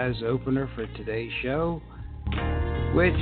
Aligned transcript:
jazz 0.00 0.22
opener 0.26 0.68
for 0.74 0.86
today's 0.96 1.30
show, 1.42 1.82
which 2.94 3.12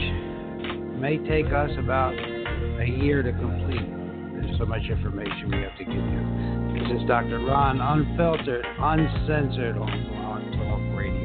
may 1.00 1.18
take 1.28 1.46
us 1.52 1.70
about 1.76 2.14
a 2.14 2.86
year 2.86 3.20
to 3.20 3.32
complete. 3.32 3.88
There's 4.34 4.58
so 4.58 4.64
much 4.64 4.82
information 4.82 5.50
we 5.50 5.62
have 5.62 5.76
to 5.76 5.84
give 5.84 5.94
you. 5.94 6.78
This 6.78 7.02
is 7.02 7.08
Dr. 7.08 7.40
Ron, 7.40 7.80
unfiltered, 7.80 8.64
uncensored 8.78 9.76
on 9.76 10.06
Blog 10.08 10.42
Talk 10.54 10.80
Radio. 10.96 11.18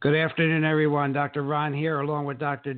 Good 0.00 0.14
afternoon, 0.14 0.64
everyone. 0.64 1.14
Dr. 1.14 1.42
Ron 1.42 1.72
here, 1.72 2.00
along 2.00 2.26
with 2.26 2.38
Dr. 2.38 2.74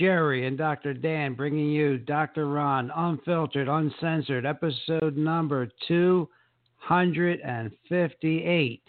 Jerry 0.00 0.46
and 0.46 0.56
Dr. 0.56 0.94
Dan, 0.94 1.34
bringing 1.34 1.70
you 1.70 1.98
Dr. 1.98 2.48
Ron, 2.48 2.90
unfiltered, 2.96 3.68
uncensored, 3.68 4.46
episode 4.46 5.14
number 5.14 5.68
258. 5.88 8.82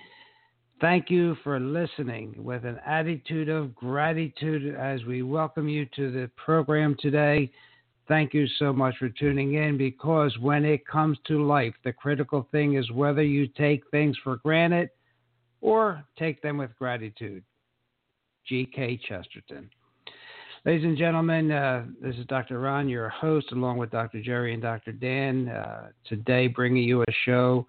Thank 0.80 1.10
you 1.10 1.36
for 1.44 1.60
listening 1.60 2.34
with 2.38 2.64
an 2.64 2.80
attitude 2.86 3.50
of 3.50 3.76
gratitude 3.76 4.74
as 4.74 5.04
we 5.04 5.22
welcome 5.22 5.68
you 5.68 5.86
to 5.98 6.14
the 6.14 6.32
program 6.38 6.96
today. 7.02 7.52
Thank 8.08 8.34
you 8.34 8.48
so 8.58 8.72
much 8.72 8.96
for 8.98 9.10
tuning 9.10 9.56
in 9.56 9.78
because 9.78 10.34
when 10.40 10.64
it 10.64 10.88
comes 10.88 11.18
to 11.28 11.46
life, 11.46 11.74
the 11.84 11.92
critical 11.92 12.48
thing 12.54 12.76
is 12.76 12.90
whether 12.92 13.22
you 13.22 13.48
take 13.48 13.84
things 13.92 14.16
for 14.24 14.38
granted 14.38 14.90
or 15.60 16.06
take 16.18 16.42
them 16.42 16.58
with 16.58 16.72
gratitude. 16.80 17.44
G.K. 18.48 19.02
Chesterton. 19.10 19.70
Ladies 20.64 20.86
and 20.86 20.96
gentlemen, 20.96 21.50
uh, 21.50 21.86
this 22.04 22.16
is 22.18 22.26
Dr. 22.28 22.60
Ron, 22.60 22.88
your 22.88 23.10
host, 23.10 23.52
along 23.52 23.80
with 23.80 23.90
Dr. 23.90 24.22
Jerry 24.22 24.54
and 24.54 24.62
Dr. 24.62 24.92
Dan. 24.92 25.50
Uh, 25.50 25.88
today, 26.06 26.46
bringing 26.46 26.84
you 26.84 27.02
a 27.02 27.12
show 27.26 27.66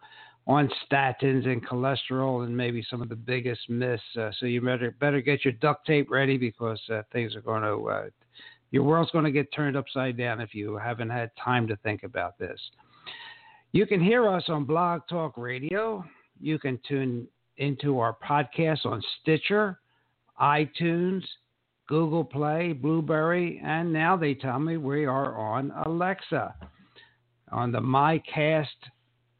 on 0.46 0.68
statins 0.84 1.46
and 1.46 1.66
cholesterol 1.66 2.44
and 2.44 2.54
maybe 2.54 2.84
some 2.90 3.00
of 3.00 3.08
the 3.08 3.16
biggest 3.16 3.62
myths. 3.70 4.02
Uh, 4.14 4.28
so 4.38 4.44
you 4.44 4.60
better 4.60 4.90
better 5.00 5.22
get 5.22 5.42
your 5.42 5.52
duct 5.54 5.86
tape 5.86 6.10
ready 6.10 6.36
because 6.36 6.78
uh, 6.92 7.00
things 7.14 7.34
are 7.34 7.40
going 7.40 7.62
to 7.62 7.88
uh, 7.88 8.04
your 8.72 8.82
world's 8.82 9.10
going 9.10 9.24
to 9.24 9.30
get 9.30 9.50
turned 9.54 9.74
upside 9.74 10.18
down 10.18 10.42
if 10.42 10.54
you 10.54 10.76
haven't 10.76 11.08
had 11.08 11.30
time 11.42 11.66
to 11.68 11.76
think 11.76 12.02
about 12.02 12.38
this. 12.38 12.60
You 13.72 13.86
can 13.86 14.04
hear 14.04 14.28
us 14.28 14.44
on 14.48 14.64
Blog 14.64 15.00
Talk 15.08 15.38
Radio. 15.38 16.04
You 16.42 16.58
can 16.58 16.78
tune 16.86 17.26
into 17.56 17.98
our 18.00 18.18
podcast 18.22 18.84
on 18.84 19.02
Stitcher 19.22 19.78
iTunes, 20.40 21.22
Google 21.92 22.24
Play, 22.24 22.72
Blubrry, 22.72 23.60
and 23.62 23.92
now 23.92 24.16
they 24.16 24.32
tell 24.32 24.58
me 24.58 24.78
we 24.78 25.04
are 25.04 25.36
on 25.36 25.70
Alexa. 25.84 26.54
On 27.50 27.70
the 27.70 27.80
MyCast, 27.80 28.64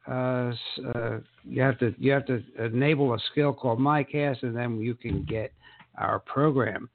uh, 0.07 0.53
uh, 0.95 1.21
you 1.45 1.63
have 1.63 1.79
to 1.79 1.95
you 1.99 2.13
have 2.13 2.27
to 2.27 2.43
enable 2.63 3.15
a 3.15 3.19
skill 3.31 3.55
called 3.55 3.79
MyCast, 3.79 4.43
and 4.43 4.55
then 4.55 4.79
you 4.83 4.95
can 4.95 5.25
get 5.25 5.55
our 5.97 6.19
program. 6.19 6.91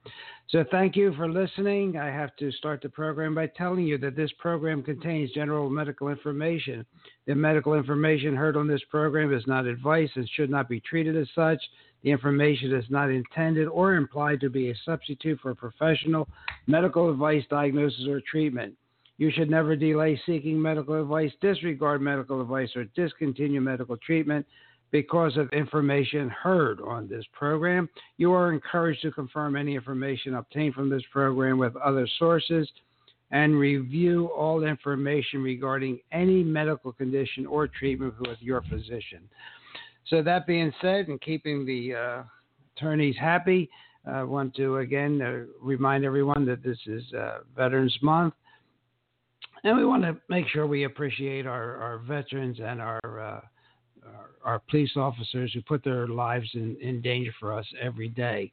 So 0.50 0.64
thank 0.70 0.96
you 0.96 1.12
for 1.16 1.28
listening. 1.28 1.98
I 1.98 2.06
have 2.06 2.36
to 2.36 2.52
start 2.52 2.84
the 2.84 2.90
program 2.90 3.34
by 3.34 3.48
telling 3.48 3.88
you 3.88 3.98
that 3.98 4.16
this 4.16 4.32
program 4.38 4.84
contains 4.84 5.32
general 5.32 5.72
medical 5.72 6.10
information. 6.10 6.86
The 7.26 7.34
medical 7.34 7.74
information 7.74 8.36
heard 8.36 8.56
on 8.56 8.68
this 8.68 8.84
program 8.92 9.34
is 9.34 9.48
not 9.48 9.66
advice 9.66 10.12
and 10.14 10.30
should 10.36 10.52
not 10.52 10.70
be 10.70 10.82
treated 10.82 11.18
as 11.18 11.28
such. 11.34 11.62
The 12.04 12.12
information 12.12 12.74
is 12.74 12.86
not 12.90 13.10
intended 13.10 13.68
or 13.68 13.96
implied 13.96 14.40
to 14.42 14.50
be 14.50 14.70
a 14.70 14.76
substitute 14.86 15.40
for 15.42 15.56
professional 15.56 16.28
medical 16.68 17.10
advice, 17.10 17.44
diagnosis, 17.50 18.08
or 18.08 18.22
treatment. 18.22 18.76
You 19.18 19.32
should 19.32 19.50
never 19.50 19.76
delay 19.76 20.22
seeking 20.26 20.62
medical 20.62 21.02
advice, 21.02 21.32
disregard 21.42 22.02
medical 22.02 22.40
advice, 22.40 22.70
or 22.76 22.86
discontinue 22.96 23.62
medical 23.62 23.98
treatment 23.98 24.46
because 24.92 25.36
of 25.38 25.50
information 25.52 26.30
heard 26.30 26.80
on 26.82 27.08
this 27.08 27.26
program. 27.34 27.90
You 28.18 28.32
are 28.34 28.54
encouraged 28.54 29.02
to 29.02 29.12
confirm 29.12 29.56
any 29.56 29.76
information 29.76 30.36
obtained 30.36 30.76
from 30.76 30.90
this 30.90 31.04
program 31.12 31.58
with 31.58 31.76
other 31.78 32.08
sources 32.20 32.70
and 33.32 33.60
review 33.60 34.28
all 34.28 34.64
information 34.64 35.42
regarding 35.44 36.00
any 36.12 36.44
medical 36.44 36.94
condition 36.94 37.46
or 37.46 37.68
treatment 37.68 38.14
with 38.22 38.38
your 38.40 38.62
physician. 38.70 39.28
So, 40.10 40.22
that 40.22 40.48
being 40.48 40.72
said, 40.82 41.08
and 41.08 41.20
keeping 41.22 41.66
the 41.66 41.96
uh, 41.96 42.24
attorneys 42.76 43.16
happy, 43.20 43.70
I 44.06 44.24
want 44.24 44.56
to 44.56 44.78
again 44.78 45.22
uh, 45.22 45.52
remind 45.62 46.06
everyone 46.06 46.46
that 46.46 46.64
this 46.64 46.78
is 46.86 47.04
uh, 47.14 47.40
Veterans 47.56 47.98
Month. 48.02 48.34
And 49.64 49.76
we 49.76 49.86
want 49.86 50.04
to 50.04 50.18
make 50.30 50.48
sure 50.48 50.66
we 50.66 50.84
appreciate 50.84 51.46
our, 51.46 51.76
our 51.78 51.98
veterans 52.00 52.60
and 52.64 52.80
our 52.80 53.00
uh, 53.20 53.42
our, 54.16 54.30
our 54.54 54.60
police 54.70 54.96
officers 54.96 55.52
who 55.54 55.62
put 55.62 55.84
their 55.84 56.08
lives 56.08 56.50
in, 56.54 56.78
in 56.82 57.02
danger 57.02 57.34
for 57.40 57.52
us 57.54 57.66
every 57.82 58.10
day. 58.10 58.52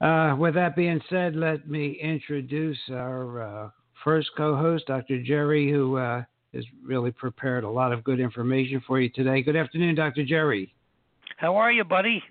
Uh, 0.00 0.36
with 0.38 0.54
that 0.54 0.76
being 0.76 1.00
said, 1.08 1.34
let 1.34 1.68
me 1.68 1.98
introduce 2.02 2.78
our 2.90 3.42
uh, 3.42 3.70
first 4.02 4.30
co 4.36 4.56
host, 4.56 4.86
Dr. 4.86 5.22
Jerry, 5.22 5.70
who 5.70 5.96
uh, 5.96 6.22
has 6.54 6.64
really 6.84 7.10
prepared 7.10 7.64
a 7.64 7.70
lot 7.70 7.92
of 7.92 8.04
good 8.04 8.20
information 8.20 8.82
for 8.86 9.00
you 9.00 9.08
today. 9.10 9.42
Good 9.42 9.56
afternoon, 9.56 9.94
Dr. 9.94 10.24
Jerry. 10.24 10.74
How 11.36 11.56
are 11.56 11.72
you, 11.72 11.84
buddy? 11.84 12.22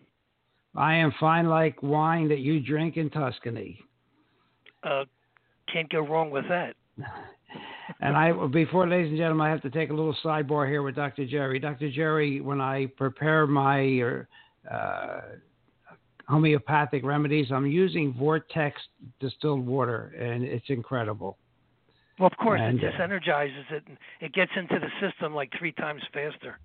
I 0.76 0.96
am 0.96 1.14
fine 1.20 1.48
like 1.48 1.82
wine 1.84 2.28
that 2.30 2.40
you 2.40 2.60
drink 2.60 2.98
in 2.98 3.10
Tuscany. 3.10 3.80
Uh, 4.84 5.04
can't 5.72 5.90
go 5.90 6.00
wrong 6.00 6.32
with 6.32 6.46
that. 6.50 6.76
and 8.02 8.18
I, 8.18 8.32
before, 8.48 8.88
ladies 8.88 9.10
and 9.10 9.18
gentlemen, 9.18 9.46
I 9.46 9.50
have 9.50 9.62
to 9.62 9.70
take 9.70 9.90
a 9.90 9.94
little 9.94 10.16
sidebar 10.24 10.68
here 10.68 10.82
with 10.82 10.96
Dr. 10.96 11.26
Jerry. 11.26 11.60
Dr. 11.60 11.92
Jerry, 11.92 12.42
when 12.42 12.60
I 12.60 12.88
prepare 12.98 13.46
my 13.46 14.24
uh, 14.72 15.22
homeopathic 16.28 17.04
remedies, 17.04 17.48
I'm 17.52 17.68
using 17.68 18.14
Vortex 18.14 18.82
distilled 19.20 19.66
water, 19.66 20.14
and 20.20 20.44
it's 20.44 20.70
incredible. 20.70 21.38
Well, 22.20 22.28
of 22.28 22.38
course, 22.38 22.62
and, 22.64 22.82
uh, 22.82 22.88
it 22.88 22.90
just 22.92 23.02
energizes 23.02 23.66
it, 23.72 23.84
and 23.88 23.98
it 24.22 24.34
gets 24.34 24.52
into 24.56 24.80
the 24.80 24.90
system 25.08 25.34
like 25.34 25.52
three 25.58 25.72
times 25.72 26.02
faster. 26.14 26.60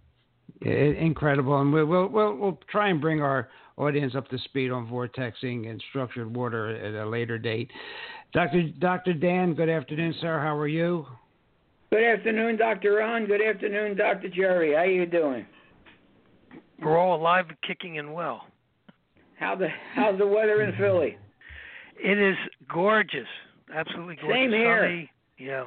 It, 0.61 0.97
incredible, 0.99 1.61
and 1.61 1.73
we'll, 1.73 1.87
we'll 1.87 2.09
we'll 2.09 2.37
we'll 2.37 2.59
try 2.71 2.89
and 2.89 3.01
bring 3.01 3.23
our 3.23 3.49
audience 3.77 4.15
up 4.15 4.29
to 4.29 4.39
speed 4.39 4.71
on 4.71 4.89
vortexing 4.89 5.71
and 5.71 5.83
structured 5.89 6.35
water 6.35 6.75
at 6.77 6.95
a 6.95 7.09
later 7.09 7.39
date. 7.39 7.71
Dr. 8.33 8.65
Dr. 8.79 9.15
Dan, 9.15 9.55
good 9.55 9.69
afternoon, 9.69 10.15
sir. 10.21 10.39
How 10.39 10.57
are 10.57 10.69
you? 10.69 11.07
Good 11.91 12.05
afternoon, 12.05 12.57
Dr. 12.57 12.95
Ron. 12.95 13.27
Good 13.27 13.41
afternoon, 13.41 13.97
Dr. 13.97 14.29
Jerry. 14.29 14.73
How 14.73 14.81
are 14.81 14.87
you 14.87 15.07
doing? 15.07 15.47
We're 16.83 16.99
all 16.99 17.19
alive, 17.19 17.47
kicking, 17.67 17.99
and 17.99 18.13
well. 18.13 18.43
How 19.39 19.55
the 19.55 19.69
how's 19.95 20.19
the 20.19 20.27
weather 20.27 20.63
in 20.63 20.77
Philly? 20.77 21.17
It 21.99 22.19
is 22.19 22.37
gorgeous, 22.69 23.27
absolutely 23.75 24.17
gorgeous. 24.17 24.37
Same 24.37 24.51
here. 24.51 24.83
Sunny. 24.85 25.11
Yeah. 25.39 25.65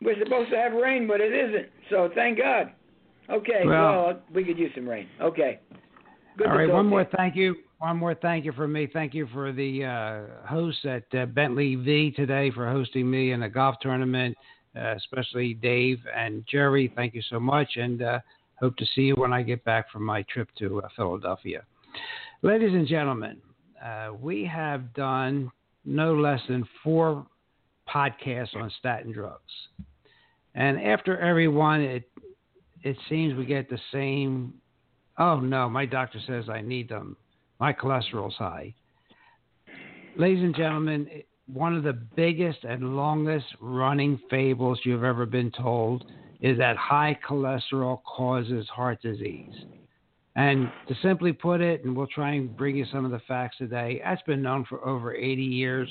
We're 0.00 0.18
supposed 0.22 0.50
to 0.50 0.56
have 0.56 0.72
rain, 0.72 1.06
but 1.06 1.20
it 1.20 1.32
isn't. 1.32 1.68
So 1.90 2.10
thank 2.14 2.38
God. 2.38 2.72
Okay. 3.30 3.62
Well, 3.64 4.06
well 4.06 4.22
we 4.34 4.44
could 4.44 4.58
use 4.58 4.72
some 4.74 4.88
rain. 4.88 5.06
Okay. 5.20 5.60
Good 6.36 6.48
all 6.48 6.56
right. 6.56 6.68
One 6.68 6.86
more 6.86 7.02
you. 7.02 7.06
thank 7.16 7.36
you. 7.36 7.56
One 7.78 7.96
more 7.96 8.14
thank 8.14 8.44
you 8.44 8.52
from 8.52 8.72
me. 8.72 8.88
Thank 8.92 9.14
you 9.14 9.28
for 9.32 9.52
the 9.52 9.84
uh, 9.84 10.46
hosts 10.46 10.84
at 10.84 11.04
uh, 11.18 11.26
Bentley 11.26 11.74
V 11.76 12.12
today 12.12 12.50
for 12.50 12.70
hosting 12.70 13.10
me 13.10 13.32
in 13.32 13.42
a 13.42 13.48
golf 13.48 13.76
tournament, 13.80 14.36
uh, 14.76 14.94
especially 14.96 15.54
Dave 15.54 15.98
and 16.16 16.44
Jerry. 16.48 16.92
Thank 16.94 17.14
you 17.14 17.22
so 17.28 17.40
much, 17.40 17.76
and 17.76 18.02
uh, 18.02 18.20
hope 18.60 18.76
to 18.76 18.86
see 18.94 19.02
you 19.02 19.14
when 19.16 19.32
I 19.32 19.42
get 19.42 19.64
back 19.64 19.90
from 19.90 20.04
my 20.04 20.22
trip 20.22 20.48
to 20.58 20.80
uh, 20.80 20.88
Philadelphia. 20.94 21.64
Ladies 22.42 22.72
and 22.72 22.86
gentlemen, 22.86 23.38
uh, 23.84 24.10
we 24.20 24.44
have 24.44 24.94
done 24.94 25.50
no 25.84 26.14
less 26.14 26.40
than 26.48 26.64
four 26.84 27.26
podcasts 27.88 28.56
on 28.56 28.70
statin 28.78 29.12
drugs. 29.12 29.52
And 30.54 30.80
after 30.80 31.18
every 31.18 31.48
one, 31.48 31.80
it 31.80 32.04
it 32.82 32.96
seems 33.08 33.34
we 33.34 33.46
get 33.46 33.70
the 33.70 33.78
same. 33.92 34.54
Oh 35.18 35.40
no, 35.40 35.68
my 35.68 35.86
doctor 35.86 36.18
says 36.26 36.48
I 36.48 36.60
need 36.60 36.88
them. 36.88 37.16
My 37.60 37.72
cholesterol's 37.72 38.34
high. 38.34 38.74
Ladies 40.16 40.42
and 40.42 40.54
gentlemen, 40.54 41.08
one 41.46 41.76
of 41.76 41.84
the 41.84 41.92
biggest 41.92 42.64
and 42.64 42.96
longest 42.96 43.46
running 43.60 44.20
fables 44.30 44.80
you've 44.84 45.04
ever 45.04 45.26
been 45.26 45.50
told 45.50 46.04
is 46.40 46.58
that 46.58 46.76
high 46.76 47.18
cholesterol 47.26 48.02
causes 48.04 48.68
heart 48.68 49.00
disease. 49.00 49.54
And 50.34 50.70
to 50.88 50.94
simply 51.02 51.32
put 51.32 51.60
it, 51.60 51.84
and 51.84 51.94
we'll 51.94 52.06
try 52.06 52.32
and 52.34 52.56
bring 52.56 52.76
you 52.76 52.86
some 52.90 53.04
of 53.04 53.10
the 53.10 53.20
facts 53.28 53.58
today, 53.58 54.00
that's 54.02 54.22
been 54.22 54.42
known 54.42 54.64
for 54.68 54.84
over 54.86 55.14
80 55.14 55.42
years. 55.42 55.88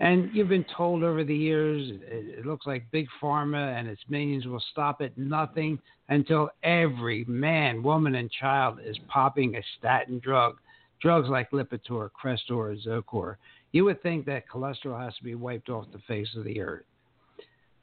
And 0.00 0.30
you've 0.34 0.48
been 0.48 0.66
told 0.76 1.04
over 1.04 1.22
the 1.22 1.36
years, 1.36 1.92
it, 2.02 2.44
looks 2.44 2.66
like 2.66 2.90
Big 2.90 3.06
Pharma 3.22 3.78
and 3.78 3.86
its 3.86 4.02
minions 4.08 4.46
will 4.46 4.62
stop 4.72 5.00
at 5.00 5.16
nothing 5.16 5.78
until 6.08 6.50
every 6.64 7.24
man, 7.26 7.82
woman, 7.82 8.16
and 8.16 8.30
child 8.30 8.78
is 8.84 8.98
popping 9.08 9.54
a 9.54 9.62
statin 9.78 10.18
drug, 10.18 10.56
drugs 11.00 11.28
like 11.28 11.50
Lipitor, 11.52 12.10
Crestor, 12.10 12.56
or 12.56 12.74
Zocor. 12.74 13.36
You 13.70 13.84
would 13.84 14.02
think 14.02 14.26
that 14.26 14.48
cholesterol 14.48 15.02
has 15.02 15.14
to 15.16 15.24
be 15.24 15.36
wiped 15.36 15.68
off 15.68 15.86
the 15.92 16.00
face 16.08 16.28
of 16.36 16.44
the 16.44 16.60
earth. 16.60 16.84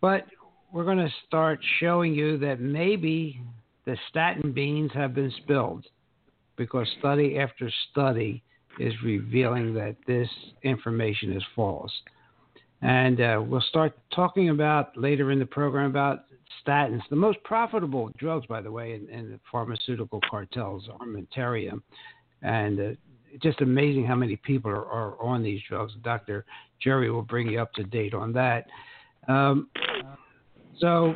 But 0.01 0.25
we're 0.73 0.85
going 0.85 0.97
to 0.97 1.13
start 1.27 1.59
showing 1.79 2.13
you 2.13 2.37
that 2.39 2.59
maybe 2.59 3.41
the 3.85 3.97
statin 4.09 4.51
beans 4.51 4.91
have 4.93 5.13
been 5.13 5.31
spilled 5.43 5.85
because 6.57 6.87
study 6.99 7.39
after 7.39 7.71
study 7.91 8.43
is 8.79 8.93
revealing 9.03 9.73
that 9.75 9.95
this 10.07 10.29
information 10.63 11.33
is 11.33 11.43
false. 11.55 11.91
And 12.81 13.21
uh, 13.21 13.41
we'll 13.45 13.61
start 13.61 13.97
talking 14.13 14.49
about 14.49 14.97
later 14.97 15.31
in 15.31 15.39
the 15.39 15.45
program 15.45 15.89
about 15.89 16.25
statins, 16.65 17.01
the 17.09 17.15
most 17.15 17.41
profitable 17.43 18.09
drugs, 18.17 18.45
by 18.47 18.61
the 18.61 18.71
way, 18.71 18.93
in, 18.93 19.07
in 19.09 19.31
the 19.31 19.39
pharmaceutical 19.51 20.19
cartels, 20.29 20.87
armamentarium. 20.99 21.81
And 22.41 22.79
uh, 22.79 22.91
just 23.41 23.61
amazing 23.61 24.05
how 24.05 24.15
many 24.15 24.35
people 24.35 24.71
are, 24.71 24.85
are, 24.85 25.21
on 25.21 25.43
these 25.43 25.61
drugs. 25.69 25.93
Dr. 26.03 26.45
Jerry 26.81 27.11
will 27.11 27.21
bring 27.21 27.47
you 27.47 27.61
up 27.61 27.71
to 27.73 27.83
date 27.83 28.13
on 28.13 28.33
that. 28.33 28.65
Um, 29.27 29.69
so 30.79 31.15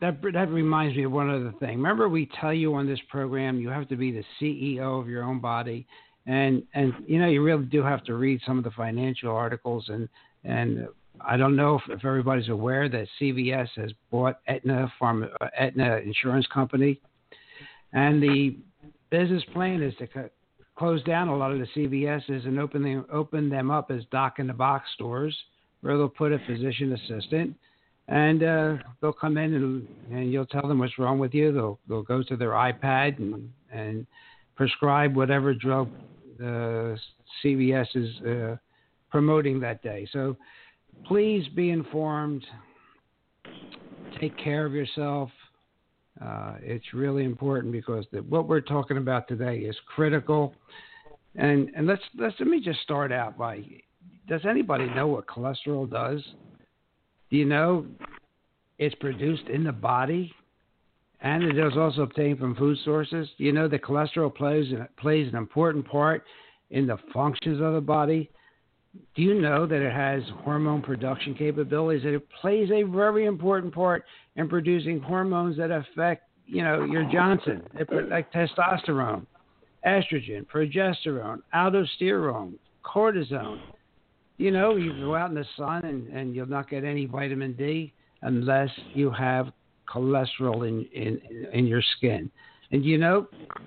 that 0.00 0.20
that 0.32 0.50
reminds 0.50 0.96
me 0.96 1.04
of 1.04 1.12
one 1.12 1.30
other 1.30 1.54
thing. 1.60 1.76
Remember, 1.76 2.08
we 2.08 2.28
tell 2.40 2.52
you 2.52 2.74
on 2.74 2.86
this 2.86 2.98
program 3.08 3.60
you 3.60 3.68
have 3.68 3.88
to 3.88 3.96
be 3.96 4.10
the 4.10 4.24
CEO 4.40 5.00
of 5.00 5.08
your 5.08 5.22
own 5.22 5.40
body, 5.40 5.86
and 6.30 6.62
and 6.74 6.94
you 7.06 7.18
know 7.18 7.26
you 7.26 7.42
really 7.42 7.64
do 7.64 7.82
have 7.82 8.04
to 8.04 8.14
read 8.14 8.40
some 8.46 8.56
of 8.56 8.64
the 8.64 8.70
financial 8.70 9.34
articles 9.34 9.86
and 9.88 10.08
and 10.44 10.86
I 11.20 11.36
don't 11.36 11.56
know 11.56 11.74
if, 11.74 11.82
if 11.90 12.04
everybody's 12.04 12.48
aware 12.48 12.88
that 12.88 13.06
CVS 13.20 13.68
has 13.76 13.90
bought 14.10 14.38
Aetna 14.48 14.90
Pharma, 14.98 15.28
uh, 15.42 15.48
Aetna 15.58 15.96
Insurance 15.96 16.46
Company, 16.46 16.98
and 17.92 18.22
the 18.22 18.56
business 19.10 19.42
plan 19.52 19.82
is 19.82 19.92
to 19.96 20.30
close 20.76 21.02
down 21.02 21.28
a 21.28 21.36
lot 21.36 21.52
of 21.52 21.58
the 21.58 21.66
CVSs 21.76 22.46
and 22.46 22.58
open 22.60 22.82
them 22.82 23.04
open 23.12 23.50
them 23.50 23.70
up 23.70 23.90
as 23.90 24.02
doc 24.12 24.38
in 24.38 24.46
the 24.46 24.52
box 24.52 24.88
stores 24.94 25.36
where 25.80 25.96
they'll 25.96 26.08
put 26.08 26.32
a 26.32 26.38
physician 26.46 26.92
assistant 26.92 27.54
and 28.06 28.42
uh, 28.42 28.76
they'll 29.00 29.12
come 29.12 29.36
in 29.36 29.54
and, 29.54 29.88
and 30.12 30.32
you'll 30.32 30.46
tell 30.46 30.66
them 30.66 30.78
what's 30.78 30.98
wrong 30.98 31.18
with 31.18 31.34
you. 31.34 31.52
They'll 31.52 31.80
they'll 31.88 32.02
go 32.02 32.22
to 32.22 32.36
their 32.36 32.50
iPad 32.50 33.18
and 33.18 33.50
and 33.72 34.06
prescribe 34.54 35.16
whatever 35.16 35.54
drug 35.54 35.88
the 36.40 36.98
CVS 37.44 37.86
is 37.94 38.26
uh, 38.26 38.56
promoting 39.10 39.60
that 39.60 39.82
day. 39.82 40.08
So 40.12 40.36
please 41.06 41.46
be 41.54 41.70
informed. 41.70 42.44
Take 44.20 44.36
care 44.38 44.66
of 44.66 44.72
yourself. 44.72 45.30
Uh, 46.20 46.54
it's 46.60 46.92
really 46.92 47.24
important 47.24 47.72
because 47.72 48.04
the, 48.12 48.18
what 48.22 48.48
we're 48.48 48.60
talking 48.60 48.96
about 48.96 49.28
today 49.28 49.58
is 49.58 49.76
critical. 49.94 50.54
And 51.36 51.70
and 51.76 51.86
let's 51.86 52.02
let's 52.18 52.34
let 52.40 52.48
me 52.48 52.60
just 52.60 52.80
start 52.80 53.12
out 53.12 53.38
by 53.38 53.62
does 54.28 54.40
anybody 54.48 54.86
know 54.86 55.06
what 55.06 55.26
cholesterol 55.26 55.88
does? 55.88 56.22
Do 57.30 57.36
you 57.36 57.44
know 57.44 57.86
it's 58.78 58.94
produced 58.96 59.46
in 59.48 59.62
the 59.62 59.72
body 59.72 60.32
and 61.22 61.42
it 61.42 61.58
is 61.58 61.76
also 61.76 62.02
obtained 62.02 62.38
from 62.38 62.54
food 62.56 62.78
sources? 62.84 63.28
You 63.36 63.52
know 63.52 63.68
that 63.68 63.82
cholesterol 63.82 64.34
plays 64.34 64.72
plays 64.98 65.28
an 65.28 65.36
important 65.36 65.86
part 65.86 66.24
in 66.70 66.86
the 66.86 66.96
functions 67.12 67.60
of 67.60 67.74
the 67.74 67.80
body? 67.80 68.30
Do 69.14 69.22
you 69.22 69.40
know 69.40 69.66
that 69.66 69.80
it 69.80 69.92
has 69.92 70.22
hormone 70.42 70.82
production 70.82 71.34
capabilities? 71.34 72.02
That 72.02 72.14
it 72.14 72.28
plays 72.40 72.70
a 72.70 72.82
very 72.82 73.26
important 73.26 73.74
part 73.74 74.04
in 74.36 74.48
producing 74.48 75.00
hormones 75.00 75.56
that 75.58 75.70
affect, 75.70 76.24
you 76.46 76.64
know, 76.64 76.84
your 76.84 77.04
Johnson, 77.12 77.62
like 78.08 78.32
testosterone, 78.32 79.26
estrogen, 79.86 80.46
progesterone, 80.46 81.38
aldosterone, 81.54 82.54
cortisone. 82.84 83.60
You 84.38 84.50
know, 84.50 84.76
you 84.76 84.92
go 84.98 85.14
out 85.14 85.28
in 85.28 85.36
the 85.36 85.44
sun 85.56 85.84
and, 85.84 86.08
and 86.08 86.34
you'll 86.34 86.46
not 86.46 86.70
get 86.70 86.82
any 86.82 87.04
vitamin 87.04 87.52
D 87.52 87.92
unless 88.22 88.70
you 88.94 89.10
have 89.10 89.52
cholesterol 89.92 90.66
in, 90.66 90.86
in, 90.94 91.20
in 91.52 91.66
your 91.66 91.82
skin. 91.96 92.30
And 92.72 92.84
you 92.84 92.98
know, 92.98 93.26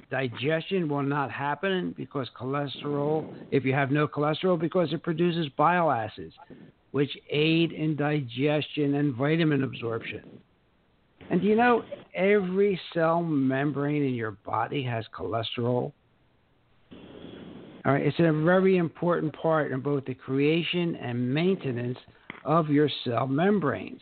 digestion 0.10 0.88
will 0.88 1.04
not 1.04 1.30
happen 1.30 1.94
because 1.98 2.30
cholesterol, 2.40 3.34
if 3.52 3.66
you 3.66 3.74
have 3.74 3.92
no 3.92 4.08
cholesterol, 4.08 4.60
because 4.60 4.94
it 4.94 5.04
produces 5.04 5.48
bile 5.58 5.92
acids, 5.92 6.34
which 6.92 7.12
aid 7.30 7.74
in 7.74 7.98
digestion 7.98 8.96
and 8.96 9.14
vitamin 9.16 9.64
absorption. 9.64 10.24
And 11.30 11.42
do 11.42 11.48
you 11.48 11.56
know, 11.56 11.84
every 12.14 12.80
cell 12.94 13.22
membrane 13.22 14.04
in 14.04 14.14
your 14.14 14.32
body 14.32 14.84
has 14.84 15.06
cholesterol? 15.18 15.92
All 17.86 17.92
right, 17.92 18.06
it's 18.06 18.20
a 18.20 18.32
very 18.32 18.78
important 18.78 19.36
part 19.36 19.72
in 19.74 19.82
both 19.82 20.06
the 20.06 20.14
creation 20.14 20.96
and 20.96 21.34
maintenance 21.34 21.98
of 22.46 22.70
your 22.70 22.90
cell 23.04 23.28
membranes. 23.28 24.02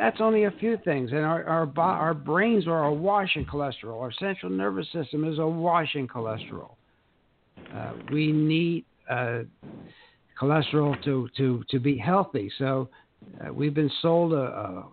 That's 0.00 0.16
only 0.18 0.44
a 0.44 0.50
few 0.52 0.78
things, 0.82 1.10
and 1.10 1.20
our 1.20 1.44
our, 1.44 1.70
our 1.78 2.14
brains 2.14 2.66
are 2.66 2.86
awash 2.86 3.36
in 3.36 3.44
cholesterol. 3.44 4.00
Our 4.00 4.10
central 4.12 4.50
nervous 4.50 4.86
system 4.94 5.30
is 5.30 5.38
awash 5.38 5.94
in 5.94 6.08
cholesterol. 6.08 6.70
Uh, 7.76 7.92
we 8.10 8.32
need 8.32 8.86
uh, 9.10 9.40
cholesterol 10.40 11.02
to, 11.04 11.28
to, 11.36 11.62
to 11.68 11.78
be 11.78 11.98
healthy. 11.98 12.50
So 12.56 12.88
uh, 13.44 13.52
we've 13.52 13.74
been 13.74 13.90
sold 14.00 14.32
a, 14.32 14.36
a, 14.36 14.88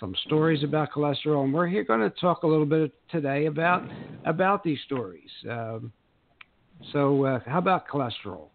some 0.00 0.16
stories 0.26 0.64
about 0.64 0.90
cholesterol, 0.90 1.44
and 1.44 1.54
we're 1.54 1.68
here 1.68 1.84
going 1.84 2.00
to 2.00 2.10
talk 2.10 2.42
a 2.42 2.46
little 2.46 2.66
bit 2.66 2.92
today 3.08 3.46
about 3.46 3.84
about 4.24 4.64
these 4.64 4.80
stories. 4.84 5.30
Um, 5.48 5.92
so, 6.92 7.24
uh, 7.24 7.40
how 7.46 7.58
about 7.58 7.86
cholesterol? 7.86 8.48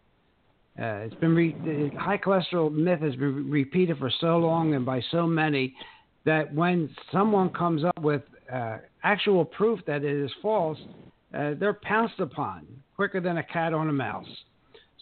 Uh, 0.81 1.06
it's 1.06 1.16
been 1.16 1.36
re- 1.36 1.56
the 1.63 1.95
high 1.95 2.18
cholesterol 2.18 2.72
myth 2.72 3.01
has 3.01 3.16
been 3.16 3.51
repeated 3.51 4.00
for 4.00 4.10
so 4.19 4.38
long 4.38 4.74
and 4.74 4.83
by 4.83 5.00
so 5.12 5.28
many 5.28 5.75
that 6.25 6.51
when 6.56 6.89
someone 7.12 7.50
comes 7.51 7.84
up 7.84 8.00
with 8.01 8.24
uh, 8.51 8.77
actual 9.03 9.46
proof 9.46 9.79
that 9.86 10.03
it 10.03 10.15
is 10.15 10.32
false, 10.41 10.79
uh, 11.38 11.51
they're 11.60 11.77
pounced 11.84 12.20
upon 12.20 12.65
quicker 12.96 13.22
than 13.22 13.38
a 13.38 13.44
cat 13.44 13.74
on 13.74 13.89
a 13.89 13.94
mouse. 13.94 14.25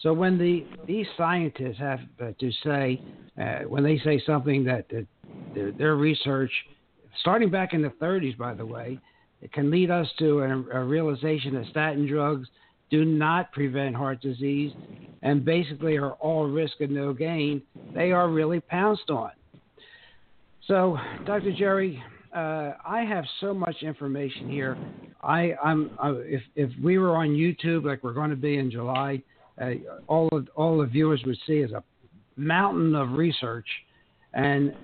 So 0.02 0.12
when 0.12 0.36
the 0.36 0.66
these 0.86 1.06
scientists 1.16 1.78
have 1.78 2.00
uh, 2.20 2.32
to 2.38 2.50
say, 2.62 3.00
uh, 3.40 3.60
when 3.68 3.82
they 3.82 3.98
say 4.04 4.22
something 4.26 4.64
that, 4.64 4.86
that 4.90 5.06
their, 5.54 5.72
their 5.72 5.96
research, 5.96 6.52
starting 7.20 7.50
back 7.50 7.72
in 7.72 7.80
the 7.80 7.92
30s, 8.02 8.36
by 8.36 8.52
the 8.52 8.66
way, 8.66 8.98
it 9.40 9.50
can 9.52 9.70
lead 9.70 9.90
us 9.90 10.06
to 10.18 10.40
a, 10.40 10.80
a 10.80 10.84
realization 10.84 11.54
that 11.54 11.66
statin 11.70 12.06
drugs 12.06 12.48
do 12.90 13.04
not 13.04 13.52
prevent 13.52 13.94
heart 13.94 14.20
disease 14.20 14.72
and 15.22 15.44
basically 15.44 15.96
are 15.96 16.12
all 16.12 16.46
risk 16.46 16.74
and 16.80 16.90
no 16.90 17.12
gain, 17.12 17.62
they 17.94 18.12
are 18.12 18.28
really 18.28 18.60
pounced 18.60 19.10
on. 19.10 19.30
So, 20.66 20.98
Dr. 21.26 21.52
Jerry, 21.52 22.02
uh, 22.34 22.72
I 22.86 23.02
have 23.02 23.24
so 23.40 23.52
much 23.52 23.82
information 23.82 24.48
here. 24.48 24.78
I, 25.22 25.54
am 25.64 25.90
uh, 26.02 26.14
if 26.18 26.42
if 26.54 26.70
we 26.82 26.98
were 26.98 27.16
on 27.16 27.30
YouTube 27.30 27.84
like 27.84 28.02
we're 28.04 28.12
going 28.12 28.30
to 28.30 28.36
be 28.36 28.56
in 28.56 28.70
July, 28.70 29.22
uh, 29.60 29.70
all 30.06 30.28
of 30.32 30.48
all 30.54 30.78
the 30.78 30.86
viewers 30.86 31.22
would 31.26 31.38
see 31.46 31.58
is 31.58 31.72
a 31.72 31.82
mountain 32.36 32.94
of 32.94 33.12
research, 33.12 33.66
and 34.32 34.74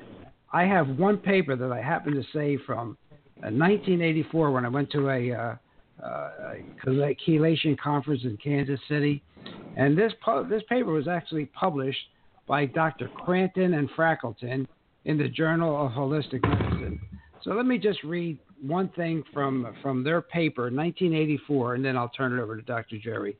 I 0.52 0.64
have 0.64 0.88
one 0.88 1.18
paper 1.18 1.56
that 1.56 1.70
I 1.70 1.80
happen 1.80 2.14
to 2.14 2.24
save 2.32 2.60
from 2.66 2.98
1984 3.40 4.48
uh, 4.48 4.50
when 4.50 4.66
I 4.66 4.68
went 4.68 4.90
to 4.90 5.08
a 5.08 5.32
uh, 5.32 5.54
Uh, 6.02 6.06
uh, 6.06 6.54
chelation 7.26 7.78
conference 7.78 8.22
in 8.24 8.36
Kansas 8.36 8.78
City, 8.88 9.22
and 9.76 9.96
this 9.96 10.12
this 10.50 10.62
paper 10.68 10.92
was 10.92 11.08
actually 11.08 11.46
published 11.46 11.98
by 12.46 12.66
Dr. 12.66 13.08
Cranton 13.08 13.74
and 13.74 13.88
Frackelton 13.96 14.66
in 15.06 15.16
the 15.16 15.28
Journal 15.28 15.86
of 15.86 15.92
Holistic 15.92 16.42
Medicine. 16.42 17.00
So 17.42 17.52
let 17.52 17.64
me 17.64 17.78
just 17.78 18.02
read 18.04 18.38
one 18.60 18.88
thing 18.90 19.22
from 19.32 19.74
from 19.82 20.04
their 20.04 20.20
paper, 20.20 20.64
1984, 20.64 21.76
and 21.76 21.84
then 21.84 21.96
I'll 21.96 22.10
turn 22.10 22.38
it 22.38 22.42
over 22.42 22.56
to 22.56 22.62
Dr. 22.62 22.98
Jerry. 22.98 23.36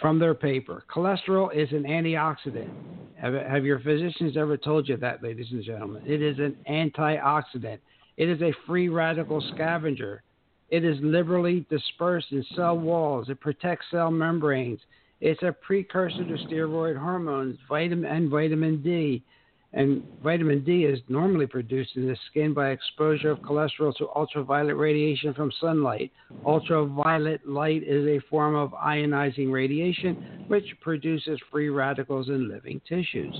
From 0.00 0.18
their 0.18 0.34
paper, 0.34 0.84
cholesterol 0.92 1.54
is 1.54 1.70
an 1.70 1.84
antioxidant. 1.84 2.68
Have, 3.20 3.34
have 3.34 3.64
your 3.64 3.78
physicians 3.78 4.36
ever 4.36 4.56
told 4.56 4.88
you 4.88 4.96
that, 4.96 5.22
ladies 5.22 5.46
and 5.52 5.62
gentlemen? 5.62 6.02
It 6.04 6.20
is 6.20 6.38
an 6.40 6.56
antioxidant. 6.68 7.78
It 8.16 8.28
is 8.28 8.42
a 8.42 8.52
free 8.66 8.88
radical 8.88 9.40
scavenger. 9.54 10.24
It 10.72 10.86
is 10.86 10.96
liberally 11.02 11.66
dispersed 11.68 12.32
in 12.32 12.42
cell 12.56 12.78
walls. 12.78 13.28
It 13.28 13.40
protects 13.40 13.84
cell 13.90 14.10
membranes. 14.10 14.80
It's 15.20 15.42
a 15.42 15.52
precursor 15.52 16.24
to 16.24 16.46
steroid 16.46 16.98
hormones, 16.98 17.58
vitamin 17.68 18.10
and 18.10 18.30
vitamin 18.30 18.82
D. 18.82 19.22
And 19.74 20.02
vitamin 20.22 20.64
D 20.64 20.84
is 20.84 20.98
normally 21.08 21.46
produced 21.46 21.96
in 21.96 22.08
the 22.08 22.16
skin 22.30 22.54
by 22.54 22.70
exposure 22.70 23.30
of 23.30 23.40
cholesterol 23.40 23.94
to 23.96 24.08
ultraviolet 24.16 24.76
radiation 24.76 25.34
from 25.34 25.52
sunlight. 25.60 26.10
Ultraviolet 26.46 27.46
light 27.46 27.82
is 27.82 28.06
a 28.06 28.26
form 28.30 28.54
of 28.54 28.70
ionizing 28.70 29.52
radiation 29.52 30.46
which 30.48 30.64
produces 30.80 31.38
free 31.50 31.68
radicals 31.68 32.28
in 32.28 32.48
living 32.48 32.80
tissues. 32.88 33.38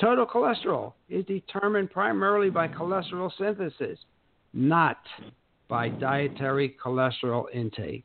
Total 0.00 0.24
cholesterol 0.24 0.92
is 1.08 1.24
determined 1.26 1.90
primarily 1.90 2.48
by 2.48 2.68
cholesterol 2.68 3.32
synthesis, 3.36 3.98
not 4.52 4.98
by 5.70 5.88
dietary 5.88 6.76
cholesterol 6.84 7.44
intake. 7.54 8.04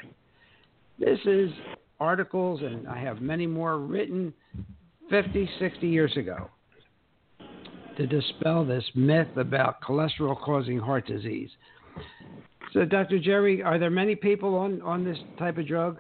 This 1.00 1.20
is 1.26 1.50
articles, 2.00 2.62
and 2.62 2.88
I 2.88 2.98
have 3.00 3.20
many 3.22 3.48
more 3.48 3.80
written 3.80 4.34
50, 5.10 5.50
60 5.60 5.88
years 5.88 6.16
ago. 6.16 6.50
to 7.98 8.06
dispel 8.06 8.66
this 8.66 8.84
myth 8.94 9.38
about 9.38 9.82
cholesterol 9.82 10.40
causing 10.40 10.78
heart 10.78 11.08
disease. 11.08 11.50
So, 12.74 12.84
Dr. 12.84 13.20
Jerry, 13.20 13.64
are 13.64 13.80
there 13.80 13.90
many 13.90 14.16
people 14.16 14.54
on, 14.56 14.82
on 14.82 15.06
this 15.06 15.18
type 15.40 15.58
of 15.58 15.66
drug? 15.66 16.00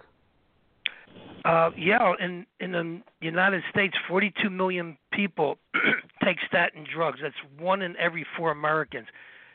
Uh, 1.45 1.69
yeah, 1.77 2.13
in 2.19 2.45
in 2.59 2.71
the 2.71 3.01
United 3.21 3.61
States, 3.69 3.95
42 4.09 4.49
million 4.49 4.97
people 5.13 5.57
take 6.23 6.37
statin 6.47 6.85
drugs. 6.91 7.19
That's 7.21 7.35
one 7.59 7.83
in 7.83 7.95
every 7.97 8.25
four 8.35 8.49
Americans. 8.51 9.07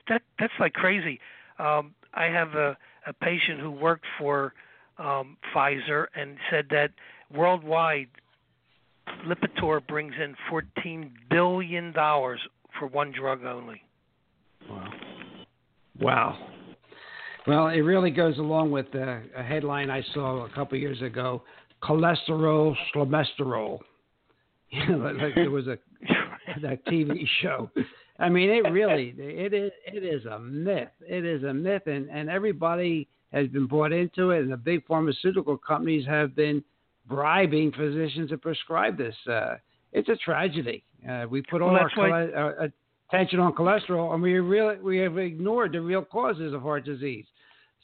That 0.09 0.23
that's 0.38 0.52
like 0.61 0.73
crazy. 0.73 1.19
Um, 1.59 1.95
I 2.14 2.25
have 2.26 2.55
a 2.55 2.76
a 3.07 3.12
patient 3.12 3.61
who 3.61 3.71
worked 3.71 4.05
for 4.19 4.52
um, 4.99 5.37
Pfizer 5.55 6.07
and 6.14 6.37
said 6.50 6.67
that 6.71 6.90
worldwide, 7.35 8.09
Lipitor 9.26 9.87
brings 9.87 10.14
in 10.23 10.35
14 10.49 11.11
billion 11.31 11.93
dollars 11.93 12.40
for 12.79 12.87
one 12.87 13.12
drug 13.12 13.45
only. 13.45 13.81
Wow. 14.69 14.88
Wow. 16.00 16.47
Well, 17.47 17.69
it 17.69 17.81
really 17.81 18.11
goes 18.11 18.38
along 18.38 18.71
with 18.71 18.87
a 18.95 19.23
headline 19.43 19.90
I 19.90 20.02
saw 20.14 20.45
a 20.45 20.50
couple 20.50 20.76
of 20.76 20.83
years 20.83 21.00
ago 21.00 21.43
cholesterol, 21.83 22.75
schlemesterol. 22.95 23.79
You 24.73 24.87
know, 24.87 24.99
like 24.99 25.35
there 25.35 25.50
was 25.50 25.67
a 25.67 25.79
that 26.62 26.87
TV 26.87 27.25
show. 27.43 27.69
I 28.20 28.28
mean, 28.28 28.50
it 28.50 28.60
really 28.70 29.14
it 29.16 29.52
is 29.52 29.72
it 29.86 30.04
is 30.04 30.24
a 30.26 30.38
myth. 30.38 30.88
It 31.00 31.24
is 31.24 31.42
a 31.42 31.54
myth, 31.54 31.82
and 31.86 32.08
and 32.10 32.28
everybody 32.28 33.08
has 33.32 33.48
been 33.48 33.66
bought 33.66 33.92
into 33.92 34.30
it, 34.30 34.40
and 34.40 34.52
the 34.52 34.56
big 34.56 34.86
pharmaceutical 34.86 35.56
companies 35.56 36.06
have 36.06 36.34
been 36.34 36.62
bribing 37.06 37.72
physicians 37.72 38.30
to 38.30 38.38
prescribe 38.38 38.98
this. 38.98 39.14
Uh, 39.28 39.56
it's 39.92 40.08
a 40.08 40.16
tragedy. 40.16 40.84
Uh, 41.08 41.26
we 41.28 41.42
put 41.42 41.62
all 41.62 41.72
well, 41.72 41.88
our 41.96 42.10
why... 42.10 42.24
uh, 42.26 42.68
attention 43.08 43.40
on 43.40 43.52
cholesterol, 43.52 44.12
and 44.14 44.22
we 44.22 44.34
really 44.38 44.78
we 44.78 44.98
have 44.98 45.18
ignored 45.18 45.72
the 45.72 45.80
real 45.80 46.04
causes 46.04 46.52
of 46.52 46.62
heart 46.62 46.84
disease. 46.84 47.26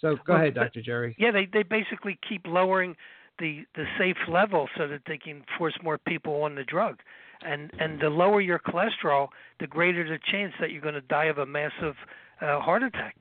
So 0.00 0.14
go 0.16 0.34
well, 0.34 0.36
ahead, 0.38 0.54
Dr. 0.54 0.82
Jerry. 0.82 1.16
Yeah, 1.18 1.30
they 1.30 1.48
they 1.52 1.62
basically 1.62 2.18
keep 2.28 2.46
lowering 2.46 2.96
the 3.38 3.64
the 3.74 3.84
safe 3.98 4.16
level 4.28 4.68
so 4.76 4.86
that 4.88 5.02
they 5.06 5.18
can 5.18 5.42
force 5.58 5.74
more 5.82 5.98
people 5.98 6.42
on 6.42 6.54
the 6.54 6.64
drug. 6.64 7.00
And 7.46 7.70
and 7.78 8.00
the 8.00 8.08
lower 8.08 8.40
your 8.40 8.58
cholesterol, 8.58 9.28
the 9.60 9.66
greater 9.66 10.06
the 10.08 10.18
chance 10.30 10.52
that 10.60 10.70
you're 10.70 10.82
going 10.82 10.94
to 10.94 11.00
die 11.02 11.26
of 11.26 11.38
a 11.38 11.46
massive 11.46 11.94
uh, 12.40 12.60
heart 12.60 12.82
attack. 12.82 13.14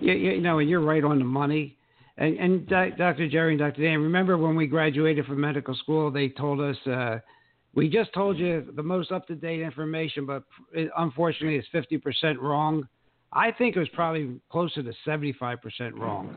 Yeah, 0.00 0.14
you 0.14 0.40
know, 0.40 0.60
and 0.60 0.68
you're 0.70 0.80
right 0.80 1.02
on 1.02 1.18
the 1.18 1.24
money. 1.24 1.76
And, 2.18 2.36
and 2.38 2.68
Dr. 2.68 3.28
Jerry 3.28 3.52
and 3.52 3.58
Dr. 3.58 3.82
Dan, 3.82 4.00
remember 4.00 4.36
when 4.36 4.56
we 4.56 4.66
graduated 4.66 5.24
from 5.26 5.40
medical 5.40 5.74
school, 5.74 6.10
they 6.10 6.28
told 6.28 6.60
us, 6.60 6.76
uh, 6.86 7.18
we 7.74 7.88
just 7.88 8.12
told 8.12 8.38
you 8.38 8.72
the 8.74 8.82
most 8.82 9.12
up 9.12 9.26
to 9.28 9.36
date 9.36 9.60
information, 9.60 10.26
but 10.26 10.42
unfortunately 10.96 11.56
it's 11.56 11.68
50% 11.72 12.38
wrong. 12.38 12.88
I 13.32 13.52
think 13.52 13.76
it 13.76 13.78
was 13.78 13.88
probably 13.90 14.40
closer 14.50 14.82
to 14.82 14.92
75% 15.06 15.58
wrong, 15.94 16.36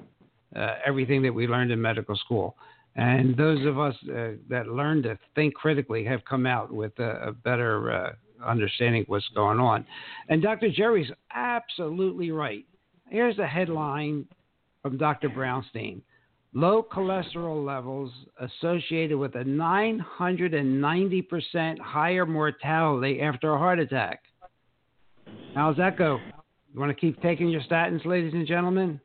uh, 0.55 0.75
everything 0.85 1.23
that 1.23 1.33
we 1.33 1.47
learned 1.47 1.71
in 1.71 1.81
medical 1.81 2.15
school. 2.15 2.55
And 2.95 3.37
those 3.37 3.65
of 3.65 3.79
us 3.79 3.95
uh, 4.09 4.31
that 4.49 4.67
learn 4.67 5.01
to 5.03 5.17
think 5.35 5.53
critically 5.53 6.03
have 6.05 6.23
come 6.25 6.45
out 6.45 6.71
with 6.71 6.97
a, 6.99 7.27
a 7.27 7.31
better 7.31 7.91
uh, 7.91 8.11
understanding 8.45 9.03
of 9.03 9.07
what's 9.07 9.27
going 9.33 9.59
on. 9.59 9.85
And 10.29 10.41
Dr. 10.41 10.69
Jerry's 10.69 11.11
absolutely 11.33 12.31
right. 12.31 12.65
Here's 13.09 13.39
a 13.39 13.47
headline 13.47 14.25
from 14.81 14.97
Dr. 14.97 15.29
Brownstein 15.29 16.01
Low 16.53 16.83
cholesterol 16.83 17.65
levels 17.65 18.11
associated 18.41 19.17
with 19.17 19.35
a 19.35 19.43
990% 19.45 21.79
higher 21.79 22.25
mortality 22.25 23.21
after 23.21 23.53
a 23.53 23.57
heart 23.57 23.79
attack. 23.79 24.23
How's 25.55 25.77
that 25.77 25.97
go? 25.97 26.19
You 26.73 26.79
want 26.81 26.89
to 26.89 26.95
keep 26.99 27.21
taking 27.21 27.47
your 27.47 27.61
statins, 27.61 28.05
ladies 28.05 28.33
and 28.33 28.45
gentlemen? 28.45 28.99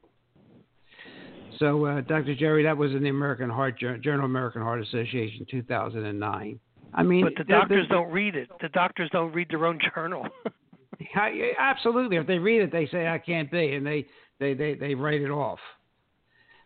So, 1.58 1.86
uh, 1.86 2.00
Dr. 2.02 2.34
Jerry, 2.34 2.62
that 2.64 2.76
was 2.76 2.92
in 2.92 3.02
the 3.02 3.08
American 3.08 3.48
Heart 3.48 3.78
Journal, 3.78 4.24
American 4.24 4.62
Heart 4.62 4.82
Association, 4.82 5.46
2009. 5.50 6.60
I 6.94 7.02
mean, 7.02 7.24
but 7.24 7.34
the 7.36 7.44
doctors 7.44 7.86
don't 7.88 8.10
read 8.10 8.36
it. 8.36 8.48
The 8.60 8.68
doctors 8.70 9.10
don't 9.12 9.32
read 9.32 9.48
their 9.50 9.66
own 9.66 9.78
journal. 9.94 10.26
absolutely, 11.58 12.16
if 12.16 12.26
they 12.26 12.38
read 12.38 12.62
it, 12.62 12.72
they 12.72 12.86
say 12.86 13.08
I 13.08 13.18
can't 13.18 13.50
be, 13.50 13.74
and 13.74 13.86
they 13.86 14.06
they 14.38 14.54
they, 14.54 14.74
they 14.74 14.94
write 14.94 15.20
it 15.20 15.30
off. 15.30 15.58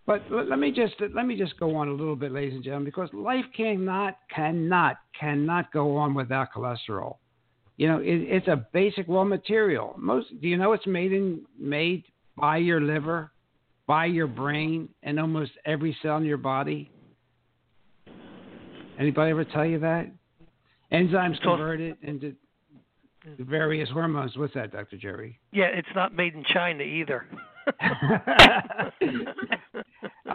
But 0.07 0.23
let 0.31 0.59
me 0.59 0.73
just 0.73 0.95
let 1.15 1.27
me 1.27 1.37
just 1.37 1.59
go 1.59 1.77
on 1.77 1.89
a 1.89 1.93
little 1.93 2.17
bit, 2.17 2.33
ladies 2.33 2.55
and 2.55 2.65
gentlemen, 2.65 2.85
because 2.85 3.09
life 3.13 3.45
cannot 3.57 4.19
cannot 4.35 4.97
cannot 5.19 5.73
go 5.73 5.97
on 5.97 6.15
without 6.15 6.49
cholesterol. 6.55 7.17
You 7.77 7.89
know, 7.89 7.99
it, 7.99 8.07
it's 8.07 8.49
a 8.49 8.67
basic 8.73 9.07
raw 9.09 9.25
material. 9.25 9.95
Most 9.99 10.29
do 10.41 10.49
you 10.49 10.57
know 10.57 10.73
it's 10.73 10.87
made 10.87 11.13
in 11.13 11.43
made 11.59 12.05
by 12.37 12.59
your 12.59 12.81
liver 12.81 13.33
by 13.91 14.05
your 14.05 14.29
brain 14.29 14.89
and 15.03 15.19
almost 15.19 15.51
every 15.65 15.97
cell 16.01 16.17
in 16.19 16.25
your 16.25 16.37
body? 16.37 16.89
Anybody 19.01 19.33
ever 19.33 19.45
tell 19.45 19.67
you 19.67 19.81
that? 19.81 20.09
Enzymes 20.93 21.43
convert 21.43 21.81
it 21.81 21.99
into 22.01 22.37
various 23.41 23.91
hormones. 23.91 24.37
What's 24.37 24.55
that, 24.55 24.71
Dr. 24.71 24.97
Jerry? 24.97 25.41
Yeah, 25.51 25.65
it's 25.65 25.89
not 25.97 26.15
made 26.15 26.35
in 26.35 26.45
China 26.45 26.85
either. 26.85 27.27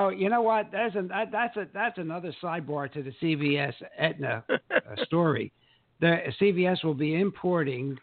oh, 0.01 0.09
you 0.09 0.29
know 0.29 0.41
what? 0.41 0.69
That's 0.73 0.93
that's 1.31 1.55
a 1.55 1.65
that's 1.73 1.97
another 1.97 2.35
sidebar 2.43 2.91
to 2.91 3.03
the 3.03 3.13
CVS 3.21 3.73
Aetna 3.97 4.43
uh, 4.49 4.59
story. 5.05 5.53
The 6.01 6.17
CVS 6.41 6.83
will 6.83 6.93
be 6.93 7.15
importing 7.15 7.97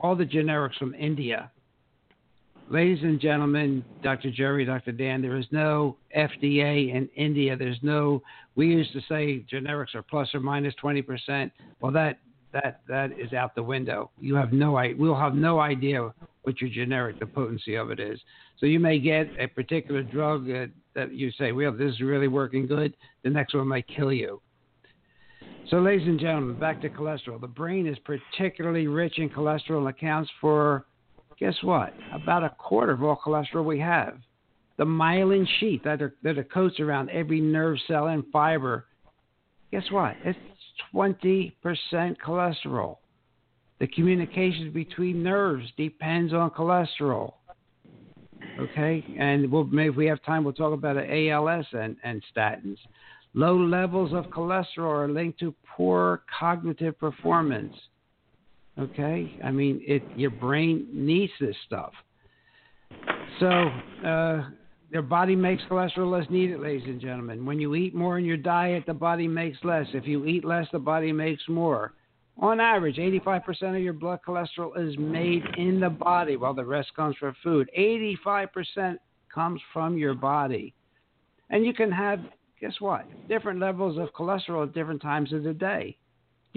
all 0.00 0.16
the 0.16 0.26
generics 0.26 0.78
from 0.78 0.96
India 0.96 1.52
ladies 2.70 3.02
and 3.02 3.20
gentlemen, 3.20 3.84
Dr. 4.02 4.30
Jerry, 4.30 4.64
Dr. 4.64 4.92
Dan, 4.92 5.22
there 5.22 5.36
is 5.36 5.46
no 5.50 5.96
FDA 6.16 6.94
in 6.94 7.08
India. 7.16 7.56
There's 7.56 7.78
no. 7.82 8.22
We 8.56 8.68
used 8.68 8.92
to 8.92 9.00
say 9.08 9.44
generics 9.52 9.94
are 9.94 10.02
plus 10.02 10.28
or 10.34 10.40
minus 10.40 10.62
minus 10.62 10.74
twenty 10.76 11.02
percent. 11.02 11.52
Well, 11.80 11.92
that 11.92 12.18
that 12.52 12.80
that 12.88 13.12
is 13.18 13.32
out 13.32 13.54
the 13.54 13.62
window. 13.62 14.10
You 14.20 14.34
have 14.34 14.52
no. 14.52 14.80
We'll 14.96 15.16
have 15.16 15.34
no 15.34 15.60
idea 15.60 16.12
what 16.42 16.60
your 16.60 16.70
generic, 16.70 17.18
the 17.20 17.26
potency 17.26 17.74
of 17.74 17.90
it 17.90 18.00
is. 18.00 18.18
So 18.58 18.66
you 18.66 18.80
may 18.80 18.98
get 18.98 19.28
a 19.38 19.46
particular 19.46 20.02
drug 20.02 20.46
that 20.46 21.12
you 21.12 21.30
say, 21.32 21.52
well, 21.52 21.72
this 21.72 21.94
is 21.94 22.00
really 22.00 22.28
working 22.28 22.66
good. 22.66 22.96
The 23.22 23.30
next 23.30 23.54
one 23.54 23.68
might 23.68 23.86
kill 23.86 24.12
you. 24.12 24.40
So, 25.70 25.80
ladies 25.80 26.08
and 26.08 26.18
gentlemen, 26.18 26.58
back 26.58 26.80
to 26.80 26.88
cholesterol. 26.88 27.40
The 27.40 27.46
brain 27.46 27.86
is 27.86 27.98
particularly 27.98 28.86
rich 28.86 29.18
in 29.18 29.28
cholesterol 29.28 29.78
and 29.78 29.88
accounts 29.88 30.30
for 30.40 30.86
guess 31.38 31.56
what? 31.62 31.92
About 32.12 32.44
a 32.44 32.54
quarter 32.58 32.92
of 32.92 33.02
all 33.02 33.20
cholesterol 33.24 33.64
we 33.64 33.80
have. 33.80 34.18
The 34.76 34.84
myelin 34.84 35.46
sheath 35.58 35.82
that 35.84 36.00
are, 36.02 36.14
that 36.22 36.38
are 36.38 36.44
coats 36.44 36.78
around 36.80 37.10
every 37.10 37.40
nerve 37.40 37.78
cell 37.86 38.06
and 38.08 38.24
fiber. 38.32 38.86
Guess 39.72 39.90
what? 39.90 40.14
It's 40.24 40.38
20% 40.94 41.52
cholesterol. 42.24 42.96
The 43.80 43.86
communication 43.88 44.72
between 44.72 45.22
nerves 45.22 45.66
depends 45.76 46.32
on 46.32 46.50
cholesterol. 46.50 47.34
Okay, 48.58 49.04
and 49.18 49.50
we'll, 49.50 49.64
maybe 49.64 49.90
if 49.90 49.96
we 49.96 50.06
have 50.06 50.22
time, 50.24 50.44
we'll 50.44 50.52
talk 50.52 50.72
about 50.72 50.96
ALS 50.96 51.66
and, 51.72 51.96
and 52.02 52.22
statins. 52.34 52.76
Low 53.34 53.56
levels 53.56 54.12
of 54.12 54.26
cholesterol 54.26 54.90
are 54.90 55.08
linked 55.08 55.38
to 55.40 55.54
poor 55.76 56.22
cognitive 56.38 56.98
performance. 56.98 57.74
Okay, 58.78 59.36
I 59.42 59.50
mean, 59.50 59.82
it 59.86 60.02
your 60.16 60.30
brain 60.30 60.86
needs 60.92 61.32
this 61.40 61.56
stuff. 61.66 61.92
So 63.40 63.70
uh, 64.06 64.44
your 64.90 65.02
body 65.02 65.34
makes 65.34 65.62
cholesterol 65.64 66.10
less 66.10 66.30
needed, 66.30 66.60
ladies 66.60 66.86
and 66.86 67.00
gentlemen. 67.00 67.44
When 67.44 67.58
you 67.58 67.74
eat 67.74 67.94
more 67.94 68.18
in 68.18 68.24
your 68.24 68.36
diet, 68.36 68.84
the 68.86 68.94
body 68.94 69.26
makes 69.26 69.58
less. 69.64 69.86
If 69.94 70.06
you 70.06 70.26
eat 70.26 70.44
less, 70.44 70.66
the 70.72 70.78
body 70.78 71.12
makes 71.12 71.42
more. 71.48 71.94
On 72.40 72.60
average, 72.60 72.96
85% 72.96 73.76
of 73.76 73.82
your 73.82 73.92
blood 73.92 74.20
cholesterol 74.26 74.70
is 74.78 74.96
made 74.96 75.42
in 75.56 75.80
the 75.80 75.90
body, 75.90 76.36
while 76.36 76.54
the 76.54 76.64
rest 76.64 76.94
comes 76.94 77.16
from 77.16 77.34
food. 77.42 77.68
85% 77.76 78.96
comes 79.34 79.60
from 79.72 79.98
your 79.98 80.14
body. 80.14 80.72
And 81.50 81.66
you 81.66 81.74
can 81.74 81.90
have, 81.90 82.20
guess 82.60 82.74
what? 82.78 83.06
Different 83.28 83.58
levels 83.58 83.98
of 83.98 84.12
cholesterol 84.12 84.68
at 84.68 84.72
different 84.72 85.02
times 85.02 85.32
of 85.32 85.42
the 85.42 85.52
day. 85.52 85.96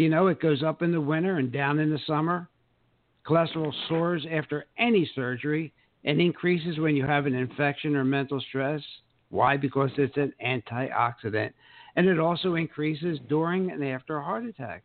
You 0.01 0.10
know, 0.10 0.29
it 0.29 0.41
goes 0.41 0.63
up 0.63 0.81
in 0.81 0.91
the 0.91 1.00
winter 1.00 1.38
and 1.38 1.51
down 1.51 1.77
in 1.77 1.91
the 1.91 2.00
summer. 2.08 2.50
Cholesterol 3.24 3.72
soars 3.88 4.25
after 4.31 4.65
any 4.79 5.08
surgery 5.13 5.72
and 6.05 6.20
increases 6.20 6.79
when 6.79 6.96
you 6.96 7.05
have 7.05 7.27
an 7.27 7.36
infection 7.36 7.96
or 7.96 8.03
mental 8.03 8.41
stress. 8.50 8.81
Why? 9.29 9.58
Because 9.58 9.91
it's 10.00 10.17
an 10.17 10.34
antioxidant. 10.43 11.51
And 11.96 12.08
it 12.08 12.17
also 12.17 12.55
increases 12.55 13.20
during 13.29 13.70
and 13.70 13.86
after 13.86 14.17
a 14.17 14.24
heart 14.24 14.43
attack. 14.43 14.81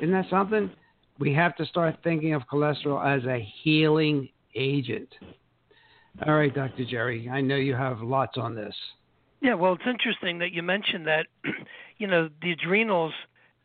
Isn't 0.00 0.12
that 0.12 0.30
something? 0.30 0.70
We 1.18 1.34
have 1.34 1.56
to 1.56 1.66
start 1.66 1.96
thinking 2.04 2.32
of 2.32 2.42
cholesterol 2.42 3.04
as 3.04 3.24
a 3.26 3.44
healing 3.64 4.28
agent. 4.54 5.08
All 6.24 6.34
right, 6.36 6.54
Dr. 6.54 6.84
Jerry, 6.84 7.28
I 7.28 7.40
know 7.40 7.56
you 7.56 7.74
have 7.74 8.02
lots 8.02 8.38
on 8.38 8.54
this. 8.54 8.76
Yeah, 9.40 9.54
well, 9.54 9.72
it's 9.72 9.82
interesting 9.84 10.38
that 10.38 10.52
you 10.52 10.62
mentioned 10.62 11.08
that, 11.08 11.26
you 11.98 12.06
know, 12.06 12.28
the 12.40 12.52
adrenals 12.52 13.12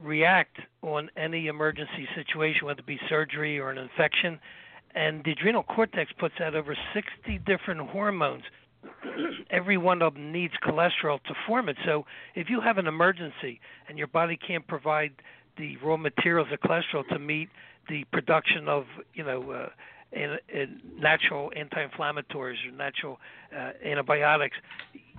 react 0.01 0.57
on 0.81 1.09
any 1.17 1.47
emergency 1.47 2.07
situation, 2.15 2.65
whether 2.65 2.79
it 2.79 2.85
be 2.85 2.99
surgery 3.09 3.59
or 3.59 3.69
an 3.69 3.77
infection. 3.77 4.39
And 4.95 5.23
the 5.23 5.31
adrenal 5.31 5.63
cortex 5.63 6.11
puts 6.17 6.35
out 6.41 6.55
over 6.55 6.75
60 6.93 7.39
different 7.45 7.81
hormones. 7.89 8.43
Every 9.51 9.77
one 9.77 10.01
of 10.01 10.13
them 10.13 10.31
needs 10.31 10.53
cholesterol 10.63 11.21
to 11.23 11.33
form 11.45 11.69
it. 11.69 11.77
So 11.85 12.05
if 12.33 12.49
you 12.49 12.61
have 12.61 12.77
an 12.77 12.87
emergency 12.87 13.59
and 13.87 13.97
your 13.97 14.07
body 14.07 14.37
can't 14.37 14.65
provide 14.67 15.11
the 15.57 15.75
raw 15.77 15.97
materials 15.97 16.47
of 16.51 16.59
cholesterol 16.61 17.07
to 17.09 17.19
meet 17.19 17.49
the 17.89 18.05
production 18.11 18.67
of, 18.67 18.85
you 19.13 19.23
know, 19.23 19.51
uh, 19.51 19.69
in, 20.11 20.37
in 20.51 20.81
natural 20.97 21.51
anti-inflammatories 21.55 22.55
or 22.67 22.71
natural 22.75 23.19
uh, 23.55 23.71
antibiotics, 23.85 24.57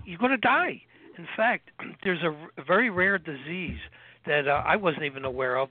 you're 0.04 0.18
going 0.18 0.32
to 0.32 0.36
die. 0.36 0.82
In 1.18 1.28
fact, 1.36 1.70
there's 2.02 2.22
a, 2.22 2.30
a 2.60 2.64
very 2.64 2.90
rare 2.90 3.18
disease 3.18 3.78
that 4.26 4.48
uh, 4.48 4.62
I 4.66 4.76
wasn't 4.76 5.04
even 5.04 5.24
aware 5.24 5.56
of. 5.56 5.68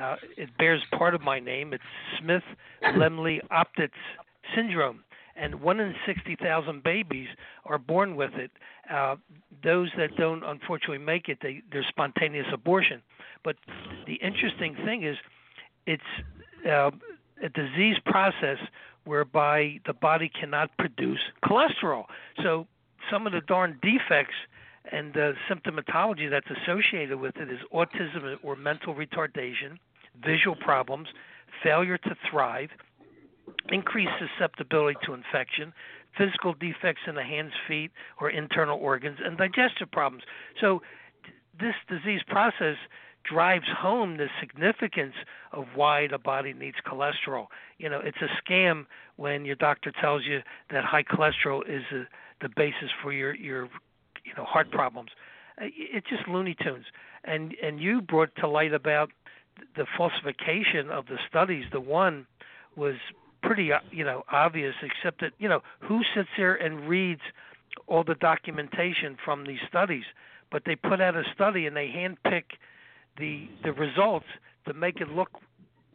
Uh, 0.00 0.16
it 0.36 0.48
bears 0.58 0.82
part 0.98 1.14
of 1.14 1.20
my 1.22 1.38
name. 1.38 1.72
It's 1.72 1.82
Smith 2.20 2.42
Lemli 2.96 3.40
Opitz 3.50 3.90
syndrome, 4.54 5.04
and 5.36 5.60
one 5.60 5.80
in 5.80 5.94
sixty 6.06 6.36
thousand 6.36 6.82
babies 6.82 7.28
are 7.66 7.78
born 7.78 8.16
with 8.16 8.34
it. 8.34 8.50
Uh, 8.90 9.16
those 9.62 9.90
that 9.96 10.16
don't 10.16 10.42
unfortunately 10.44 10.98
make 10.98 11.28
it, 11.28 11.38
they, 11.42 11.62
they're 11.70 11.86
spontaneous 11.88 12.46
abortion. 12.52 13.02
But 13.44 13.56
the 14.06 14.14
interesting 14.14 14.74
thing 14.84 15.04
is, 15.04 15.16
it's 15.86 16.02
uh, 16.68 16.90
a 17.42 17.48
disease 17.48 17.96
process 18.06 18.58
whereby 19.04 19.80
the 19.86 19.92
body 19.92 20.30
cannot 20.40 20.70
produce 20.78 21.20
cholesterol. 21.44 22.04
So 22.42 22.66
some 23.10 23.26
of 23.26 23.32
the 23.32 23.40
darn 23.40 23.78
defects 23.82 24.34
and 24.90 25.14
the 25.14 25.34
symptomatology 25.50 26.28
that's 26.28 26.48
associated 26.50 27.20
with 27.20 27.36
it 27.36 27.50
is 27.50 27.60
autism 27.72 28.36
or 28.42 28.56
mental 28.56 28.94
retardation, 28.94 29.78
visual 30.24 30.56
problems, 30.56 31.08
failure 31.62 31.98
to 31.98 32.16
thrive, 32.30 32.70
increased 33.68 34.12
susceptibility 34.18 34.98
to 35.04 35.14
infection, 35.14 35.72
physical 36.16 36.54
defects 36.54 37.02
in 37.06 37.14
the 37.14 37.22
hands, 37.22 37.52
feet, 37.68 37.90
or 38.20 38.30
internal 38.30 38.78
organs, 38.78 39.18
and 39.24 39.38
digestive 39.38 39.90
problems. 39.90 40.24
So, 40.60 40.82
this 41.60 41.74
disease 41.88 42.22
process 42.26 42.76
drives 43.24 43.66
home 43.78 44.16
the 44.16 44.28
significance 44.40 45.14
of 45.52 45.66
why 45.74 46.08
the 46.08 46.18
body 46.18 46.52
needs 46.52 46.76
cholesterol. 46.86 47.46
You 47.78 47.88
know, 47.88 48.00
it's 48.00 48.18
a 48.20 48.28
scam 48.42 48.86
when 49.16 49.44
your 49.44 49.56
doctor 49.56 49.92
tells 50.00 50.24
you 50.24 50.40
that 50.70 50.84
high 50.84 51.04
cholesterol 51.04 51.60
is 51.68 51.82
a, 51.92 52.04
the 52.40 52.48
basis 52.56 52.90
for 53.02 53.12
your 53.12 53.34
your 53.34 53.68
you 54.24 54.32
know 54.36 54.44
heart 54.44 54.70
problems. 54.70 55.10
Uh, 55.60 55.66
it's 55.76 56.08
just 56.08 56.26
Looney 56.28 56.56
Tunes. 56.62 56.86
And 57.24 57.54
and 57.62 57.80
you 57.80 58.00
brought 58.00 58.34
to 58.36 58.48
light 58.48 58.72
about 58.72 59.10
the 59.76 59.86
falsification 59.96 60.90
of 60.90 61.06
the 61.06 61.18
studies. 61.28 61.64
The 61.72 61.80
one 61.80 62.26
was 62.76 62.96
pretty 63.42 63.72
uh, 63.72 63.80
you 63.90 64.04
know 64.04 64.24
obvious, 64.30 64.74
except 64.82 65.20
that 65.20 65.32
you 65.38 65.48
know 65.48 65.60
who 65.80 66.02
sits 66.14 66.28
there 66.36 66.54
and 66.54 66.88
reads 66.88 67.22
all 67.86 68.04
the 68.04 68.14
documentation 68.14 69.16
from 69.24 69.46
these 69.46 69.60
studies. 69.68 70.04
But 70.50 70.62
they 70.66 70.76
put 70.76 71.00
out 71.00 71.16
a 71.16 71.24
study 71.34 71.66
and 71.66 71.76
they 71.76 71.88
handpick 71.88 72.44
the 73.18 73.48
the 73.62 73.72
results 73.72 74.26
to 74.66 74.74
make 74.74 75.00
it 75.00 75.08
look 75.08 75.30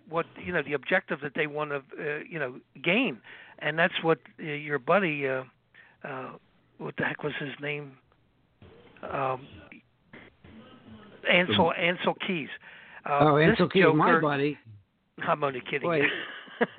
what 0.10 0.26
you 0.44 0.54
know 0.54 0.62
the 0.62 0.74
objective 0.74 1.20
that 1.22 1.34
they 1.36 1.48
want 1.48 1.72
to 1.72 1.78
uh, 1.78 2.20
you 2.30 2.40
know 2.40 2.60
gain, 2.82 3.20
and 3.60 3.78
that's 3.78 4.02
what 4.02 4.20
uh, 4.40 4.44
your 4.44 4.80
buddy 4.80 5.28
uh, 5.28 5.44
uh, 6.04 6.30
what 6.78 6.96
the 6.98 7.04
heck 7.04 7.24
was 7.24 7.34
his 7.40 7.54
name 7.62 7.98
um, 9.04 9.48
Ancel 11.32 11.72
Ancel 11.78 12.16
Keys. 12.26 12.50
Uh, 13.06 13.20
oh, 13.22 13.34
Ancel 13.34 13.72
Keys, 13.72 13.84
Joker, 13.84 13.96
my 13.96 14.20
buddy. 14.20 14.58
I'm 15.26 15.44
only 15.44 15.62
kidding. 15.70 15.90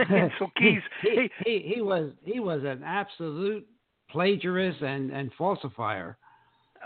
Ancel 0.01 0.51
Keys. 0.57 0.83
he, 1.03 1.31
he, 1.45 1.73
he 1.75 1.81
was 1.81 2.11
he 2.25 2.41
was 2.41 2.63
an 2.65 2.83
absolute 2.85 3.67
plagiarist 4.11 4.83
and 4.83 5.11
and 5.11 5.31
falsifier. 5.39 6.17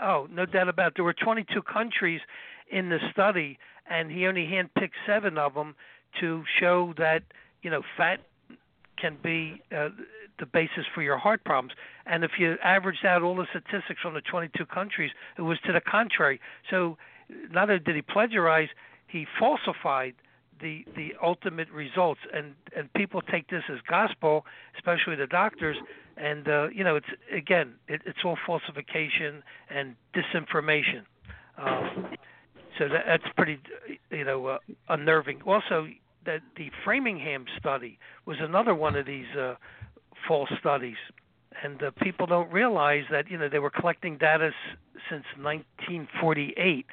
Oh, 0.01 0.27
no 0.31 0.45
doubt 0.45 0.69
about 0.69 0.87
it. 0.87 0.93
There 0.95 1.05
were 1.05 1.13
22 1.13 1.61
countries 1.61 2.19
in 2.71 2.89
the 2.89 2.97
study, 3.11 3.59
and 3.89 4.11
he 4.11 4.25
only 4.25 4.45
handpicked 4.45 4.97
seven 5.05 5.37
of 5.37 5.53
them 5.53 5.75
to 6.19 6.43
show 6.59 6.93
that 6.97 7.23
you 7.61 7.69
know 7.69 7.81
fat 7.97 8.19
can 8.97 9.17
be 9.23 9.61
uh, 9.75 9.89
the 10.43 10.49
basis 10.51 10.85
for 10.93 11.01
your 11.01 11.17
heart 11.17 11.43
problems. 11.45 11.73
And 12.05 12.23
if 12.23 12.31
you 12.37 12.55
averaged 12.63 13.05
out 13.05 13.21
all 13.21 13.35
the 13.35 13.47
statistics 13.49 14.01
from 14.01 14.13
the 14.13 14.21
22 14.21 14.65
countries, 14.65 15.11
it 15.37 15.41
was 15.41 15.57
to 15.65 15.71
the 15.71 15.79
contrary. 15.79 16.41
So 16.69 16.97
not 17.49 17.69
only 17.69 17.79
did 17.79 17.95
he 17.95 18.01
plagiarize, 18.01 18.67
he 19.07 19.25
falsified 19.39 20.15
the 20.59 20.85
the 20.95 21.13
ultimate 21.21 21.69
results. 21.71 22.19
And 22.33 22.55
and 22.75 22.91
people 22.93 23.21
take 23.21 23.49
this 23.49 23.63
as 23.71 23.79
gospel, 23.89 24.45
especially 24.75 25.15
the 25.15 25.27
doctors. 25.27 25.77
And 26.17 26.47
uh, 26.47 26.67
you 26.73 26.83
know, 26.83 26.97
it's 26.97 27.07
again, 27.31 27.75
it, 27.87 28.01
it's 28.05 28.19
all 28.25 28.37
falsification 28.45 29.43
and 29.69 29.95
disinformation. 30.13 31.03
Um, 31.57 32.07
so 32.79 32.89
that, 32.89 33.03
that's 33.07 33.33
pretty, 33.37 33.59
you 34.09 34.25
know, 34.25 34.47
uh, 34.47 34.57
unnerving. 34.89 35.41
Also, 35.45 35.87
that 36.25 36.41
the 36.57 36.69
Framingham 36.83 37.45
study 37.59 37.99
was 38.25 38.37
another 38.39 38.73
one 38.73 38.95
of 38.95 39.05
these 39.05 39.27
uh, 39.37 39.55
false 40.27 40.49
studies, 40.59 40.97
and 41.63 41.81
uh, 41.81 41.91
people 42.01 42.25
don't 42.25 42.51
realize 42.51 43.03
that 43.11 43.29
you 43.29 43.37
know 43.37 43.49
they 43.49 43.59
were 43.59 43.69
collecting 43.69 44.17
data 44.17 44.47
s- 44.47 44.77
since 45.09 45.25
1948, 45.41 46.85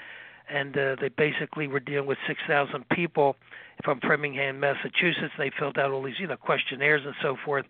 and 0.48 0.76
uh, 0.76 0.96
they 1.00 1.08
basically 1.08 1.66
were 1.66 1.80
dealing 1.80 2.06
with 2.06 2.18
6,000 2.26 2.88
people 2.88 3.36
from 3.84 4.00
Framingham, 4.00 4.60
Massachusetts. 4.60 5.32
They 5.38 5.50
filled 5.58 5.78
out 5.78 5.90
all 5.90 6.02
these 6.02 6.18
you 6.18 6.26
know 6.26 6.36
questionnaires 6.36 7.02
and 7.04 7.14
so 7.22 7.36
forth, 7.44 7.66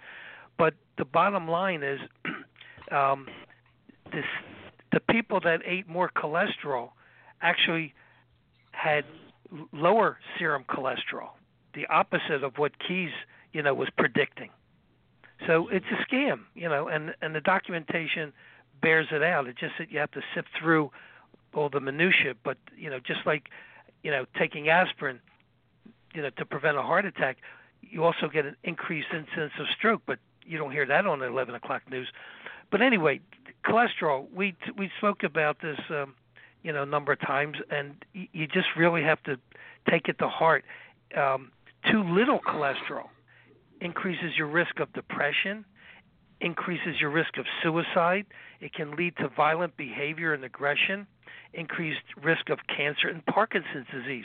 but 0.58 0.74
the 0.98 1.04
bottom 1.04 1.48
line 1.48 1.82
is, 1.82 2.00
um, 2.92 3.26
this 4.12 4.24
the 4.92 5.00
people 5.00 5.40
that 5.40 5.60
ate 5.64 5.88
more 5.88 6.10
cholesterol 6.14 6.90
actually 7.40 7.94
had 8.72 9.04
lower 9.72 10.18
serum 10.38 10.64
cholesterol, 10.68 11.30
the 11.74 11.86
opposite 11.86 12.42
of 12.42 12.58
what 12.58 12.72
Keys, 12.78 13.10
you 13.52 13.62
know, 13.62 13.74
was 13.74 13.88
predicting. 13.96 14.50
So 15.46 15.68
it's 15.68 15.86
a 15.90 16.04
scam, 16.04 16.40
you 16.54 16.68
know, 16.68 16.88
and 16.88 17.14
and 17.22 17.34
the 17.34 17.40
documentation 17.40 18.32
bears 18.82 19.08
it 19.10 19.22
out. 19.22 19.46
It's 19.46 19.60
just 19.60 19.74
that 19.78 19.90
you 19.90 19.98
have 19.98 20.10
to 20.12 20.22
sift 20.34 20.48
through 20.58 20.90
all 21.54 21.68
the 21.68 21.80
minutia. 21.80 22.34
But 22.42 22.58
you 22.76 22.90
know, 22.90 22.98
just 22.98 23.20
like 23.26 23.48
you 24.02 24.10
know, 24.10 24.26
taking 24.38 24.68
aspirin, 24.68 25.20
you 26.14 26.22
know, 26.22 26.30
to 26.30 26.44
prevent 26.44 26.76
a 26.76 26.82
heart 26.82 27.04
attack, 27.04 27.38
you 27.82 28.04
also 28.04 28.28
get 28.32 28.46
an 28.46 28.56
increased 28.64 29.08
incidence 29.12 29.52
of 29.58 29.66
stroke. 29.76 30.02
But 30.06 30.18
you 30.44 30.58
don't 30.58 30.72
hear 30.72 30.86
that 30.86 31.06
on 31.06 31.20
the 31.20 31.26
11 31.26 31.54
o'clock 31.54 31.82
news. 31.90 32.08
But 32.70 32.82
anyway, 32.82 33.20
cholesterol. 33.64 34.26
We 34.34 34.54
we 34.76 34.90
spoke 34.98 35.22
about 35.22 35.60
this, 35.62 35.78
um, 35.90 36.14
you 36.62 36.72
know, 36.72 36.82
a 36.82 36.86
number 36.86 37.12
of 37.12 37.20
times, 37.20 37.56
and 37.70 37.94
you 38.12 38.46
just 38.46 38.68
really 38.76 39.02
have 39.02 39.22
to 39.24 39.38
take 39.88 40.08
it 40.08 40.18
to 40.18 40.28
heart. 40.28 40.64
Um, 41.16 41.50
too 41.90 42.02
little 42.02 42.38
cholesterol 42.40 43.08
increases 43.80 44.32
your 44.36 44.46
risk 44.46 44.80
of 44.80 44.92
depression, 44.92 45.64
increases 46.40 47.00
your 47.00 47.10
risk 47.10 47.36
of 47.38 47.44
suicide. 47.62 48.26
It 48.60 48.74
can 48.74 48.96
lead 48.96 49.16
to 49.18 49.28
violent 49.28 49.76
behavior 49.76 50.32
and 50.32 50.44
aggression, 50.44 51.06
increased 51.52 52.00
risk 52.22 52.50
of 52.50 52.58
cancer 52.74 53.08
and 53.08 53.24
Parkinson's 53.26 53.86
disease. 53.92 54.24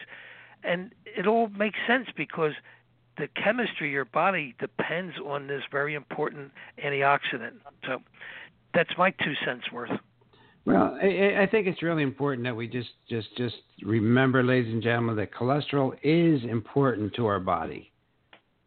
And 0.64 0.94
it 1.06 1.28
all 1.28 1.50
makes 1.50 1.78
sense 1.88 2.08
because 2.16 2.54
the 3.18 3.28
chemistry 3.42 3.88
of 3.88 3.94
your 3.94 4.06
body 4.06 4.56
depends 4.60 5.16
on 5.26 5.48
this 5.48 5.62
very 5.72 5.94
important 5.94 6.52
antioxidant. 6.84 7.54
So 7.86 8.00
that's 8.74 8.92
my 8.98 9.12
two 9.12 9.34
cents 9.46 9.72
worth. 9.72 9.92
Well, 10.66 10.98
I, 11.02 11.44
I 11.44 11.48
think 11.50 11.68
it's 11.68 11.84
really 11.84 12.02
important 12.02 12.44
that 12.46 12.56
we 12.56 12.68
just 12.68 12.90
just 13.08 13.28
just 13.38 13.56
remember, 13.84 14.44
ladies 14.44 14.74
and 14.74 14.82
gentlemen, 14.82 15.16
that 15.18 15.32
cholesterol 15.32 15.94
is 16.02 16.44
important 16.44 17.14
to 17.16 17.28
our 17.28 17.40
body. 17.40 17.92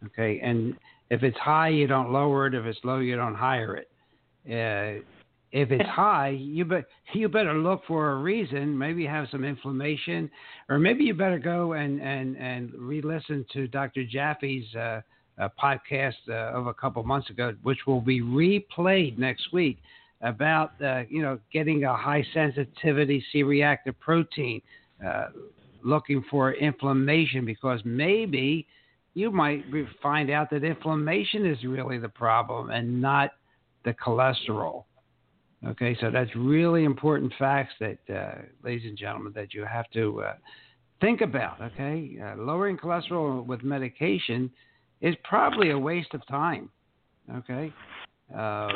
Okay, 0.06 0.40
and 0.42 0.76
if 1.10 1.22
it's 1.22 1.38
high, 1.38 1.68
you 1.68 1.86
don't 1.86 2.12
lower 2.12 2.46
it. 2.46 2.54
If 2.54 2.64
it's 2.64 2.78
low, 2.84 2.98
you 2.98 3.16
don't 3.16 3.34
higher 3.34 3.76
it. 3.76 3.90
Uh, 4.46 5.02
if 5.52 5.70
it's 5.70 5.88
high, 5.88 6.28
you 6.28 6.64
be, 6.64 6.78
you 7.14 7.28
better 7.28 7.54
look 7.54 7.82
for 7.86 8.12
a 8.12 8.16
reason. 8.16 8.76
Maybe 8.76 9.02
you 9.02 9.08
have 9.08 9.28
some 9.30 9.44
inflammation, 9.44 10.30
or 10.68 10.78
maybe 10.78 11.04
you 11.04 11.14
better 11.14 11.38
go 11.38 11.72
and 11.72 12.00
and 12.00 12.36
and 12.36 12.72
re-listen 12.74 13.44
to 13.52 13.66
Dr. 13.66 14.04
Jaffe's 14.04 14.74
uh, 14.74 15.00
uh, 15.38 15.48
podcast 15.62 16.14
uh, 16.28 16.56
of 16.56 16.66
a 16.66 16.74
couple 16.74 17.02
months 17.02 17.30
ago, 17.30 17.54
which 17.62 17.78
will 17.86 18.00
be 18.00 18.20
replayed 18.20 19.18
next 19.18 19.52
week 19.52 19.78
about 20.20 20.72
uh, 20.82 21.02
you 21.08 21.22
know 21.22 21.38
getting 21.52 21.84
a 21.84 21.96
high 21.96 22.24
sensitivity 22.34 23.24
C-reactive 23.32 23.98
protein, 24.00 24.60
uh, 25.04 25.26
looking 25.84 26.24
for 26.30 26.52
inflammation 26.54 27.44
because 27.44 27.80
maybe 27.84 28.66
you 29.18 29.32
might 29.32 29.64
find 30.00 30.30
out 30.30 30.48
that 30.50 30.62
inflammation 30.62 31.44
is 31.44 31.58
really 31.64 31.98
the 31.98 32.08
problem 32.08 32.70
and 32.70 33.02
not 33.02 33.32
the 33.84 33.92
cholesterol. 33.94 34.84
Okay, 35.66 35.96
so 36.00 36.08
that's 36.08 36.30
really 36.36 36.84
important 36.84 37.32
facts 37.36 37.72
that, 37.80 37.98
uh, 38.08 38.42
ladies 38.62 38.86
and 38.86 38.96
gentlemen, 38.96 39.32
that 39.34 39.52
you 39.52 39.64
have 39.64 39.90
to 39.90 40.22
uh, 40.22 40.34
think 41.00 41.20
about. 41.20 41.60
Okay, 41.60 42.16
uh, 42.22 42.36
lowering 42.36 42.76
cholesterol 42.76 43.44
with 43.44 43.64
medication 43.64 44.48
is 45.00 45.16
probably 45.24 45.70
a 45.70 45.78
waste 45.78 46.14
of 46.14 46.24
time. 46.28 46.70
Okay. 47.34 47.72
Uh, 48.32 48.70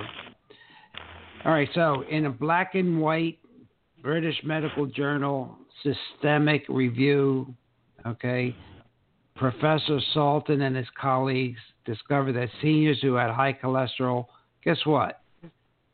all 1.45 1.53
right. 1.53 1.69
So 1.75 2.03
in 2.11 2.27
a 2.27 2.31
black 2.31 2.75
and 2.75 3.01
white 3.01 3.39
British 4.03 4.37
Medical 4.45 4.87
Journal 4.87 5.57
systemic 5.85 6.65
review, 6.69 7.55
okay, 8.07 8.55
Professor 9.35 9.99
Salton 10.13 10.63
and 10.63 10.77
his 10.77 10.87
colleagues 11.01 11.59
discovered 11.85 12.35
that 12.35 12.49
seniors 12.61 13.01
who 13.01 13.15
had 13.15 13.31
high 13.31 13.53
cholesterol, 13.53 14.27
guess 14.65 14.79
what? 14.85 15.21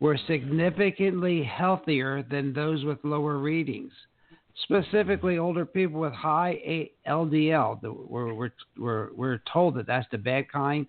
Were 0.00 0.18
significantly 0.26 1.42
healthier 1.42 2.22
than 2.22 2.52
those 2.52 2.84
with 2.84 2.98
lower 3.04 3.38
readings. 3.38 3.92
Specifically, 4.64 5.38
older 5.38 5.64
people 5.64 6.00
with 6.00 6.12
high 6.12 6.90
LDL. 7.06 7.80
We're, 7.82 8.34
we're, 8.34 8.50
we're, 8.76 9.08
we're 9.14 9.42
told 9.52 9.76
that 9.76 9.86
that's 9.86 10.06
the 10.10 10.18
bad 10.18 10.50
kind. 10.50 10.86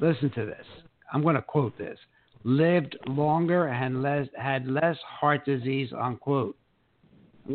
Listen 0.00 0.30
to 0.30 0.46
this. 0.46 0.66
I'm 1.12 1.22
going 1.22 1.36
to 1.36 1.42
quote 1.42 1.76
this. 1.78 1.98
Lived 2.42 2.96
longer 3.06 3.68
and 3.68 4.02
less, 4.02 4.26
had 4.36 4.66
less 4.66 4.96
heart 5.04 5.44
disease, 5.44 5.90
unquote. 5.96 6.56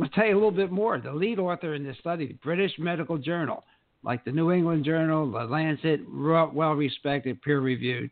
To 0.01 0.09
tell 0.09 0.25
you 0.25 0.33
a 0.33 0.35
little 0.35 0.51
bit 0.51 0.71
more. 0.71 0.99
The 0.99 1.13
lead 1.13 1.39
author 1.39 1.73
in 1.73 1.83
this 1.83 1.97
study, 1.99 2.27
the 2.27 2.33
British 2.33 2.73
Medical 2.77 3.17
Journal, 3.17 3.63
like 4.03 4.25
the 4.25 4.31
New 4.31 4.51
England 4.51 4.83
Journal, 4.83 5.31
the 5.31 5.45
Lancet, 5.45 6.01
well 6.13 6.73
respected, 6.73 7.41
peer 7.41 7.61
reviewed, 7.61 8.11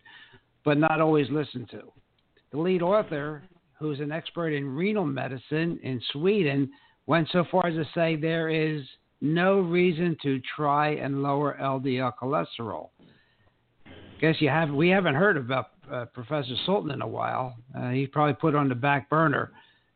but 0.64 0.78
not 0.78 1.02
always 1.02 1.30
listened 1.30 1.70
to. 1.72 1.92
The 2.52 2.58
lead 2.58 2.82
author, 2.82 3.44
who's 3.80 4.00
an 4.00 4.12
expert 4.12 4.50
in 4.50 4.76
renal 4.76 5.06
medicine 5.06 5.80
in 5.84 6.02
Sweden, 6.14 6.72
went 7.06 7.28
so 7.34 7.44
far 7.52 7.68
as 7.68 7.76
to 7.76 7.86
say 7.94 8.16
there 8.16 8.50
is 8.50 8.82
no 9.20 9.60
reason 9.60 10.16
to 10.24 10.40
try 10.56 10.92
and 10.92 11.22
lower 11.22 11.58
LDL 11.60 12.14
cholesterol. 12.22 12.90
Guess 14.22 14.36
you 14.40 14.48
have 14.48 14.70
we 14.70 14.88
haven't 14.88 15.16
heard 15.16 15.36
about 15.36 15.72
uh, 15.92 16.06
Professor 16.14 16.56
Sultan 16.66 16.92
in 16.92 17.02
a 17.02 17.08
while. 17.08 17.56
Uh, 17.78 17.92
probably 18.12 18.36
put 18.36 18.56
on 18.56 18.70
the 18.70 18.76
back 18.76 19.10
burner. 19.10 19.52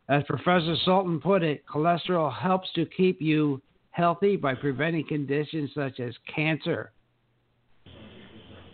As 0.09 0.23
Professor 0.23 0.75
Salton 0.85 1.19
put 1.19 1.43
it, 1.43 1.65
cholesterol 1.67 2.33
helps 2.33 2.71
to 2.75 2.85
keep 2.85 3.21
you 3.21 3.61
healthy 3.91 4.37
by 4.37 4.55
preventing 4.55 5.05
conditions 5.05 5.69
such 5.75 5.99
as 5.99 6.13
cancer. 6.33 6.91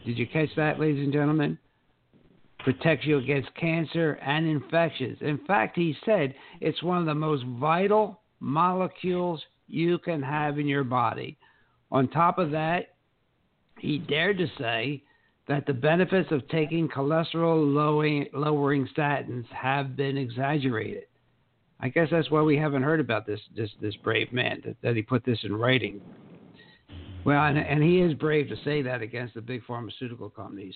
Did 0.06 0.18
you 0.18 0.28
catch 0.28 0.50
that, 0.58 0.80
ladies 0.80 1.04
and 1.04 1.14
gentlemen? 1.14 1.58
Protects 2.60 3.08
you 3.08 3.18
against 3.18 3.54
cancer 3.56 4.20
and 4.22 4.46
infections. 4.46 5.18
In 5.22 5.40
fact, 5.48 5.76
he 5.76 5.96
said 6.06 6.36
it's 6.62 6.84
one 6.84 7.00
of 7.00 7.06
the 7.06 7.16
most 7.16 7.44
vital 7.60 8.22
molecules 8.40 9.42
you 9.68 9.98
can 10.00 10.22
have 10.22 10.60
in 10.60 10.68
your 10.68 10.84
body. 10.84 11.38
On 11.92 12.08
top 12.10 12.38
of 12.38 12.52
that, 12.52 12.96
he 13.80 13.98
dared 13.98 14.38
to 14.38 14.48
say 14.60 15.04
that 15.48 15.66
the 15.66 15.74
benefits 15.74 16.32
of 16.32 16.48
taking 16.50 16.88
cholesterol 16.88 17.74
lowering 18.34 18.88
statins 18.96 19.48
have 19.48 19.96
been 19.96 20.18
exaggerated. 20.18 21.06
I 21.84 21.90
guess 21.90 22.08
that's 22.10 22.32
why 22.32 22.42
we 22.42 22.56
haven't 22.56 22.84
heard 22.84 23.02
about 23.02 23.28
this 23.28 23.42
this 23.58 23.70
this 23.82 23.94
brave 23.98 24.32
man 24.32 24.62
that, 24.66 24.78
that 24.82 24.96
he 24.96 25.02
put 25.02 25.26
this 25.26 25.40
in 25.44 25.54
writing. 25.54 26.00
Well, 27.26 27.44
and, 27.44 27.58
and 27.58 27.84
he 27.84 28.00
is 28.00 28.14
brave 28.14 28.48
to 28.50 28.56
say 28.64 28.82
that 28.82 29.02
against 29.02 29.34
the 29.34 29.42
big 29.42 29.66
pharmaceutical 29.66 30.30
companies. 30.30 30.76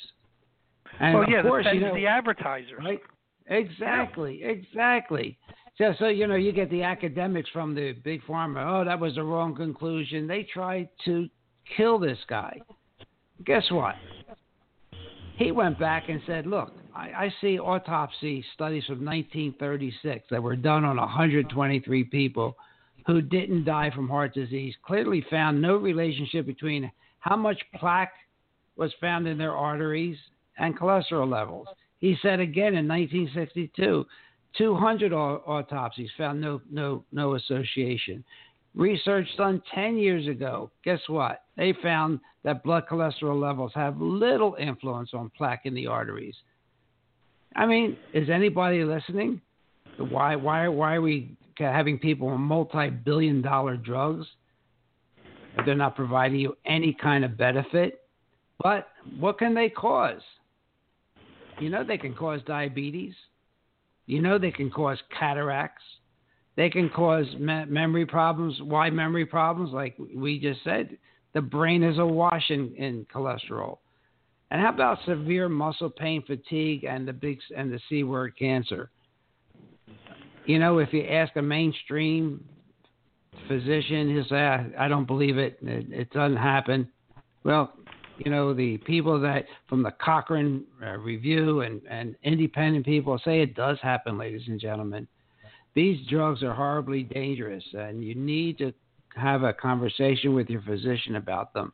And 0.99 1.17
well, 1.17 1.29
yeah, 1.29 1.39
of 1.39 1.45
course, 1.45 1.65
you 1.73 1.79
know, 1.79 1.95
the 1.95 2.07
advertisers. 2.07 2.71
Right? 2.77 2.99
Exactly, 3.47 4.41
exactly. 4.43 5.37
So, 5.77 5.93
so 5.97 6.07
you 6.07 6.27
know, 6.27 6.35
you 6.35 6.51
get 6.51 6.69
the 6.69 6.83
academics 6.83 7.49
from 7.51 7.73
the 7.73 7.93
big 8.03 8.21
pharma. 8.23 8.81
Oh, 8.81 8.83
that 8.83 8.99
was 8.99 9.15
the 9.15 9.23
wrong 9.23 9.55
conclusion. 9.55 10.27
They 10.27 10.43
tried 10.53 10.89
to 11.05 11.29
kill 11.77 11.99
this 11.99 12.19
guy. 12.27 12.59
Guess 13.45 13.63
what? 13.71 13.95
He 15.37 15.53
went 15.53 15.79
back 15.79 16.09
and 16.09 16.19
said, 16.27 16.45
"Look, 16.45 16.73
I, 16.97 17.25
I 17.25 17.33
see 17.41 17.59
autopsy 17.59 18.43
studies 18.55 18.85
from 18.85 19.05
1936 19.05 20.25
that 20.31 20.41
were 20.41 20.55
done 20.55 20.83
on 20.83 20.97
123 20.97 22.03
people 22.05 22.57
who 23.05 23.21
didn't 23.21 23.65
die 23.65 23.91
from 23.91 24.09
heart 24.09 24.33
disease. 24.33 24.73
Clearly, 24.83 25.23
found 25.29 25.61
no 25.61 25.77
relationship 25.77 26.45
between 26.45 26.91
how 27.19 27.35
much 27.35 27.61
plaque 27.75 28.13
was 28.75 28.91
found 28.99 29.27
in 29.27 29.37
their 29.37 29.55
arteries 29.55 30.17
and 30.57 30.77
cholesterol 30.77 31.29
levels." 31.29 31.67
He 31.99 32.17
said 32.21 32.39
again 32.39 32.75
in 32.75 32.87
1962, 32.87 34.05
200 34.57 35.13
autopsies 35.13 36.09
found 36.17 36.41
no 36.41 36.61
no 36.69 37.03
no 37.11 37.35
association. 37.35 38.23
Research 38.73 39.27
done 39.37 39.61
10 39.73 39.97
years 39.97 40.27
ago, 40.27 40.69
guess 40.83 41.01
what? 41.07 41.43
They 41.55 41.73
found 41.81 42.19
that 42.43 42.63
blood 42.63 42.85
cholesterol 42.87 43.39
levels 43.39 43.71
have 43.73 43.99
little 43.99 44.55
influence 44.59 45.13
on 45.13 45.31
plaque 45.35 45.65
in 45.65 45.73
the 45.73 45.87
arteries. 45.87 46.35
I 47.57 47.65
mean, 47.65 47.97
is 48.13 48.29
anybody 48.29 48.83
listening? 48.83 49.41
Why, 49.97 50.35
why, 50.35 50.67
why 50.67 50.95
are 50.95 51.01
we 51.01 51.35
having 51.57 51.97
people 51.97 52.29
on 52.29 52.41
multi 52.41 52.89
billion 52.89 53.41
dollar 53.41 53.75
drugs? 53.75 54.27
They're 55.65 55.73
not 55.73 55.95
providing 55.95 56.39
you 56.39 56.55
any 56.67 56.95
kind 57.01 57.25
of 57.25 57.35
benefit. 57.35 58.01
But 58.61 58.89
what 59.19 59.39
can 59.39 59.55
they 59.55 59.69
cause? 59.69 60.21
You 61.59 61.71
know, 61.71 61.83
they 61.83 61.97
can 61.97 62.13
cause 62.13 62.41
diabetes. 62.45 63.15
You 64.05 64.21
know, 64.21 64.37
they 64.37 64.51
can 64.51 64.69
cause 64.69 64.99
cataracts. 65.17 65.83
They 66.55 66.69
can 66.69 66.89
cause 66.89 67.25
me- 67.39 67.65
memory 67.65 68.05
problems. 68.05 68.61
Why 68.61 68.91
memory 68.91 69.25
problems? 69.25 69.73
Like 69.73 69.97
we 70.15 70.39
just 70.39 70.63
said, 70.63 70.97
the 71.33 71.41
brain 71.41 71.83
is 71.83 71.97
awash 71.97 72.49
in, 72.49 72.73
in 72.75 73.05
cholesterol. 73.13 73.79
And 74.49 74.61
how 74.61 74.69
about 74.69 74.99
severe 75.05 75.49
muscle 75.49 75.89
pain, 75.89 76.23
fatigue, 76.25 76.85
and 76.85 77.07
the 77.07 77.13
big 77.13 77.39
and 77.55 77.71
the 77.71 77.79
C 77.89 78.03
word 78.03 78.37
cancer? 78.37 78.89
You 80.45 80.59
know, 80.59 80.79
if 80.79 80.93
you 80.93 81.03
ask 81.03 81.35
a 81.35 81.41
mainstream 81.41 82.43
physician, 83.47 84.09
he'll 84.09 84.25
say, 84.25 84.35
"I, 84.35 84.85
I 84.85 84.87
don't 84.87 85.05
believe 85.05 85.37
it. 85.37 85.57
it. 85.61 85.87
It 85.91 86.09
doesn't 86.11 86.37
happen." 86.37 86.89
Well, 87.43 87.73
you 88.19 88.31
know, 88.31 88.53
the 88.53 88.77
people 88.79 89.19
that 89.21 89.45
from 89.67 89.83
the 89.83 89.91
Cochrane 89.91 90.63
uh, 90.81 90.97
Review 90.97 91.61
and 91.61 91.81
and 91.89 92.15
independent 92.23 92.85
people 92.85 93.19
say 93.25 93.41
it 93.41 93.53
does 93.53 93.77
happen, 93.81 94.17
ladies 94.17 94.47
and 94.47 94.59
gentlemen. 94.59 95.07
These 95.75 96.07
drugs 96.07 96.41
are 96.41 96.53
horribly 96.53 97.03
dangerous, 97.03 97.63
and 97.73 98.03
you 98.03 98.15
need 98.15 98.57
to 98.59 98.73
have 99.15 99.43
a 99.43 99.53
conversation 99.53 100.33
with 100.33 100.49
your 100.49 100.61
physician 100.61 101.17
about 101.17 101.53
them. 101.53 101.73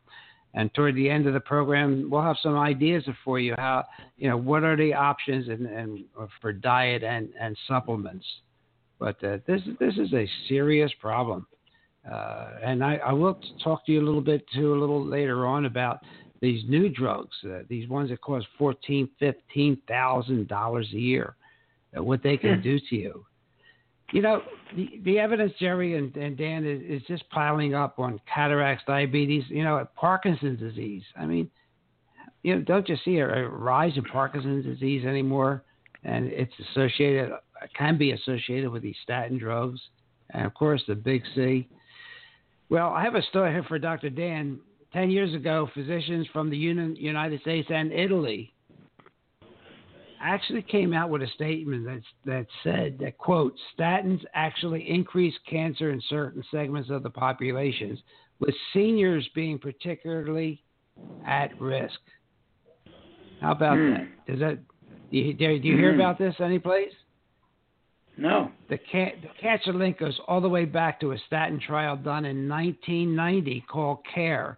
And 0.56 0.72
toward 0.74 0.96
the 0.96 1.10
end 1.10 1.26
of 1.26 1.34
the 1.34 1.40
program, 1.40 2.10
we'll 2.12 2.22
have 2.22 2.38
some 2.44 2.58
ideas 2.58 3.04
for 3.24 3.40
you 3.40 3.56
how 3.58 3.86
you 4.18 4.30
know 4.30 4.38
what 4.38 4.64
are 4.64 4.78
the 4.78 4.94
options 4.94 5.50
and, 5.50 5.66
and 5.66 6.06
for 6.42 6.54
diet 6.54 7.04
and, 7.04 7.30
and 7.40 7.58
supplements. 7.68 8.26
But 9.00 9.24
uh, 9.24 9.38
this 9.48 9.62
this 9.80 9.98
is 9.98 10.14
a 10.14 10.30
serious 10.48 10.92
problem, 11.02 11.48
uh, 12.10 12.52
and 12.64 12.84
I, 12.84 12.98
I, 12.98 13.14
will 13.14 13.40
talk 13.64 13.86
to 13.88 13.92
you 13.92 14.02
a 14.02 14.06
little 14.06 14.22
bit 14.22 14.46
too 14.54 14.74
a 14.74 14.80
little 14.80 15.04
later 15.04 15.48
on 15.48 15.66
about 15.66 16.00
these 16.40 16.64
new 16.70 16.88
drugs, 16.88 17.36
uh, 17.46 17.64
these 17.68 17.90
ones 17.90 18.12
that 18.12 18.22
cost 18.22 18.46
fourteen, 18.58 19.10
fifteen 19.18 19.78
thousand 19.88 20.48
dollars 20.48 20.88
a 20.94 21.00
year, 21.00 21.36
uh, 21.98 22.04
what 22.04 22.22
they 22.22 22.38
can 22.38 22.62
do 22.62 22.80
to 22.90 22.96
you. 22.96 23.26
You 24.14 24.22
know, 24.22 24.44
the, 24.76 25.02
the 25.06 25.18
evidence, 25.18 25.54
Jerry 25.60 25.98
and, 25.98 26.16
and 26.16 26.38
Dan, 26.38 26.68
is, 26.68 27.02
is 27.02 27.08
just 27.08 27.28
piling 27.32 27.74
up 27.74 27.98
on 27.98 28.22
cataracts, 28.32 28.84
diabetes, 28.86 29.44
you 29.48 29.64
know, 29.64 29.86
Parkinson's 29.96 30.60
disease. 30.60 31.02
I 31.20 31.26
mean, 31.26 31.50
you 32.44 32.56
know, 32.56 32.62
don't 32.62 32.88
you 32.88 32.96
see 33.04 33.18
a, 33.18 33.28
a 33.28 33.50
rise 33.50 33.94
in 33.96 34.04
Parkinson's 34.04 34.66
disease 34.66 35.04
anymore? 35.04 35.64
And 36.04 36.28
it's 36.28 36.54
associated, 36.70 37.32
can 37.76 37.98
be 37.98 38.12
associated 38.12 38.70
with 38.70 38.84
these 38.84 38.96
statin 39.02 39.40
drugs. 39.40 39.80
And 40.30 40.46
of 40.46 40.54
course, 40.54 40.84
the 40.88 40.94
big 40.94 41.24
C. 41.34 41.68
Well, 42.70 42.90
I 42.90 43.04
have 43.04 43.16
a 43.16 43.24
story 43.24 43.52
here 43.52 43.64
for 43.64 43.80
Dr. 43.80 44.12
Dan. 44.12 44.60
Ten 44.92 45.10
years 45.10 45.34
ago, 45.34 45.68
physicians 45.74 46.28
from 46.32 46.52
the 46.52 46.58
United 46.58 47.42
States 47.42 47.68
and 47.74 47.92
Italy 47.92 48.53
actually 50.24 50.62
came 50.62 50.94
out 50.94 51.10
with 51.10 51.22
a 51.22 51.28
statement 51.36 51.86
that 51.86 52.02
that 52.26 52.48
said 52.64 52.98
that 53.00 53.18
quote 53.18 53.54
statins 53.78 54.24
actually 54.34 54.90
increase 54.90 55.34
cancer 55.50 55.92
in 55.92 56.02
certain 56.10 56.44
segments 56.50 56.90
of 56.90 57.04
the 57.04 57.10
populations, 57.10 58.00
with 58.40 58.56
seniors 58.74 59.28
being 59.36 59.60
particularly 59.60 60.64
at 61.28 61.60
risk. 61.60 62.00
How 63.42 63.52
about 63.52 63.78
mm. 63.78 63.98
that? 63.98 64.32
Does 64.32 64.40
that 64.40 64.60
do 65.12 65.18
you, 65.18 65.34
do 65.34 65.68
you 65.68 65.78
hear 65.78 65.92
mm. 65.92 65.96
about 65.96 66.18
this 66.18 66.36
anyplace? 66.40 66.94
No. 68.18 68.52
The, 68.70 68.78
can, 68.78 69.12
the 69.22 69.30
cancer 69.42 69.74
link 69.74 70.00
goes 70.00 70.20
all 70.28 70.40
the 70.40 70.50
way 70.50 70.66
back 70.66 71.00
to 71.02 71.12
a 71.12 71.18
statin 71.26 71.60
trial 71.60 71.96
done 71.96 72.26
in 72.26 72.48
1990 72.48 73.66
called 73.70 74.00
CARE. 74.14 74.58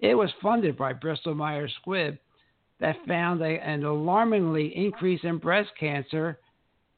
It 0.00 0.14
was 0.14 0.30
funded 0.42 0.76
by 0.76 0.92
Bristol 0.92 1.34
Myers 1.34 1.72
Squibb 1.84 2.18
that 2.84 2.96
found 3.08 3.40
a, 3.40 3.46
an 3.66 3.82
alarmingly 3.82 4.66
increase 4.76 5.20
in 5.22 5.38
breast 5.38 5.70
cancer 5.80 6.38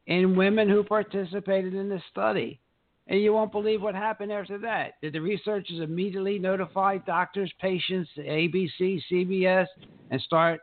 in 0.09 0.35
women 0.35 0.69
who 0.69 0.83
participated 0.83 1.75
in 1.75 1.89
the 1.89 2.03
study. 2.11 2.59
And 3.07 3.23
you 3.23 3.33
won't 3.33 3.53
believe 3.53 3.83
what 3.83 3.95
happened 3.95 4.33
after 4.33 4.59
that. 4.59 5.01
Did 5.01 5.13
the 5.13 5.21
researchers 5.21 5.79
immediately 5.81 6.41
notify 6.41 6.99
doctors, 6.99 7.53
patients, 7.61 8.11
ABC, 8.19 9.01
CBS, 9.09 9.67
and 10.11 10.21
start 10.23 10.61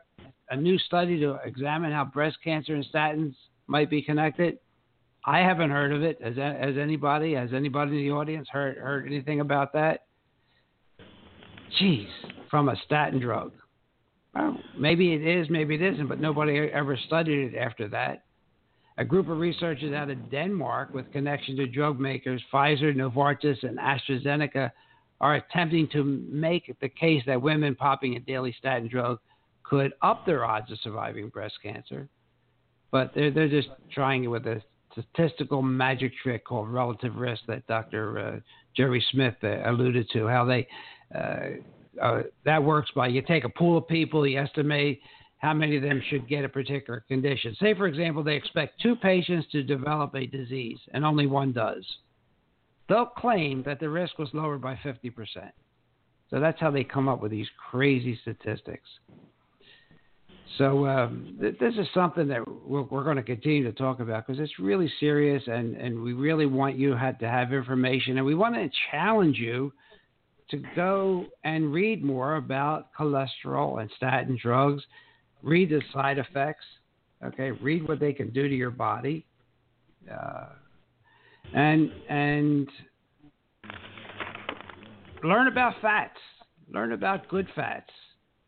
a 0.50 0.56
new 0.58 0.78
study 0.80 1.18
to 1.20 1.38
examine 1.42 1.90
how 1.90 2.04
breast 2.04 2.36
cancer 2.44 2.74
and 2.74 2.84
statins 2.94 3.34
might 3.66 3.88
be 3.88 4.02
connected? 4.02 4.58
I 5.24 5.38
haven't 5.38 5.70
heard 5.70 5.92
of 5.92 6.02
it. 6.02 6.20
Has, 6.22 6.36
has 6.36 6.76
anybody? 6.78 7.32
Has 7.32 7.54
anybody 7.54 7.92
in 7.92 8.08
the 8.08 8.14
audience 8.14 8.46
heard 8.52 8.76
heard 8.76 9.06
anything 9.06 9.40
about 9.40 9.72
that? 9.72 10.00
Jeez, 11.80 12.08
from 12.50 12.68
a 12.68 12.76
statin 12.84 13.20
drug. 13.20 13.52
Maybe 14.76 15.14
it 15.14 15.26
is, 15.26 15.48
maybe 15.50 15.74
it 15.74 15.82
isn't, 15.82 16.08
but 16.08 16.20
nobody 16.20 16.58
ever 16.58 16.96
studied 17.06 17.54
it 17.54 17.56
after 17.56 17.88
that. 17.88 18.24
A 18.98 19.04
group 19.04 19.28
of 19.28 19.38
researchers 19.38 19.92
out 19.92 20.10
of 20.10 20.30
Denmark 20.30 20.94
with 20.94 21.10
connection 21.12 21.56
to 21.56 21.66
drug 21.66 21.98
makers 21.98 22.42
Pfizer, 22.52 22.94
Novartis, 22.94 23.62
and 23.62 23.78
AstraZeneca 23.78 24.70
are 25.20 25.36
attempting 25.36 25.88
to 25.88 26.04
make 26.04 26.74
the 26.80 26.88
case 26.88 27.22
that 27.26 27.40
women 27.40 27.74
popping 27.74 28.16
a 28.16 28.20
daily 28.20 28.54
statin 28.58 28.88
drug 28.88 29.18
could 29.62 29.92
up 30.02 30.26
their 30.26 30.44
odds 30.44 30.70
of 30.70 30.78
surviving 30.80 31.28
breast 31.28 31.54
cancer. 31.62 32.08
But 32.90 33.12
they're, 33.14 33.30
they're 33.30 33.48
just 33.48 33.68
trying 33.92 34.24
it 34.24 34.28
with 34.28 34.46
a 34.46 34.62
statistical 34.92 35.62
magic 35.62 36.12
trick 36.22 36.44
called 36.44 36.68
relative 36.68 37.16
risk 37.16 37.42
that 37.48 37.66
Dr. 37.66 38.18
Uh, 38.18 38.40
Jerry 38.76 39.04
Smith 39.10 39.34
uh, 39.42 39.68
alluded 39.68 40.08
to, 40.12 40.28
how 40.28 40.44
they 40.44 40.68
uh, 41.14 41.58
uh, 42.00 42.22
that 42.44 42.62
works 42.62 42.90
by 42.94 43.08
you 43.08 43.22
take 43.22 43.44
a 43.44 43.48
pool 43.48 43.78
of 43.78 43.88
people, 43.88 44.26
you 44.26 44.40
estimate 44.40 45.00
how 45.38 45.52
many 45.52 45.76
of 45.76 45.82
them 45.82 46.02
should 46.08 46.26
get 46.28 46.44
a 46.44 46.48
particular 46.48 47.04
condition. 47.06 47.54
Say, 47.60 47.74
for 47.74 47.86
example, 47.86 48.22
they 48.22 48.34
expect 48.34 48.80
two 48.80 48.96
patients 48.96 49.46
to 49.52 49.62
develop 49.62 50.14
a 50.14 50.26
disease 50.26 50.78
and 50.92 51.04
only 51.04 51.26
one 51.26 51.52
does. 51.52 51.84
They'll 52.88 53.06
claim 53.06 53.62
that 53.64 53.80
the 53.80 53.88
risk 53.88 54.18
was 54.18 54.28
lowered 54.32 54.62
by 54.62 54.76
50%. 54.76 55.12
So 56.30 56.40
that's 56.40 56.58
how 56.60 56.70
they 56.70 56.84
come 56.84 57.08
up 57.08 57.20
with 57.20 57.30
these 57.30 57.46
crazy 57.70 58.18
statistics. 58.22 58.88
So 60.58 60.86
um, 60.86 61.36
th- 61.40 61.58
this 61.58 61.74
is 61.74 61.86
something 61.92 62.28
that 62.28 62.46
we're, 62.66 62.82
we're, 62.82 63.04
going 63.04 63.16
to 63.16 63.22
continue 63.22 63.64
to 63.64 63.72
talk 63.72 64.00
about 64.00 64.26
because 64.26 64.40
it's 64.40 64.58
really 64.58 64.90
serious, 65.00 65.42
and, 65.46 65.76
and 65.76 66.02
we 66.02 66.12
really 66.12 66.46
want 66.46 66.76
you 66.76 66.94
had 66.94 67.18
to 67.20 67.28
have 67.28 67.52
information, 67.52 68.18
and 68.18 68.26
we 68.26 68.34
want 68.34 68.54
to 68.54 68.70
challenge 68.90 69.36
you 69.38 69.72
to 70.50 70.62
go 70.76 71.26
and 71.44 71.72
read 71.72 72.04
more 72.04 72.36
about 72.36 72.88
cholesterol 72.98 73.80
and 73.80 73.90
statin 73.96 74.38
drugs. 74.40 74.82
Read 75.42 75.70
the 75.70 75.80
side 75.92 76.18
effects. 76.18 76.64
Okay, 77.24 77.50
read 77.52 77.88
what 77.88 78.00
they 78.00 78.12
can 78.12 78.30
do 78.30 78.48
to 78.48 78.54
your 78.54 78.70
body, 78.70 79.24
uh, 80.12 80.46
and 81.54 81.90
and 82.10 82.68
learn 85.22 85.48
about 85.48 85.74
fats. 85.80 86.18
Learn 86.70 86.92
about 86.92 87.28
good 87.28 87.46
fats, 87.54 87.90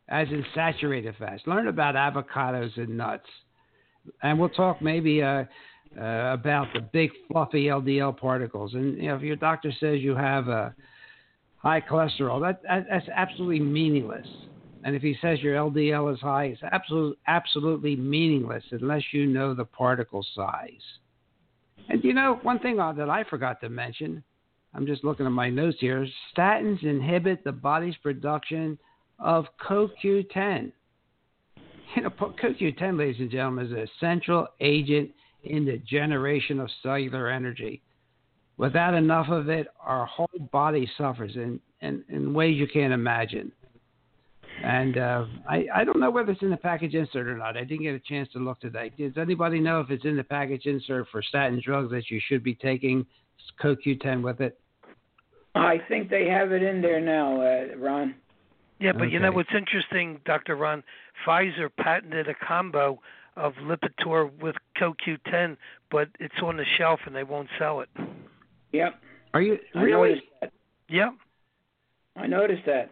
as 0.08 0.28
in 0.28 0.44
saturated 0.54 1.14
fats. 1.18 1.42
Learn 1.46 1.68
about 1.68 1.94
avocados 1.94 2.76
and 2.76 2.96
nuts, 2.96 3.28
and 4.22 4.38
we'll 4.38 4.50
talk 4.50 4.82
maybe. 4.82 5.22
Uh, 5.22 5.44
uh, 5.98 6.34
about 6.34 6.66
the 6.74 6.80
big 6.80 7.10
fluffy 7.26 7.66
LDL 7.66 8.18
particles, 8.18 8.74
and 8.74 8.98
you 8.98 9.08
know, 9.08 9.16
if 9.16 9.22
your 9.22 9.36
doctor 9.36 9.72
says 9.80 10.00
you 10.00 10.14
have 10.14 10.48
a 10.48 10.74
high 11.66 11.80
cholesterol. 11.80 12.40
That, 12.40 12.62
that, 12.62 12.86
that's 12.88 13.08
absolutely 13.14 13.58
meaningless. 13.58 14.26
And 14.84 14.94
if 14.94 15.02
he 15.02 15.16
says 15.20 15.40
your 15.40 15.56
LDL 15.56 16.14
is 16.14 16.20
high, 16.20 16.44
it's 16.44 16.62
absolutely 16.62 17.18
absolutely 17.26 17.96
meaningless 17.96 18.62
unless 18.70 19.02
you 19.10 19.26
know 19.26 19.52
the 19.52 19.64
particle 19.64 20.24
size. 20.36 20.70
And 21.88 22.04
you 22.04 22.14
know, 22.14 22.38
one 22.42 22.60
thing 22.60 22.78
uh, 22.78 22.92
that 22.92 23.10
I 23.10 23.24
forgot 23.24 23.60
to 23.62 23.68
mention, 23.68 24.22
I'm 24.74 24.86
just 24.86 25.02
looking 25.02 25.26
at 25.26 25.32
my 25.32 25.50
notes 25.50 25.78
here. 25.80 26.06
Statins 26.36 26.84
inhibit 26.84 27.42
the 27.42 27.50
body's 27.50 27.96
production 27.96 28.78
of 29.18 29.46
CoQ10. 29.68 30.70
You 31.96 32.02
know, 32.02 32.10
CoQ10, 32.10 32.96
ladies 32.96 33.20
and 33.20 33.30
gentlemen, 33.30 33.66
is 33.66 33.72
a 33.72 33.88
central 33.98 34.46
agent 34.60 35.10
in 35.42 35.64
the 35.64 35.78
generation 35.78 36.60
of 36.60 36.68
cellular 36.82 37.28
energy. 37.28 37.82
Without 38.58 38.94
enough 38.94 39.28
of 39.28 39.48
it, 39.48 39.68
our 39.80 40.06
whole 40.06 40.30
body 40.50 40.90
suffers 40.96 41.36
in, 41.36 41.60
in, 41.80 42.02
in 42.08 42.32
ways 42.32 42.56
you 42.56 42.66
can't 42.66 42.92
imagine. 42.92 43.52
And 44.64 44.96
uh, 44.96 45.26
I, 45.48 45.66
I 45.74 45.84
don't 45.84 46.00
know 46.00 46.10
whether 46.10 46.32
it's 46.32 46.42
in 46.42 46.50
the 46.50 46.56
package 46.56 46.94
insert 46.94 47.28
or 47.28 47.36
not. 47.36 47.58
I 47.58 47.64
didn't 47.64 47.82
get 47.82 47.94
a 47.94 48.00
chance 48.00 48.28
to 48.32 48.38
look 48.38 48.58
today. 48.60 48.90
Does 48.96 49.12
anybody 49.18 49.60
know 49.60 49.80
if 49.80 49.90
it's 49.90 50.06
in 50.06 50.16
the 50.16 50.24
package 50.24 50.64
insert 50.64 51.08
for 51.12 51.22
statin 51.22 51.60
drugs 51.62 51.90
that 51.90 52.10
you 52.10 52.20
should 52.26 52.42
be 52.42 52.54
taking 52.54 53.04
CoQ10 53.62 54.22
with 54.22 54.40
it? 54.40 54.58
I 55.54 55.80
think 55.88 56.08
they 56.08 56.26
have 56.28 56.52
it 56.52 56.62
in 56.62 56.80
there 56.80 57.00
now, 57.00 57.40
uh, 57.40 57.76
Ron. 57.76 58.14
Yeah, 58.78 58.92
but 58.92 59.02
okay. 59.02 59.12
you 59.12 59.18
know 59.18 59.32
what's 59.32 59.54
interesting, 59.54 60.20
Dr. 60.24 60.56
Ron? 60.56 60.82
Pfizer 61.26 61.70
patented 61.78 62.28
a 62.28 62.34
combo 62.34 63.00
of 63.36 63.54
Lipitor 63.62 64.30
with 64.40 64.56
CoQ10, 64.80 65.56
but 65.90 66.08
it's 66.18 66.34
on 66.42 66.56
the 66.56 66.64
shelf 66.76 67.00
and 67.06 67.14
they 67.14 67.24
won't 67.24 67.48
sell 67.58 67.80
it. 67.80 67.88
Yep. 68.76 69.00
Are 69.34 69.42
you 69.42 69.58
really? 69.74 70.22
I 70.42 70.46
Yep. 70.88 71.14
I 72.16 72.26
noticed 72.26 72.62
that. 72.66 72.90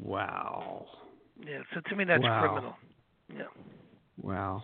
Wow. 0.00 0.86
Yeah, 1.44 1.60
so 1.74 1.80
to 1.88 1.96
me 1.96 2.04
that's 2.04 2.22
wow. 2.22 2.40
criminal. 2.40 2.74
Yeah. 3.28 3.62
Wow. 4.22 4.62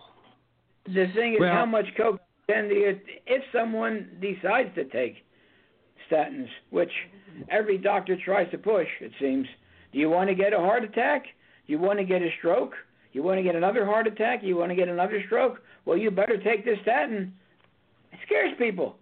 The 0.85 1.05
thing 1.13 1.33
is, 1.33 1.39
well, 1.39 1.53
how 1.53 1.65
much 1.65 1.85
coke 1.97 2.19
can 2.49 2.67
the 2.67 2.99
if 3.27 3.43
someone 3.53 4.09
decides 4.19 4.73
to 4.75 4.85
take 4.85 5.17
statins, 6.09 6.47
which 6.69 6.91
every 7.49 7.77
doctor 7.77 8.17
tries 8.23 8.49
to 8.51 8.57
push, 8.57 8.87
it 8.99 9.11
seems. 9.19 9.47
Do 9.91 9.99
you 9.99 10.09
want 10.09 10.29
to 10.29 10.35
get 10.35 10.53
a 10.53 10.57
heart 10.57 10.83
attack? 10.83 11.23
Do 11.67 11.73
you 11.73 11.79
want 11.79 11.99
to 11.99 12.05
get 12.05 12.21
a 12.21 12.29
stroke? 12.39 12.73
You 13.13 13.23
want 13.23 13.39
to 13.39 13.43
get 13.43 13.55
another 13.55 13.85
heart 13.85 14.07
attack? 14.07 14.39
You 14.41 14.55
want 14.55 14.69
to 14.69 14.75
get 14.75 14.87
another 14.87 15.21
stroke? 15.25 15.61
Well, 15.85 15.97
you 15.97 16.11
better 16.11 16.37
take 16.41 16.63
this 16.63 16.77
statin. 16.81 17.33
It 18.11 18.19
scares 18.25 18.53
people. 18.57 18.95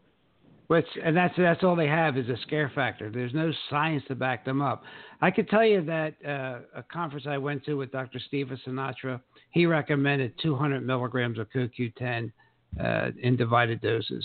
Which 0.69 0.85
and 1.03 1.17
that's 1.17 1.33
that's 1.35 1.63
all 1.63 1.75
they 1.75 1.87
have 1.87 2.15
is 2.15 2.29
a 2.29 2.37
scare 2.43 2.71
factor. 2.75 3.09
There's 3.09 3.33
no 3.33 3.51
science 3.71 4.03
to 4.07 4.13
back 4.13 4.45
them 4.45 4.61
up. 4.61 4.83
I 5.19 5.31
could 5.31 5.49
tell 5.49 5.65
you 5.65 5.83
that 5.85 6.13
uh, 6.23 6.59
a 6.75 6.83
conference 6.83 7.25
I 7.27 7.39
went 7.39 7.65
to 7.65 7.73
with 7.73 7.91
Dr. 7.91 8.19
Steve 8.27 8.51
Sinatra, 8.67 9.19
he 9.49 9.65
recommended 9.65 10.31
200 10.43 10.85
milligrams 10.85 11.39
of 11.39 11.47
CoQ10 11.49 12.31
uh, 12.79 13.09
in 13.19 13.35
divided 13.35 13.81
doses 13.81 14.23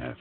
uh, 0.00 0.12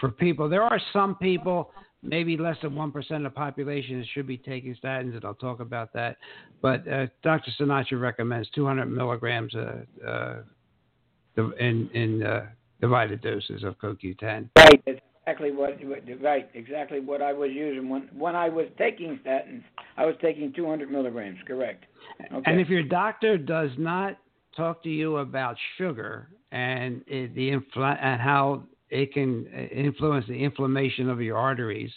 for 0.00 0.10
people. 0.12 0.48
There 0.48 0.62
are 0.62 0.80
some 0.94 1.14
people, 1.16 1.72
maybe 2.02 2.38
less 2.38 2.56
than 2.62 2.74
one 2.74 2.90
percent 2.90 3.26
of 3.26 3.34
the 3.34 3.36
population, 3.36 3.98
that 3.98 4.06
should 4.14 4.26
be 4.26 4.38
taking 4.38 4.74
statins, 4.82 5.14
and 5.14 5.26
I'll 5.26 5.34
talk 5.34 5.60
about 5.60 5.92
that. 5.92 6.16
But 6.62 6.88
uh, 6.88 7.08
Dr. 7.22 7.50
Sinatra 7.60 8.00
recommends 8.00 8.48
200 8.54 8.86
milligrams 8.86 9.54
uh, 9.54 9.82
uh, 10.08 10.36
in 11.36 11.90
in 11.92 12.48
divided 12.80 13.20
doses 13.20 13.62
of 13.64 13.78
CoQ10. 13.78 14.48
Right, 14.56 14.82
exactly 14.86 15.52
what 15.52 15.78
right, 16.20 16.48
exactly 16.54 17.00
what 17.00 17.22
I 17.22 17.32
was 17.32 17.50
using 17.52 17.88
when 17.88 18.08
when 18.16 18.34
I 18.34 18.48
was 18.48 18.66
taking 18.78 19.18
statins. 19.24 19.62
I 19.96 20.06
was 20.06 20.14
taking 20.20 20.52
200 20.52 20.90
milligrams. 20.90 21.38
Correct. 21.46 21.84
Okay. 22.32 22.50
And 22.50 22.60
if 22.60 22.68
your 22.68 22.82
doctor 22.82 23.36
does 23.38 23.70
not 23.78 24.18
talk 24.56 24.82
to 24.82 24.88
you 24.88 25.18
about 25.18 25.56
sugar 25.78 26.28
and 26.52 27.02
it, 27.06 27.34
the 27.34 27.50
infl- 27.50 27.98
and 28.02 28.20
how 28.20 28.64
it 28.88 29.12
can 29.12 29.46
influence 29.46 30.26
the 30.26 30.42
inflammation 30.42 31.08
of 31.08 31.20
your 31.20 31.36
arteries, 31.36 31.92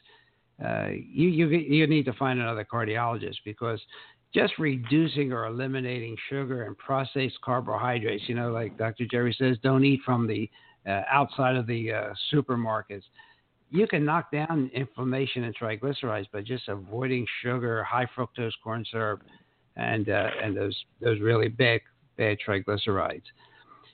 uh, 0.64 0.90
you 0.90 1.30
you 1.30 1.48
you 1.48 1.88
need 1.88 2.06
to 2.06 2.14
find 2.14 2.40
another 2.40 2.66
cardiologist 2.72 3.38
because 3.46 3.80
just 4.34 4.54
reducing 4.58 5.32
or 5.32 5.46
eliminating 5.46 6.18
sugar 6.30 6.64
and 6.64 6.78
processed 6.78 7.40
carbohydrates. 7.44 8.24
You 8.28 8.36
know, 8.36 8.52
like 8.52 8.78
Dr. 8.78 9.06
Jerry 9.10 9.36
says, 9.38 9.58
don't 9.62 9.86
eat 9.86 10.02
from 10.06 10.28
the 10.28 10.50
uh, 10.88 11.02
outside 11.10 11.56
of 11.56 11.68
the 11.68 11.92
uh, 11.92 12.14
supermarkets. 12.32 13.04
You 13.70 13.88
can 13.88 14.06
knock 14.06 14.32
down 14.32 14.70
inflammation 14.74 15.46
and 15.46 15.56
triglycerides 15.58 16.30
by 16.32 16.42
just 16.42 16.68
avoiding 16.68 17.26
sugar, 17.42 17.84
high 17.84 18.08
fructose 18.16 18.52
corn 18.64 18.86
syrup, 18.92 19.24
and 19.76 20.10
uh, 20.10 20.30
and 20.44 20.56
those 20.56 20.78
those 21.02 21.20
really 21.20 21.48
bad 21.48 21.82
bad 22.18 22.38
triglycerides. 22.46 23.24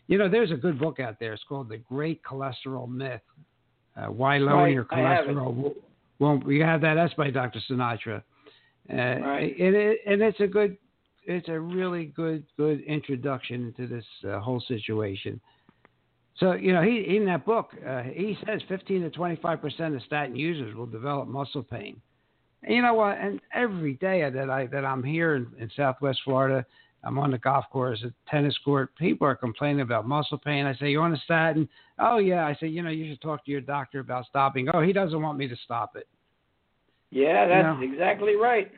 You 0.07 0.17
know, 0.17 0.27
there's 0.27 0.51
a 0.51 0.55
good 0.55 0.79
book 0.79 0.99
out 0.99 1.17
there. 1.19 1.33
It's 1.33 1.43
called 1.47 1.69
The 1.69 1.77
Great 1.77 2.21
Cholesterol 2.23 2.89
Myth. 2.89 3.21
Uh, 3.95 4.07
why 4.07 4.37
lowering 4.37 4.63
right, 4.63 4.73
your 4.73 4.85
cholesterol 4.85 5.73
won't. 6.19 6.47
You 6.47 6.63
have 6.63 6.81
that. 6.81 6.95
That's 6.95 7.13
by 7.13 7.29
Dr. 7.29 7.59
Sinatra. 7.69 8.23
Uh, 8.91 8.95
right. 8.95 9.55
and, 9.59 9.75
it, 9.75 9.99
and 10.07 10.21
it's 10.21 10.39
a 10.39 10.47
good, 10.47 10.75
it's 11.25 11.47
a 11.47 11.59
really 11.59 12.05
good, 12.05 12.43
good 12.57 12.81
introduction 12.81 13.67
into 13.67 13.87
this 13.87 14.05
whole 14.41 14.63
situation. 14.67 15.39
So, 16.39 16.53
you 16.53 16.73
know, 16.73 16.81
he 16.81 17.15
in 17.15 17.25
that 17.25 17.45
book, 17.45 17.71
uh, 17.87 18.03
he 18.03 18.37
says 18.45 18.61
15 18.69 19.01
to 19.01 19.09
25 19.09 19.61
percent 19.61 19.95
of 19.95 20.01
statin 20.03 20.35
users 20.35 20.75
will 20.75 20.85
develop 20.85 21.27
muscle 21.27 21.63
pain. 21.63 22.01
And 22.63 22.75
you 22.75 22.81
know 22.81 22.93
what? 22.93 23.17
And 23.17 23.39
every 23.53 23.95
day 23.95 24.29
that 24.29 24.49
I 24.49 24.67
that 24.67 24.85
I'm 24.85 25.03
here 25.03 25.35
in, 25.35 25.47
in 25.59 25.69
Southwest 25.75 26.19
Florida, 26.23 26.65
I'm 27.03 27.17
on 27.17 27.31
the 27.31 27.37
golf 27.37 27.65
course, 27.71 28.03
a 28.03 28.13
tennis 28.29 28.57
court. 28.63 28.95
People 28.97 29.27
are 29.27 29.35
complaining 29.35 29.81
about 29.81 30.07
muscle 30.07 30.37
pain. 30.37 30.65
I 30.65 30.75
say, 30.75 30.91
"You 30.91 31.01
on 31.01 31.13
a 31.13 31.19
statin?" 31.19 31.67
Oh 31.99 32.17
yeah. 32.17 32.45
I 32.45 32.55
say, 32.59 32.67
"You 32.67 32.83
know, 32.83 32.89
you 32.89 33.11
should 33.11 33.21
talk 33.21 33.43
to 33.45 33.51
your 33.51 33.61
doctor 33.61 33.99
about 33.99 34.25
stopping." 34.25 34.69
Oh, 34.73 34.81
he 34.81 34.93
doesn't 34.93 35.21
want 35.21 35.37
me 35.37 35.47
to 35.47 35.55
stop 35.65 35.95
it. 35.95 36.07
Yeah, 37.11 37.47
that's 37.47 37.79
you 37.79 37.87
know? 37.87 37.93
exactly 37.93 38.35
right. 38.35 38.71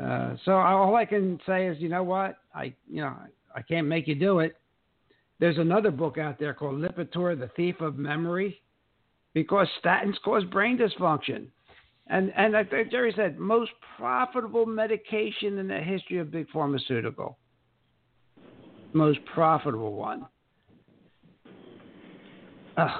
Uh, 0.00 0.34
so 0.44 0.52
all 0.52 0.96
I 0.96 1.04
can 1.04 1.40
say 1.46 1.66
is, 1.66 1.78
you 1.80 1.88
know 1.88 2.02
what? 2.02 2.38
I, 2.54 2.74
you 2.88 3.00
know, 3.00 3.14
I 3.54 3.62
can't 3.62 3.86
make 3.86 4.08
you 4.08 4.14
do 4.14 4.40
it. 4.40 4.56
There's 5.40 5.58
another 5.58 5.90
book 5.90 6.18
out 6.18 6.38
there 6.38 6.54
called 6.54 6.76
Lipitor, 6.76 7.38
The 7.38 7.50
Thief 7.56 7.80
of 7.80 7.98
Memory, 7.98 8.60
because 9.32 9.66
statins 9.84 10.14
cause 10.24 10.44
brain 10.44 10.78
dysfunction. 10.78 11.46
And 12.06 12.32
and 12.36 12.56
I 12.56 12.64
think 12.64 12.90
Jerry 12.90 13.12
said 13.16 13.38
most 13.38 13.70
profitable 13.96 14.66
medication 14.66 15.58
in 15.58 15.68
the 15.68 15.80
history 15.80 16.18
of 16.18 16.30
big 16.30 16.48
pharmaceutical. 16.50 17.38
Most 18.92 19.18
profitable 19.32 19.94
one. 19.94 20.26
Uh, 22.76 22.98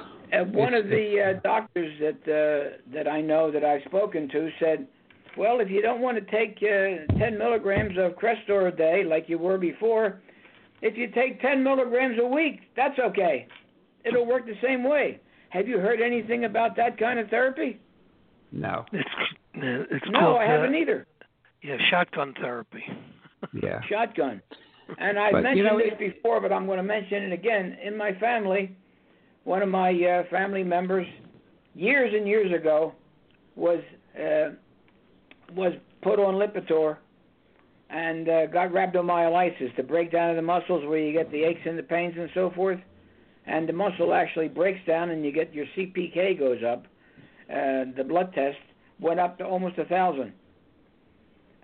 one 0.51 0.73
of 0.73 0.87
the 0.87 1.35
uh, 1.37 1.39
doctors 1.41 1.99
that 1.99 2.27
uh, 2.27 2.77
that 2.93 3.07
I 3.07 3.21
know 3.21 3.51
that 3.51 3.63
I've 3.63 3.83
spoken 3.85 4.27
to 4.29 4.49
said, 4.59 4.87
"Well, 5.37 5.59
if 5.59 5.69
you 5.69 5.81
don't 5.81 6.01
want 6.01 6.17
to 6.17 6.31
take 6.31 6.57
uh, 6.63 7.13
10 7.19 7.37
milligrams 7.37 7.97
of 7.99 8.13
Crestor 8.13 8.73
a 8.73 8.75
day 8.75 9.03
like 9.03 9.29
you 9.29 9.37
were 9.37 9.59
before, 9.59 10.21
if 10.85 10.97
you 10.97 11.07
take 11.09 11.41
10 11.41 11.63
milligrams 11.63 12.17
a 12.21 12.25
week, 12.25 12.61
that's 12.75 12.97
okay. 12.99 13.47
It'll 14.05 14.25
work 14.25 14.45
the 14.45 14.59
same 14.61 14.83
way." 14.83 15.19
Have 15.55 15.69
you 15.69 15.79
heard 15.79 16.01
anything 16.01 16.43
about 16.43 16.75
that 16.75 16.97
kind 16.97 17.17
of 17.17 17.29
therapy? 17.29 17.79
No. 18.51 18.85
It's 18.91 19.09
it's 19.53 20.05
no, 20.11 20.19
called, 20.19 20.41
I 20.41 20.45
haven't 20.45 20.75
uh, 20.75 20.79
either. 20.79 21.07
Yeah, 21.61 21.77
shotgun 21.89 22.33
therapy. 22.41 22.83
yeah. 23.63 23.79
Shotgun. 23.89 24.41
And 24.97 25.17
I've 25.17 25.31
but, 25.31 25.43
mentioned 25.43 25.57
you 25.57 25.63
know, 25.63 25.77
this 25.77 25.97
before, 25.97 26.41
but 26.41 26.51
I'm 26.51 26.65
going 26.65 26.77
to 26.77 26.83
mention 26.83 27.23
it 27.23 27.31
again. 27.31 27.77
In 27.81 27.97
my 27.97 28.11
family, 28.19 28.75
one 29.45 29.61
of 29.61 29.69
my 29.69 29.91
uh, 29.91 30.29
family 30.29 30.63
members, 30.63 31.07
years 31.73 32.13
and 32.13 32.27
years 32.27 32.53
ago, 32.53 32.93
was 33.55 33.79
uh, 34.19 34.49
was 35.55 35.73
put 36.01 36.19
on 36.19 36.35
Lipitor 36.35 36.97
and 37.89 38.27
uh, 38.27 38.45
got 38.47 38.71
rhabdomyolysis, 38.71 39.75
the 39.77 39.83
breakdown 39.83 40.31
of 40.31 40.35
the 40.35 40.41
muscles 40.41 40.85
where 40.85 40.99
you 40.99 41.13
get 41.13 41.31
the 41.31 41.43
aches 41.43 41.61
and 41.65 41.77
the 41.77 41.83
pains 41.83 42.15
and 42.17 42.29
so 42.33 42.51
forth. 42.55 42.79
And 43.47 43.69
the 43.69 43.73
muscle 43.73 44.13
actually 44.13 44.47
breaks 44.47 44.79
down, 44.87 45.11
and 45.11 45.23
you 45.23 45.31
get 45.31 45.53
your 45.53 45.65
CPK 45.77 46.39
goes 46.39 46.61
up 46.67 46.87
uh, 47.49 47.85
the 47.95 48.03
blood 48.03 48.33
test 48.33 48.57
went 48.99 49.19
up 49.19 49.37
to 49.37 49.45
almost 49.45 49.77
a 49.77 49.85
thousand, 49.85 50.33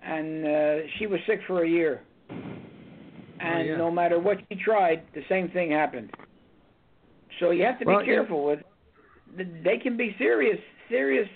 and 0.02 0.46
uh, 0.46 0.76
she 0.98 1.06
was 1.06 1.18
sick 1.26 1.40
for 1.46 1.64
a 1.64 1.68
year. 1.68 2.02
Oh, 2.30 2.34
and 3.40 3.62
oh, 3.62 3.72
yeah. 3.72 3.76
no 3.76 3.90
matter 3.90 4.20
what 4.20 4.38
she 4.48 4.56
tried, 4.56 5.02
the 5.14 5.22
same 5.28 5.50
thing 5.50 5.72
happened. 5.72 6.10
So 7.40 7.50
you 7.50 7.64
have 7.64 7.80
to 7.80 7.84
be 7.84 7.92
well, 7.92 8.04
careful 8.04 8.44
with. 8.44 8.60
They 9.36 9.78
can 9.78 9.96
be 9.96 10.14
serious, 10.18 10.58
serious, 10.88 11.28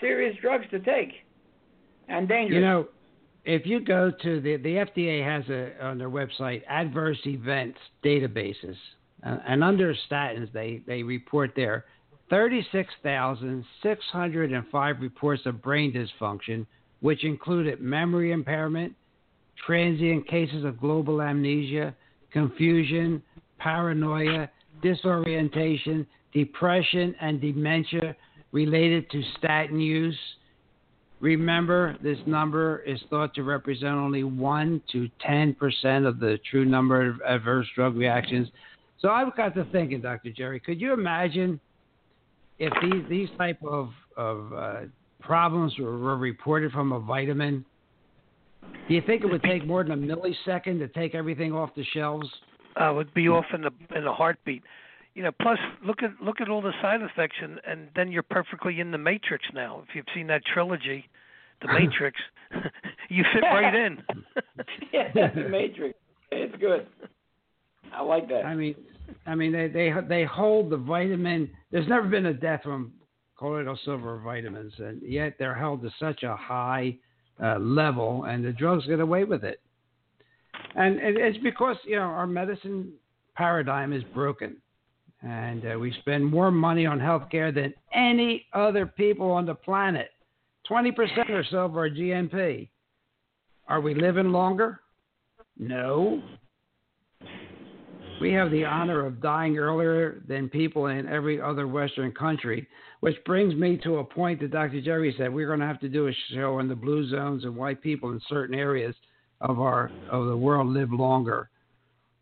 serious 0.00 0.36
drugs 0.40 0.64
to 0.72 0.80
take, 0.80 1.12
and 2.08 2.28
dangerous. 2.28 2.54
You 2.56 2.60
know, 2.60 2.88
if 3.44 3.66
you 3.66 3.80
go 3.80 4.12
to 4.22 4.40
the 4.40 4.56
the 4.56 4.76
FDA 4.76 5.22
has 5.24 5.44
a 5.48 5.72
on 5.84 5.98
their 5.98 6.10
website 6.10 6.62
adverse 6.68 7.18
events 7.26 7.78
databases, 8.04 8.76
uh, 9.24 9.38
and 9.46 9.64
under 9.64 9.94
statins 10.10 10.52
they 10.52 10.82
they 10.86 11.02
report 11.02 11.52
there 11.56 11.86
36,605 12.30 15.00
reports 15.00 15.42
of 15.44 15.60
brain 15.60 15.92
dysfunction, 15.92 16.64
which 17.00 17.24
included 17.24 17.80
memory 17.80 18.30
impairment, 18.32 18.94
transient 19.66 20.26
cases 20.26 20.64
of 20.64 20.80
global 20.80 21.20
amnesia, 21.20 21.94
confusion, 22.32 23.22
paranoia, 23.58 24.48
disorientation, 24.82 26.06
depression, 26.32 27.14
and 27.20 27.38
dementia 27.40 28.16
related 28.52 29.10
to 29.10 29.22
statin 29.36 29.78
use. 29.78 30.18
Remember, 31.22 31.96
this 32.02 32.18
number 32.26 32.80
is 32.80 33.00
thought 33.08 33.32
to 33.34 33.44
represent 33.44 33.94
only 33.94 34.24
1 34.24 34.82
to 34.90 35.08
10% 35.24 36.06
of 36.06 36.18
the 36.18 36.36
true 36.50 36.64
number 36.64 37.08
of 37.08 37.20
adverse 37.24 37.68
drug 37.76 37.96
reactions. 37.96 38.48
So 38.98 39.08
I've 39.08 39.34
got 39.36 39.54
to 39.54 39.64
thinking, 39.70 40.00
Dr. 40.00 40.30
Jerry, 40.30 40.58
could 40.58 40.80
you 40.80 40.92
imagine 40.92 41.60
if 42.58 42.72
these 42.82 43.08
these 43.08 43.28
type 43.38 43.58
of 43.64 43.90
of 44.16 44.52
uh, 44.52 44.80
problems 45.20 45.78
were, 45.78 45.96
were 45.96 46.16
reported 46.16 46.72
from 46.72 46.90
a 46.90 46.98
vitamin, 46.98 47.64
do 48.88 48.94
you 48.94 49.02
think 49.06 49.22
it 49.22 49.28
would 49.28 49.44
take 49.44 49.64
more 49.64 49.84
than 49.84 49.92
a 49.92 49.96
millisecond 49.96 50.80
to 50.80 50.88
take 50.88 51.14
everything 51.14 51.52
off 51.52 51.70
the 51.76 51.84
shelves? 51.92 52.28
Uh, 52.76 52.92
would 52.94 53.12
be 53.14 53.28
off 53.28 53.44
in 53.54 53.64
a 53.64 53.70
in 53.96 54.06
a 54.06 54.12
heartbeat. 54.12 54.62
You 55.14 55.22
know, 55.24 55.32
plus 55.40 55.58
look 55.84 56.02
at 56.02 56.10
look 56.22 56.40
at 56.40 56.48
all 56.48 56.62
the 56.62 56.72
side 56.80 57.02
effects, 57.02 57.36
and 57.42 57.60
and 57.66 57.88
then 57.94 58.10
you're 58.10 58.22
perfectly 58.22 58.80
in 58.80 58.90
the 58.90 58.98
Matrix 58.98 59.44
now. 59.52 59.82
If 59.88 59.94
you've 59.94 60.06
seen 60.14 60.26
that 60.28 60.42
trilogy, 60.52 61.08
The 61.60 61.68
Matrix, 61.72 62.18
you 63.08 63.24
fit 63.32 63.42
right 63.42 63.74
in. 63.74 64.02
yeah, 64.92 65.12
The 65.12 65.48
Matrix. 65.48 65.98
It's 66.30 66.56
good. 66.56 66.86
I 67.94 68.02
like 68.02 68.28
that. 68.28 68.46
I 68.46 68.54
mean, 68.54 68.74
I 69.26 69.34
mean, 69.34 69.52
they 69.52 69.68
they 69.68 69.92
they 70.08 70.24
hold 70.24 70.70
the 70.70 70.78
vitamin. 70.78 71.50
There's 71.70 71.88
never 71.88 72.08
been 72.08 72.26
a 72.26 72.34
death 72.34 72.62
from 72.62 72.92
colloidal 73.38 73.78
silver 73.84 74.18
vitamins, 74.18 74.72
and 74.78 75.02
yet 75.02 75.34
they're 75.38 75.54
held 75.54 75.82
to 75.82 75.90
such 75.98 76.22
a 76.22 76.36
high 76.36 76.96
uh, 77.42 77.58
level, 77.58 78.24
and 78.24 78.44
the 78.44 78.52
drugs 78.52 78.86
get 78.86 79.00
away 79.00 79.24
with 79.24 79.44
it. 79.44 79.60
And 80.74 80.98
it's 81.00 81.38
because 81.42 81.76
you 81.84 81.96
know 81.96 82.02
our 82.02 82.26
medicine 82.26 82.92
paradigm 83.34 83.92
is 83.92 84.02
broken, 84.14 84.56
and 85.22 85.64
uh, 85.64 85.78
we 85.78 85.94
spend 86.00 86.24
more 86.24 86.50
money 86.50 86.86
on 86.86 86.98
healthcare 86.98 87.54
than 87.54 87.72
any 87.94 88.46
other 88.52 88.86
people 88.86 89.30
on 89.30 89.46
the 89.46 89.54
planet. 89.54 90.10
Twenty 90.66 90.92
percent 90.92 91.30
or 91.30 91.44
so 91.50 91.58
of 91.58 91.76
our 91.76 91.88
GNP. 91.88 92.68
Are 93.68 93.80
we 93.80 93.94
living 93.94 94.32
longer? 94.32 94.80
No. 95.58 96.22
We 98.20 98.32
have 98.32 98.50
the 98.50 98.64
honor 98.64 99.04
of 99.04 99.20
dying 99.20 99.58
earlier 99.58 100.22
than 100.28 100.48
people 100.48 100.86
in 100.86 101.08
every 101.08 101.40
other 101.40 101.66
Western 101.66 102.12
country, 102.12 102.68
which 103.00 103.16
brings 103.24 103.54
me 103.54 103.78
to 103.82 103.96
a 103.96 104.04
point 104.04 104.40
that 104.40 104.52
Dr. 104.52 104.80
Jerry 104.80 105.12
said 105.18 105.32
we're 105.32 105.48
going 105.48 105.58
to 105.58 105.66
have 105.66 105.80
to 105.80 105.88
do 105.88 106.06
a 106.06 106.12
show 106.32 106.60
on 106.60 106.68
the 106.68 106.76
blue 106.76 107.08
zones 107.08 107.44
and 107.44 107.56
why 107.56 107.74
people 107.74 108.10
in 108.10 108.20
certain 108.28 108.54
areas 108.54 108.94
of 109.40 109.58
our 109.58 109.90
of 110.10 110.26
the 110.26 110.36
world 110.36 110.68
live 110.68 110.92
longer. 110.92 111.50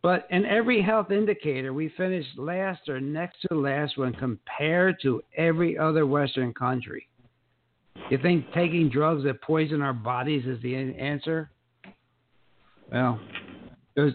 But 0.03 0.27
in 0.31 0.47
every 0.47 0.81
health 0.81 1.11
indicator, 1.11 1.75
we 1.75 1.91
finish 1.97 2.25
last 2.37 2.89
or 2.89 3.01
next 3.01 3.37
to 3.49 3.55
last 3.55 3.99
when 3.99 4.15
compared 4.15 4.97
to 5.03 5.23
every 5.37 5.77
other 5.77 6.07
Western 6.07 6.55
country. 6.55 7.07
You 8.09 8.19
think 8.19 8.47
taking 8.55 8.89
drugs 8.89 9.25
that 9.25 9.43
poison 9.43 9.83
our 9.83 9.93
bodies 9.93 10.47
is 10.47 10.61
the 10.63 10.75
answer? 10.75 11.51
Well, 12.91 13.21
there's 13.95 14.15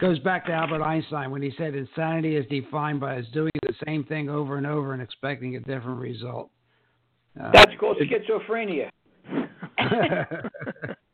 goes 0.00 0.18
back 0.18 0.44
to 0.46 0.52
Albert 0.52 0.82
Einstein 0.82 1.30
when 1.30 1.42
he 1.42 1.52
said 1.56 1.74
insanity 1.74 2.36
is 2.36 2.46
defined 2.46 3.00
by 3.00 3.18
us 3.18 3.24
doing 3.32 3.50
the 3.62 3.74
same 3.86 4.04
thing 4.04 4.28
over 4.28 4.58
and 4.58 4.66
over 4.66 4.92
and 4.92 5.00
expecting 5.00 5.56
a 5.56 5.60
different 5.60 5.98
result. 5.98 6.50
Uh, 7.40 7.50
That's 7.52 7.72
called 7.80 7.96
schizophrenia. 7.98 8.90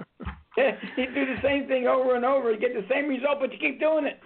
you 0.96 1.06
do 1.14 1.26
the 1.26 1.40
same 1.42 1.66
thing 1.66 1.86
over 1.86 2.16
and 2.16 2.24
over, 2.24 2.52
you 2.52 2.58
get 2.58 2.74
the 2.74 2.86
same 2.90 3.08
result, 3.08 3.38
but 3.40 3.52
you 3.52 3.58
keep 3.58 3.80
doing 3.80 4.06
it. 4.06 4.20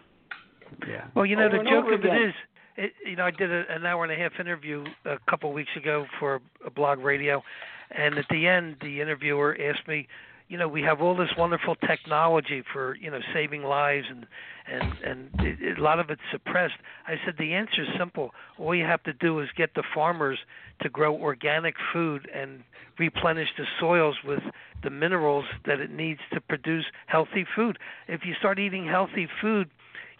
Yeah. 0.88 1.04
Well, 1.14 1.26
you 1.26 1.36
know 1.36 1.46
over 1.46 1.58
the 1.58 1.64
joke 1.64 1.86
of 1.92 2.00
again. 2.00 2.16
it 2.16 2.28
is, 2.28 2.34
it, 2.76 2.92
you 3.06 3.16
know, 3.16 3.24
I 3.24 3.30
did 3.30 3.50
a, 3.52 3.64
an 3.68 3.84
hour 3.86 4.04
and 4.04 4.12
a 4.12 4.16
half 4.16 4.32
interview 4.40 4.84
a 5.04 5.18
couple 5.28 5.50
of 5.50 5.54
weeks 5.54 5.70
ago 5.76 6.06
for 6.18 6.40
a 6.64 6.70
blog 6.70 6.98
radio, 6.98 7.42
and 7.90 8.18
at 8.18 8.24
the 8.30 8.46
end, 8.46 8.76
the 8.80 9.00
interviewer 9.00 9.56
asked 9.60 9.86
me, 9.86 10.08
you 10.52 10.58
know 10.58 10.68
we 10.68 10.82
have 10.82 11.00
all 11.00 11.16
this 11.16 11.30
wonderful 11.38 11.74
technology 11.76 12.62
for 12.74 12.94
you 12.96 13.10
know 13.10 13.20
saving 13.32 13.62
lives 13.62 14.04
and 14.10 14.26
and 14.70 14.92
and 15.02 15.30
it, 15.40 15.78
a 15.78 15.82
lot 15.82 15.98
of 15.98 16.10
it's 16.10 16.20
suppressed. 16.30 16.74
I 17.06 17.14
said 17.24 17.36
the 17.38 17.54
answer 17.54 17.84
is 17.84 17.88
simple. 17.98 18.32
All 18.58 18.74
you 18.74 18.84
have 18.84 19.02
to 19.04 19.14
do 19.14 19.40
is 19.40 19.48
get 19.56 19.74
the 19.74 19.82
farmers 19.94 20.38
to 20.82 20.90
grow 20.90 21.16
organic 21.16 21.74
food 21.90 22.28
and 22.34 22.64
replenish 22.98 23.48
the 23.56 23.64
soils 23.80 24.16
with 24.26 24.40
the 24.82 24.90
minerals 24.90 25.46
that 25.64 25.80
it 25.80 25.90
needs 25.90 26.20
to 26.34 26.40
produce 26.42 26.84
healthy 27.06 27.46
food. 27.56 27.78
If 28.06 28.20
you 28.26 28.34
start 28.38 28.58
eating 28.58 28.86
healthy 28.86 29.28
food 29.40 29.70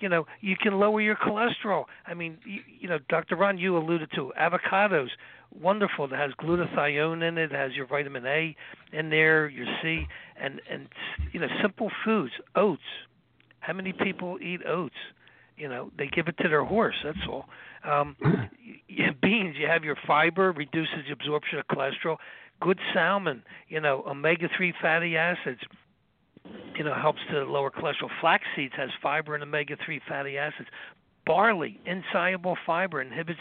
you 0.03 0.09
know 0.09 0.27
you 0.41 0.57
can 0.61 0.79
lower 0.79 1.01
your 1.01 1.17
cholesterol 1.17 1.85
i 2.07 2.13
mean 2.13 2.37
you, 2.45 2.61
you 2.81 2.89
know 2.89 2.99
dr 3.09 3.35
ron 3.35 3.57
you 3.57 3.77
alluded 3.77 4.11
to 4.15 4.33
avocados 4.39 5.09
wonderful. 5.61 6.07
It 6.07 6.13
has 6.13 6.31
glutathione 6.41 7.27
in 7.27 7.39
it. 7.39 7.53
It 7.53 7.55
has 7.55 7.73
your 7.73 7.87
vitamin 7.87 8.27
A 8.27 8.57
in 8.93 9.11
there, 9.11 9.49
your 9.49 9.67
C, 9.83 10.07
and 10.41 10.61
and 10.71 10.89
you 11.33 11.41
know 11.41 11.49
simple 11.61 11.91
foods. 12.05 12.33
Oats. 12.57 12.83
How 13.61 13.73
many 13.73 13.93
people 13.93 14.39
eat 14.41 14.61
oats? 14.67 14.95
You 15.57 15.69
know 15.69 15.91
they 15.97 16.07
give 16.07 16.29
it 16.29 16.37
to 16.39 16.49
their 16.49 16.65
horse. 16.65 16.97
That's 17.05 17.19
all. 17.29 17.47
Um, 17.85 18.17
you 18.89 19.05
have 19.07 19.21
beans. 19.21 19.57
You 19.59 19.67
have 19.67 19.85
your 19.85 19.97
fiber, 20.07 20.53
reduces 20.53 21.07
the 21.07 21.13
absorption 21.13 21.59
of 21.59 21.67
cholesterol. 21.67 22.17
Good 22.61 22.79
salmon. 22.95 23.43
You 23.69 23.81
know 23.81 24.05
omega 24.07 24.49
three 24.57 24.73
fatty 24.81 25.17
acids. 25.17 25.61
You 26.77 26.85
know, 26.85 26.95
helps 26.95 27.21
to 27.31 27.45
lower 27.45 27.71
cholesterol. 27.71 28.11
Flax 28.21 28.45
seeds 28.57 28.75
has 28.77 28.91
fiber 29.03 29.35
and 29.35 29.43
omega-3 29.43 30.01
fatty 30.09 30.39
acids. 30.39 30.69
Barley, 31.25 31.79
insoluble 31.87 32.57
fiber, 32.67 33.01
inhibits 33.01 33.41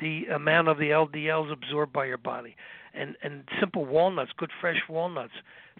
the 0.00 0.26
amount 0.26 0.68
of 0.68 0.78
the 0.78 0.90
LDLs 0.90 1.52
absorbed 1.52 1.92
by 1.92 2.06
your 2.06 2.18
body. 2.18 2.56
And 2.94 3.16
and 3.22 3.44
simple 3.60 3.84
walnuts, 3.84 4.32
good 4.36 4.50
fresh 4.60 4.80
walnuts, 4.88 5.34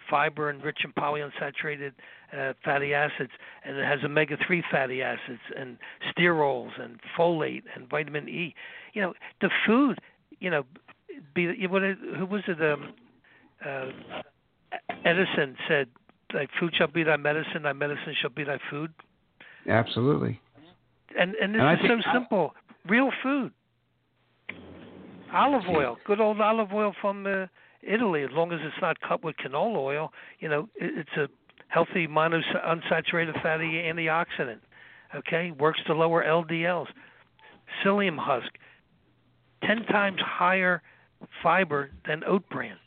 fiber 0.09 0.49
and 0.49 0.63
rich 0.63 0.79
in 0.83 0.93
polyunsaturated 0.93 1.93
uh, 2.37 2.53
fatty 2.63 2.93
acids, 2.93 3.31
and 3.63 3.77
it 3.77 3.85
has 3.85 3.99
omega-3 4.03 4.61
fatty 4.71 5.01
acids 5.01 5.41
and 5.57 5.77
sterols 6.11 6.79
and 6.79 6.99
folate 7.17 7.63
and 7.75 7.89
vitamin 7.89 8.29
E. 8.29 8.53
You 8.93 9.01
know, 9.01 9.13
the 9.41 9.49
food. 9.65 9.99
You 10.39 10.49
know, 10.49 10.63
be 11.33 11.67
what? 11.67 11.81
Who 11.81 12.25
was 12.25 12.43
it? 12.47 12.61
Um, 12.61 12.93
uh, 13.65 13.91
Edison 15.03 15.57
said, 15.67 15.87
"Thy 16.33 16.47
food 16.59 16.73
shall 16.75 16.87
be 16.87 17.03
thy 17.03 17.17
medicine; 17.17 17.63
thy 17.63 17.73
medicine 17.73 18.15
shall 18.19 18.29
be 18.29 18.43
thy 18.43 18.59
food." 18.69 18.93
Absolutely. 19.67 20.39
And 21.17 21.35
and 21.35 21.55
this 21.55 21.61
and 21.61 21.81
is 21.81 22.05
so 22.05 22.11
simple. 22.13 22.53
Real 22.87 23.11
food. 23.23 23.51
Olive 25.33 25.67
oil, 25.69 25.97
good 26.05 26.19
old 26.19 26.41
olive 26.41 26.73
oil 26.73 26.93
from 27.01 27.25
uh, 27.25 27.45
Italy. 27.83 28.23
As 28.23 28.29
long 28.33 28.51
as 28.51 28.59
it's 28.63 28.81
not 28.81 28.99
cut 29.01 29.23
with 29.23 29.35
canola 29.37 29.77
oil, 29.77 30.13
you 30.39 30.49
know, 30.49 30.69
it, 30.75 31.07
it's 31.07 31.17
a 31.17 31.27
healthy 31.67 32.07
monounsaturated 32.07 33.41
fatty 33.41 33.83
antioxidant. 33.83 34.59
Okay, 35.15 35.51
works 35.51 35.79
to 35.87 35.93
lower 35.93 36.23
LDLs. 36.23 36.87
Psyllium 37.83 38.17
husk, 38.17 38.51
ten 39.63 39.83
times 39.85 40.19
higher 40.19 40.81
fiber 41.43 41.91
than 42.07 42.23
oat 42.25 42.47
bran. 42.49 42.77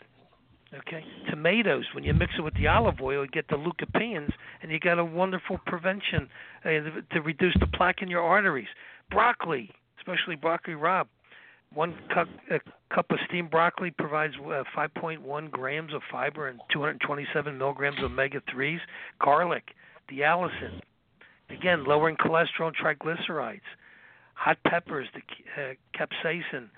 Okay, 0.75 1.05
tomatoes. 1.29 1.85
When 1.95 2.03
you 2.03 2.15
mix 2.15 2.33
it 2.39 2.41
with 2.41 2.55
the 2.55 2.67
olive 2.67 3.01
oil, 3.03 3.25
you 3.25 3.31
get 3.31 3.47
the 3.49 3.57
lycopenes, 3.57 4.33
and 4.63 4.73
you 4.73 4.81
got 4.81 4.99
a 4.99 5.05
wonderful 5.05 5.59
prevention 5.67 6.29
uh, 6.65 6.69
to 7.13 7.21
reduce 7.23 7.55
the 7.61 7.67
plaque 7.67 8.01
in 8.01 8.09
your 8.09 8.23
arteries. 8.23 8.69
Broccoli, 9.11 9.71
especially 9.99 10.35
broccoli 10.35 10.75
rabe. 10.75 11.09
One 11.75 11.95
cup, 12.13 12.29
cup 12.95 13.11
of 13.11 13.19
steamed 13.29 13.51
broccoli 13.51 13.91
provides 13.91 14.35
uh, 14.37 14.65
5.1 14.77 15.51
grams 15.51 15.95
of 15.95 16.03
fiber 16.11 16.49
and 16.49 16.61
227 16.71 17.57
milligrams 17.57 17.99
of 17.99 18.05
omega 18.05 18.43
3s. 18.55 18.81
Garlic, 19.23 19.75
the 20.09 20.21
allicin, 20.21 20.81
again 21.51 21.85
lowering 21.85 22.17
cholesterol 22.17 22.69
and 22.69 22.77
triglycerides. 22.77 23.61
Hot 24.35 24.59
peppers, 24.67 25.09
the 25.15 25.63
uh, 25.63 25.75
capsaicin, 25.95 26.69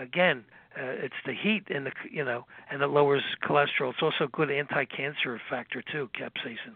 again 0.00 0.44
uh, 0.76 1.04
it's 1.04 1.14
the 1.24 1.34
heat 1.34 1.64
and 1.68 1.86
the 1.86 1.92
you 2.10 2.24
know 2.24 2.46
and 2.70 2.82
it 2.82 2.86
lowers 2.88 3.22
cholesterol. 3.42 3.90
It's 3.90 4.02
also 4.02 4.24
a 4.24 4.28
good 4.28 4.50
anti-cancer 4.50 5.40
factor 5.48 5.82
too, 5.82 6.08
capsaicin. 6.18 6.74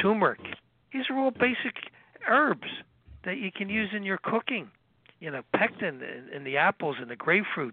Turmeric. 0.00 0.40
These 0.92 1.04
are 1.10 1.18
all 1.18 1.30
basic 1.30 1.74
herbs 2.28 2.68
that 3.24 3.38
you 3.38 3.50
can 3.52 3.68
use 3.68 3.90
in 3.94 4.02
your 4.02 4.18
cooking. 4.18 4.70
You 5.20 5.30
know, 5.30 5.42
pectin 5.54 6.02
in, 6.02 6.34
in 6.34 6.44
the 6.44 6.56
apples 6.56 6.96
and 7.00 7.10
the 7.10 7.16
grapefruits. 7.16 7.72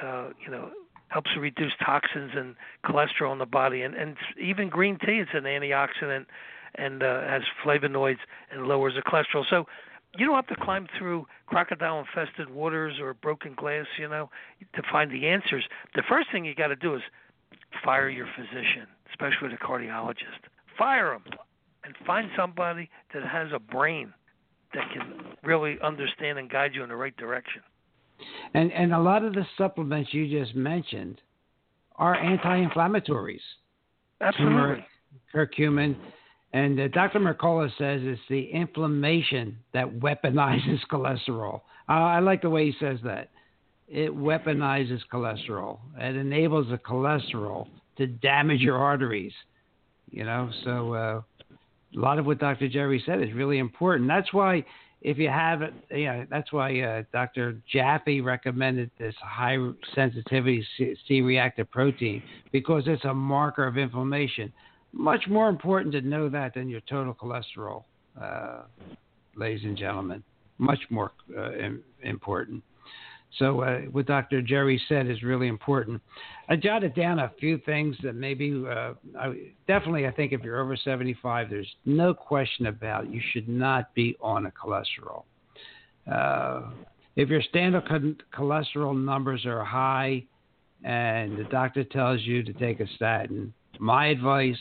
Uh, 0.00 0.30
you 0.42 0.50
know, 0.50 0.70
helps 1.08 1.30
reduce 1.38 1.72
toxins 1.84 2.32
and 2.34 2.56
cholesterol 2.84 3.32
in 3.32 3.38
the 3.38 3.46
body, 3.46 3.82
and 3.82 3.94
and 3.94 4.16
even 4.40 4.68
green 4.68 4.98
tea. 4.98 5.20
is 5.20 5.28
an 5.34 5.44
antioxidant 5.44 6.26
and 6.76 7.02
uh, 7.02 7.20
has 7.22 7.42
flavonoids 7.64 8.18
and 8.50 8.66
lowers 8.66 8.94
the 8.94 9.02
cholesterol. 9.02 9.44
So 9.48 9.66
you 10.16 10.26
don't 10.26 10.34
have 10.34 10.46
to 10.48 10.56
climb 10.62 10.86
through 10.98 11.26
crocodile 11.46 12.00
infested 12.00 12.50
waters 12.50 12.94
or 13.00 13.14
broken 13.14 13.54
glass, 13.54 13.86
you 13.98 14.08
know, 14.08 14.30
to 14.74 14.82
find 14.90 15.10
the 15.10 15.26
answers. 15.26 15.64
The 15.94 16.02
first 16.08 16.28
thing 16.30 16.44
you 16.44 16.54
got 16.54 16.68
to 16.68 16.76
do 16.76 16.94
is 16.94 17.02
fire 17.84 18.08
your 18.08 18.26
physician, 18.36 18.86
especially 19.10 19.48
the 19.48 19.56
cardiologist. 19.56 20.42
Fire 20.78 21.14
him 21.14 21.24
and 21.84 21.94
find 22.06 22.28
somebody 22.36 22.90
that 23.14 23.22
has 23.26 23.48
a 23.54 23.58
brain 23.58 24.12
that 24.74 24.84
can 24.92 25.34
really 25.42 25.76
understand 25.82 26.38
and 26.38 26.50
guide 26.50 26.72
you 26.74 26.82
in 26.82 26.88
the 26.88 26.96
right 26.96 27.16
direction. 27.16 27.62
And 28.54 28.72
and 28.72 28.92
a 28.94 29.00
lot 29.00 29.24
of 29.24 29.34
the 29.34 29.44
supplements 29.58 30.12
you 30.12 30.28
just 30.28 30.54
mentioned 30.54 31.20
are 31.96 32.14
anti-inflammatories. 32.14 33.40
Absolutely. 34.20 34.86
curcumin, 35.34 35.96
and 36.52 36.78
uh, 36.78 36.88
Dr. 36.88 37.18
Mercola 37.18 37.68
says 37.78 38.00
it's 38.02 38.20
the 38.28 38.50
inflammation 38.50 39.58
that 39.72 39.86
weaponizes 40.00 40.78
cholesterol. 40.90 41.62
Uh, 41.88 41.92
I 41.92 42.20
like 42.20 42.42
the 42.42 42.50
way 42.50 42.66
he 42.66 42.74
says 42.78 42.98
that. 43.04 43.30
It 43.88 44.10
weaponizes 44.10 45.00
cholesterol. 45.12 45.78
It 45.98 46.16
enables 46.16 46.68
the 46.68 46.78
cholesterol 46.78 47.68
to 47.98 48.06
damage 48.06 48.60
your 48.60 48.76
arteries. 48.76 49.32
You 50.10 50.24
know, 50.24 50.50
so 50.64 50.94
uh, 50.94 51.22
a 51.96 51.98
lot 51.98 52.18
of 52.18 52.26
what 52.26 52.38
Dr. 52.38 52.68
Jerry 52.68 53.02
said 53.04 53.22
is 53.22 53.32
really 53.34 53.58
important. 53.58 54.08
That's 54.08 54.32
why 54.32 54.64
if 55.00 55.18
you 55.18 55.28
have 55.28 55.62
it, 55.62 55.74
know, 55.90 56.26
that's 56.30 56.52
why 56.52 56.80
uh, 56.80 57.02
Dr. 57.12 57.60
Jaffe 57.70 58.20
recommended 58.20 58.90
this 58.98 59.14
high 59.20 59.58
sensitivity 59.94 60.64
C-reactive 61.08 61.70
protein 61.70 62.22
because 62.52 62.84
it's 62.86 63.04
a 63.04 63.14
marker 63.14 63.66
of 63.66 63.76
inflammation 63.76 64.52
much 64.92 65.26
more 65.28 65.48
important 65.48 65.92
to 65.94 66.00
know 66.02 66.28
that 66.28 66.54
than 66.54 66.68
your 66.68 66.80
total 66.82 67.14
cholesterol, 67.14 67.84
uh, 68.20 68.62
ladies 69.36 69.64
and 69.64 69.76
gentlemen. 69.76 70.22
Much 70.58 70.80
more 70.90 71.12
uh, 71.36 71.50
important. 72.02 72.62
So, 73.38 73.62
uh, 73.62 73.78
what 73.90 74.06
Dr. 74.06 74.42
Jerry 74.42 74.80
said 74.88 75.08
is 75.08 75.22
really 75.22 75.48
important. 75.48 76.02
I 76.50 76.56
jotted 76.56 76.94
down 76.94 77.18
a 77.18 77.32
few 77.40 77.58
things 77.64 77.96
that 78.02 78.14
maybe, 78.14 78.62
uh, 78.68 78.92
I, 79.18 79.34
definitely, 79.66 80.06
I 80.06 80.10
think 80.10 80.32
if 80.32 80.42
you're 80.42 80.60
over 80.60 80.76
75, 80.76 81.48
there's 81.48 81.74
no 81.86 82.12
question 82.12 82.66
about 82.66 83.10
you 83.10 83.22
should 83.32 83.48
not 83.48 83.94
be 83.94 84.16
on 84.20 84.46
a 84.46 84.50
cholesterol. 84.50 85.24
Uh, 86.10 86.70
if 87.16 87.30
your 87.30 87.42
standard 87.42 87.84
cholesterol 88.34 89.02
numbers 89.02 89.46
are 89.46 89.64
high 89.64 90.24
and 90.84 91.38
the 91.38 91.44
doctor 91.44 91.84
tells 91.84 92.20
you 92.22 92.42
to 92.42 92.52
take 92.52 92.80
a 92.80 92.86
statin, 92.96 93.54
my 93.78 94.08
advice 94.08 94.58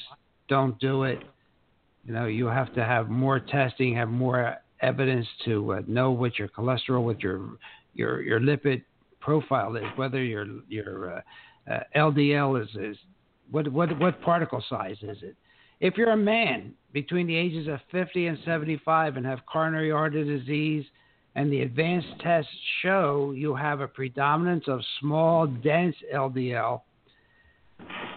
don't 0.52 0.78
do 0.80 1.04
it. 1.04 1.20
You 2.06 2.14
know, 2.14 2.26
you 2.26 2.48
have 2.48 2.76
to 2.76 2.84
have 2.84 3.08
more 3.08 3.40
testing, 3.40 3.96
have 3.96 4.10
more 4.10 4.58
evidence 4.82 5.26
to 5.46 5.76
uh, 5.76 5.82
know 5.88 6.12
what 6.12 6.38
your 6.38 6.50
cholesterol, 6.50 7.06
what 7.06 7.24
your 7.24 7.52
your 7.94 8.22
your 8.22 8.40
lipid 8.42 8.84
profile 9.22 9.78
is, 9.78 9.86
whether 9.96 10.22
your 10.22 10.46
your 10.68 11.16
uh, 11.16 11.72
uh, 11.72 11.80
LDL 11.96 12.62
is 12.62 12.68
is 12.76 12.98
what 13.50 13.66
what 13.70 13.98
what 13.98 14.22
particle 14.22 14.62
size 14.70 14.98
is 15.02 15.20
it? 15.24 15.38
If 15.80 15.96
you're 15.96 16.12
a 16.12 16.18
man 16.18 16.74
between 16.92 17.28
the 17.28 17.36
ages 17.36 17.70
of 17.70 17.80
50 17.90 18.28
and 18.28 18.38
75 18.44 19.16
and 19.16 19.26
have 19.26 19.40
coronary 19.46 19.90
artery 19.90 20.38
disease, 20.38 20.86
and 21.36 21.50
the 21.50 21.62
advanced 21.62 22.20
tests 22.20 22.52
show 22.82 23.34
you 23.38 23.56
have 23.56 23.80
a 23.80 23.88
predominance 23.88 24.66
of 24.68 24.82
small, 25.00 25.48
dense 25.48 25.96
LDL, 26.14 26.82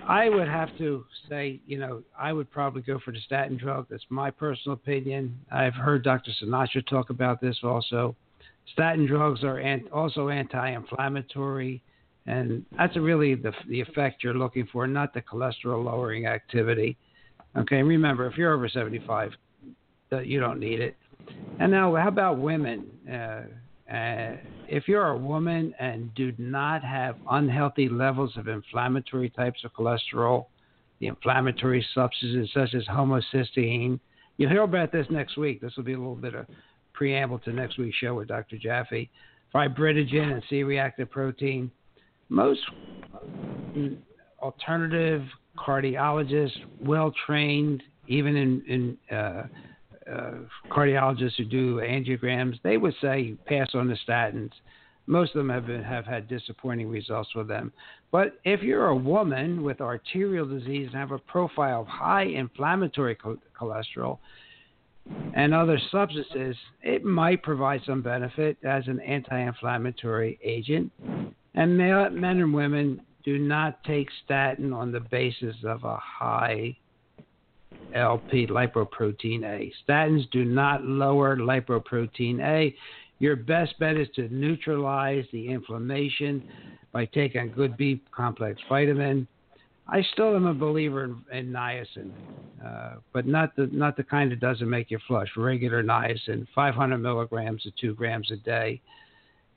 I 0.06 0.28
would 0.28 0.48
have 0.48 0.76
to 0.78 1.04
say, 1.28 1.60
you 1.66 1.78
know, 1.78 2.02
I 2.18 2.32
would 2.32 2.50
probably 2.50 2.82
go 2.82 2.98
for 3.04 3.12
the 3.12 3.20
statin 3.20 3.56
drug. 3.56 3.86
That's 3.88 4.04
my 4.10 4.30
personal 4.30 4.74
opinion. 4.74 5.38
I've 5.50 5.74
heard 5.74 6.04
Dr. 6.04 6.30
Sinatra 6.42 6.86
talk 6.86 7.10
about 7.10 7.40
this 7.40 7.58
also. 7.62 8.14
Statin 8.72 9.06
drugs 9.06 9.44
are 9.44 9.62
also 9.92 10.28
anti-inflammatory, 10.28 11.82
and 12.26 12.64
that's 12.76 12.96
really 12.96 13.34
the 13.34 13.52
the 13.68 13.80
effect 13.80 14.24
you're 14.24 14.34
looking 14.34 14.66
for, 14.72 14.86
not 14.86 15.12
the 15.12 15.22
cholesterol 15.22 15.84
lowering 15.84 16.26
activity. 16.26 16.96
Okay, 17.56 17.82
remember 17.82 18.26
if 18.26 18.36
you're 18.36 18.54
over 18.54 18.68
75, 18.68 19.32
you 20.24 20.40
don't 20.40 20.58
need 20.58 20.80
it. 20.80 20.96
And 21.60 21.70
now, 21.70 21.94
how 21.94 22.08
about 22.08 22.38
women? 22.38 22.86
Uh, 23.10 23.42
if 23.88 24.88
you're 24.88 25.08
a 25.08 25.16
woman 25.16 25.74
and 25.78 26.14
do 26.14 26.32
not 26.38 26.82
have 26.82 27.16
unhealthy 27.30 27.88
levels 27.88 28.36
of 28.36 28.48
inflammatory 28.48 29.30
types 29.30 29.64
of 29.64 29.72
cholesterol, 29.74 30.46
the 31.00 31.06
inflammatory 31.08 31.84
substances 31.94 32.50
such 32.54 32.74
as 32.74 32.84
homocysteine, 32.86 34.00
you'll 34.36 34.50
hear 34.50 34.62
about 34.62 34.92
this 34.92 35.06
next 35.10 35.36
week. 35.36 35.60
This 35.60 35.76
will 35.76 35.84
be 35.84 35.92
a 35.92 35.98
little 35.98 36.14
bit 36.14 36.34
of 36.34 36.46
preamble 36.92 37.40
to 37.40 37.52
next 37.52 37.78
week's 37.78 37.96
show 37.96 38.14
with 38.14 38.28
Dr. 38.28 38.56
Jaffe. 38.56 39.10
Fibrinogen 39.54 40.32
and 40.32 40.42
C-reactive 40.50 41.10
protein. 41.10 41.70
Most 42.28 42.60
alternative 44.42 45.22
cardiologists, 45.56 46.56
well 46.80 47.12
trained, 47.26 47.82
even 48.08 48.36
in, 48.36 48.98
in 49.10 49.16
uh, 49.16 49.44
uh, 50.10 50.32
cardiologists 50.70 51.36
who 51.36 51.44
do 51.44 51.76
angiograms, 51.76 52.60
they 52.62 52.76
would 52.76 52.94
say 53.00 53.34
pass 53.46 53.70
on 53.74 53.88
the 53.88 53.96
statins. 54.06 54.50
Most 55.06 55.34
of 55.34 55.38
them 55.38 55.50
have 55.50 55.66
been, 55.66 55.82
have 55.82 56.06
had 56.06 56.28
disappointing 56.28 56.88
results 56.88 57.34
with 57.34 57.46
them. 57.46 57.72
But 58.10 58.38
if 58.44 58.62
you're 58.62 58.88
a 58.88 58.96
woman 58.96 59.62
with 59.62 59.80
arterial 59.80 60.46
disease 60.46 60.88
and 60.92 60.96
have 60.96 61.10
a 61.10 61.18
profile 61.18 61.82
of 61.82 61.86
high 61.86 62.24
inflammatory 62.24 63.16
cho- 63.22 63.38
cholesterol 63.58 64.18
and 65.34 65.52
other 65.52 65.78
substances, 65.90 66.56
it 66.82 67.04
might 67.04 67.42
provide 67.42 67.82
some 67.84 68.00
benefit 68.00 68.56
as 68.64 68.86
an 68.86 69.00
anti-inflammatory 69.00 70.38
agent. 70.42 70.90
And 71.54 71.76
male, 71.76 72.08
men 72.10 72.40
and 72.40 72.54
women 72.54 73.02
do 73.24 73.38
not 73.38 73.82
take 73.84 74.08
statin 74.24 74.72
on 74.72 74.92
the 74.92 75.00
basis 75.00 75.56
of 75.64 75.84
a 75.84 75.96
high 75.96 76.76
LP, 77.94 78.46
lipoprotein 78.46 79.44
A. 79.44 79.72
Statins 79.86 80.28
do 80.30 80.44
not 80.44 80.84
lower 80.84 81.36
lipoprotein 81.36 82.40
A. 82.40 82.74
Your 83.20 83.36
best 83.36 83.78
bet 83.78 83.96
is 83.96 84.08
to 84.16 84.28
neutralize 84.28 85.24
the 85.32 85.48
inflammation 85.48 86.42
by 86.92 87.06
taking 87.06 87.52
good 87.52 87.76
B 87.76 88.02
complex 88.14 88.60
vitamin. 88.68 89.26
I 89.86 90.02
still 90.12 90.34
am 90.34 90.46
a 90.46 90.54
believer 90.54 91.04
in, 91.04 91.22
in 91.32 91.52
niacin, 91.52 92.10
uh, 92.64 92.94
but 93.12 93.26
not 93.26 93.54
the 93.54 93.68
not 93.70 93.96
the 93.96 94.02
kind 94.02 94.32
that 94.32 94.40
doesn't 94.40 94.68
make 94.68 94.90
you 94.90 94.98
flush. 95.06 95.28
Regular 95.36 95.82
niacin, 95.82 96.46
500 96.54 96.98
milligrams 96.98 97.62
to 97.64 97.70
two 97.80 97.94
grams 97.94 98.30
a 98.30 98.36
day, 98.36 98.80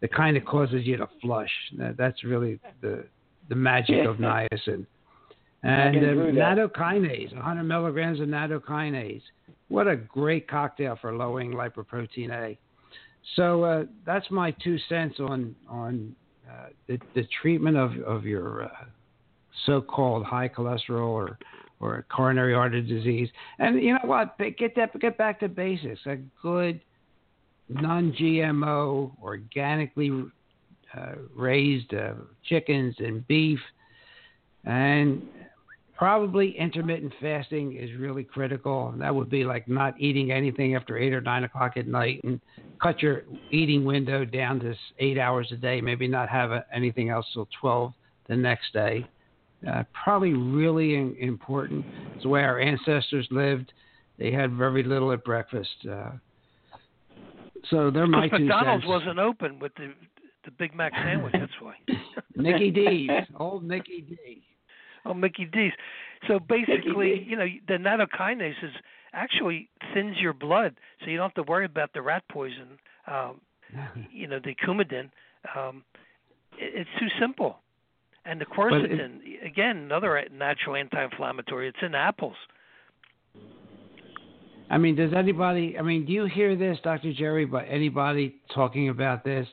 the 0.02 0.08
kind 0.08 0.36
that 0.36 0.46
causes 0.46 0.86
you 0.86 0.98
to 0.98 1.08
flush. 1.22 1.52
That's 1.98 2.24
really 2.24 2.60
the 2.82 3.06
the 3.50 3.56
magic 3.56 4.06
of 4.06 4.18
niacin. 4.18 4.86
And 5.68 5.98
uh, 5.98 6.10
nattokinase, 6.32 7.34
100 7.34 7.64
milligrams 7.64 8.22
of 8.22 8.30
nattokinase. 8.30 9.22
What 9.68 9.88
a 9.88 9.98
great 9.98 10.48
cocktail 10.48 10.98
for 11.02 11.14
lowering 11.14 11.52
lipoprotein 11.52 12.32
A. 12.32 12.58
So 13.36 13.64
uh, 13.64 13.84
that's 14.06 14.32
my 14.32 14.52
two 14.52 14.78
cents 14.88 15.18
on 15.20 15.54
on 15.68 16.16
uh, 16.50 16.68
the, 16.88 16.98
the 17.16 17.28
treatment 17.42 17.76
of 17.76 17.92
of 18.06 18.24
your 18.24 18.64
uh, 18.64 18.86
so-called 19.66 20.26
high 20.26 20.48
cholesterol 20.48 21.10
or 21.10 21.38
or 21.82 22.06
coronary 22.16 22.54
artery 22.54 22.82
disease. 22.82 23.28
And 23.60 23.84
you 23.84 23.92
know 23.92 24.00
what? 24.06 24.38
Get 24.58 24.74
that 24.78 24.98
get 25.02 25.18
back 25.18 25.42
to 25.42 25.50
basics. 25.50 26.00
A 26.06 26.16
good 26.42 26.80
non-GMO, 27.68 29.12
organically 29.22 30.24
uh, 30.96 31.12
raised 31.36 31.94
uh, 31.94 32.14
chickens 32.48 32.96
and 33.00 33.28
beef, 33.28 33.60
and 34.64 35.22
probably 35.98 36.56
intermittent 36.58 37.12
fasting 37.20 37.76
is 37.76 37.90
really 38.00 38.24
critical. 38.24 38.94
That 38.98 39.14
would 39.14 39.30
be 39.30 39.44
like 39.44 39.68
not 39.68 40.00
eating 40.00 40.32
anything 40.32 40.76
after 40.76 40.98
eight 40.98 41.14
or 41.14 41.22
nine 41.22 41.44
o'clock 41.44 41.76
at 41.76 41.88
night, 41.88 42.22
and 42.24 42.40
cut 42.82 43.02
your 43.02 43.24
eating 43.52 43.84
window 43.84 44.24
down 44.24 44.60
to 44.60 44.76
eight 45.00 45.18
hours 45.18 45.50
a 45.52 45.58
day. 45.58 45.82
Maybe 45.82 46.08
not 46.08 46.30
have 46.30 46.52
anything 46.74 47.10
else 47.10 47.26
till 47.34 47.48
twelve 47.60 47.94
the 48.28 48.36
next 48.36 48.72
day. 48.74 49.08
Uh, 49.68 49.84
probably 50.04 50.34
really 50.34 50.96
in, 50.96 51.16
important. 51.20 51.84
It's 52.14 52.24
the 52.24 52.30
way 52.30 52.44
our 52.44 52.60
ancestors 52.60 53.28
lived. 53.32 53.74
They 54.20 54.32
had 54.32 54.54
very 54.54 54.84
little 54.84 55.12
at 55.12 55.24
breakfast. 55.24 55.76
Uh, 55.90 56.12
so 57.72 57.90
they're 57.90 58.06
my 58.06 58.30
two 58.30 58.40
McDonald's 58.40 58.84
cents. 58.84 58.90
wasn't 58.90 59.20
open 59.20 59.58
with 59.58 59.74
the 59.76 59.94
the 60.46 60.52
Big 60.52 60.76
Mac 60.76 60.94
sandwich. 60.94 61.34
That's 61.34 61.52
why. 61.60 61.74
Mickey 62.36 62.70
D's, 62.70 63.10
old 63.40 63.64
Mickey 63.64 64.02
D. 64.02 64.44
Oh, 65.08 65.14
Mickey 65.14 65.46
D's. 65.46 65.72
So 66.28 66.40
basically, 66.40 67.24
you 67.28 67.38
know, 67.38 67.46
the 67.68 67.76
nattokinase 67.76 68.64
is 68.64 68.72
actually 69.14 69.70
thins 69.94 70.18
your 70.20 70.34
blood, 70.34 70.76
so 71.00 71.10
you 71.10 71.18
don't 71.18 71.30
have 71.30 71.46
to 71.46 71.50
worry 71.50 71.66
about 71.66 71.94
the 71.94 72.02
rat 72.02 72.24
poison. 72.30 72.78
Um, 73.08 73.42
you 74.12 74.28
know, 74.28 74.40
the 74.44 74.56
coumadin. 74.56 75.10
Um, 75.56 75.84
it, 76.58 76.74
it's 76.76 76.90
too 77.00 77.08
simple. 77.20 77.58
And 78.26 78.42
the 78.42 78.46
quercetin, 78.46 79.20
it, 79.24 79.46
again, 79.46 79.78
another 79.78 80.22
natural 80.34 80.76
anti-inflammatory. 80.76 81.70
It's 81.70 81.78
in 81.82 81.96
apples. 81.96 82.36
I 84.70 84.78
mean, 84.78 84.96
does 84.96 85.14
anybody? 85.16 85.78
I 85.80 85.82
mean, 85.82 86.06
do 86.06 86.12
you 86.12 86.26
hear 86.26 86.58
this, 86.58 86.78
Dr. 86.84 87.14
Jerry? 87.14 87.46
But 87.46 87.66
anybody 87.70 88.36
talking 88.54 88.90
about 88.90 89.24
this? 89.24 89.48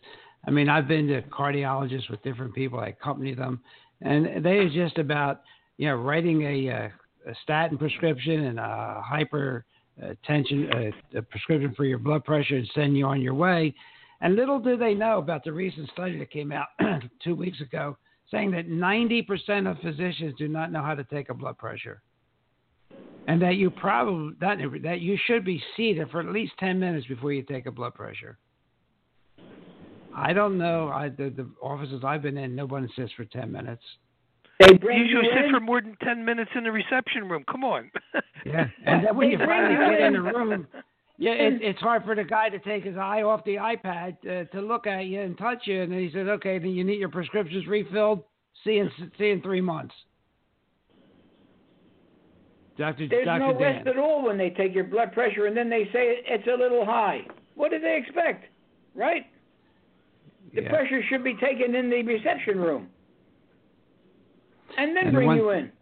I 0.46 0.50
mean, 0.50 0.68
I've 0.68 0.88
been 0.88 1.07
to 1.09 1.22
cardiologists 1.22 2.11
with 2.11 2.22
different 2.22 2.55
people. 2.55 2.80
I 2.80 2.88
accompany 2.88 3.34
them, 3.34 3.61
and 4.05 4.44
they 4.44 4.59
are 4.59 4.68
just 4.68 4.98
about 4.98 5.42
you 5.78 5.88
know 5.88 5.96
writing 5.96 6.42
a, 6.42 6.68
a, 6.68 6.92
a 7.30 7.34
statin 7.42 7.76
prescription 7.76 8.44
and 8.44 8.61
a 8.61 9.02
hypertension 9.11 10.72
uh, 10.72 10.78
a, 10.78 10.88
uh, 10.88 11.18
a 11.18 11.22
prescription 11.22 11.74
for 11.74 11.84
your 11.84 11.98
blood 11.98 12.24
pressure 12.24 12.57
and 12.57 12.70
send 12.74 12.96
you 12.96 13.07
on 13.07 13.20
your 13.20 13.34
way. 13.34 13.74
And 14.20 14.36
little 14.36 14.61
do 14.61 14.76
they 14.76 14.94
know 14.94 15.18
about 15.18 15.44
the 15.44 15.52
recent 15.52 15.90
study 15.90 16.18
that 16.18 16.30
came 16.30 16.52
out 16.52 16.68
two 17.24 17.34
weeks 17.34 17.61
ago 17.61 17.96
saying 18.30 18.50
that 18.52 18.68
90% 18.68 19.70
of 19.70 19.78
physicians 19.80 20.34
do 20.38 20.48
not 20.48 20.72
know 20.72 20.82
how 20.82 20.94
to 20.94 21.05
take 21.05 21.28
a 21.28 21.34
blood 21.34 21.59
pressure. 21.59 22.02
And 23.26 23.40
that 23.42 23.57
you 23.57 23.70
probably 23.70 24.34
that, 24.40 24.59
that 24.82 25.00
you 25.00 25.18
should 25.26 25.44
be 25.44 25.62
seated 25.76 26.11
for 26.11 26.20
at 26.20 26.26
least 26.26 26.52
10 26.59 26.78
minutes 26.78 27.07
before 27.07 27.32
you 27.32 27.42
take 27.42 27.66
a 27.66 27.70
blood 27.70 27.94
pressure. 27.94 28.38
I 30.14 30.32
don't 30.32 30.58
know. 30.58 30.88
I, 30.88 31.08
the, 31.08 31.30
the 31.30 31.48
offices 31.60 32.02
I've 32.04 32.22
been 32.22 32.38
in, 32.38 32.54
no 32.54 32.66
one 32.66 32.88
sits 32.96 33.12
for 33.16 33.24
10 33.24 33.50
minutes. 33.50 33.82
They 34.60 34.74
bring 34.74 34.98
you 34.98 35.04
usually 35.04 35.26
you 35.26 35.32
sit 35.34 35.44
in. 35.46 35.50
for 35.52 35.60
more 35.60 35.80
than 35.80 35.96
10 36.02 36.24
minutes 36.24 36.50
in 36.54 36.64
the 36.64 36.70
reception 36.70 37.28
room. 37.28 37.44
Come 37.50 37.64
on. 37.64 37.90
Yeah, 38.46 38.66
and 38.84 39.06
then 39.06 39.16
when 39.16 39.30
you 39.30 39.38
finally 39.38 39.72
you 39.72 39.90
get 39.90 40.02
in 40.02 40.12
the 40.12 40.20
room, 40.20 40.66
yeah, 41.16 41.30
it, 41.30 41.54
it's 41.62 41.80
hard 41.80 42.04
for 42.04 42.14
the 42.14 42.24
guy 42.24 42.50
to 42.50 42.58
take 42.58 42.84
his 42.84 42.98
eye 42.98 43.22
off 43.22 43.42
the 43.46 43.54
iPad 43.54 44.18
uh, 44.26 44.44
to 44.52 44.60
look 44.60 44.86
at 44.86 45.06
you 45.06 45.22
and 45.22 45.38
touch 45.38 45.62
you, 45.64 45.80
and 45.80 45.90
then 45.90 46.00
he 46.00 46.10
says, 46.12 46.28
"Okay, 46.28 46.58
then 46.58 46.68
you 46.72 46.84
need 46.84 46.98
your 46.98 47.08
prescriptions 47.08 47.66
refilled. 47.66 48.22
See 48.62 48.76
in 48.76 48.90
see 49.16 49.30
in 49.30 49.40
three 49.40 49.62
months." 49.62 49.94
Doctor 52.76 53.08
There's 53.08 53.24
Doctor 53.24 53.46
no 53.46 53.58
Dan. 53.58 53.76
rest 53.76 53.86
at 53.86 53.98
all 53.98 54.26
when 54.26 54.36
they 54.36 54.50
take 54.50 54.74
your 54.74 54.84
blood 54.84 55.12
pressure 55.12 55.46
and 55.46 55.56
then 55.56 55.70
they 55.70 55.84
say 55.84 56.18
it's 56.26 56.46
a 56.46 56.60
little 56.60 56.84
high. 56.84 57.20
What 57.54 57.70
do 57.70 57.78
they 57.78 57.96
expect? 57.96 58.44
Right? 58.94 59.26
The 60.55 60.62
Yeah. 60.62 60.68
pressure 60.70 61.02
should 61.02 61.24
be 61.24 61.34
taken 61.34 61.74
in 61.74 61.90
the 61.90 62.02
reception 62.02 62.61
room. 62.61 62.88
And 64.76 64.96
then 64.96 65.07
And 65.09 65.14
bring 65.14 65.26
one- 65.28 65.36
you 65.36 65.50
in. 65.50 65.72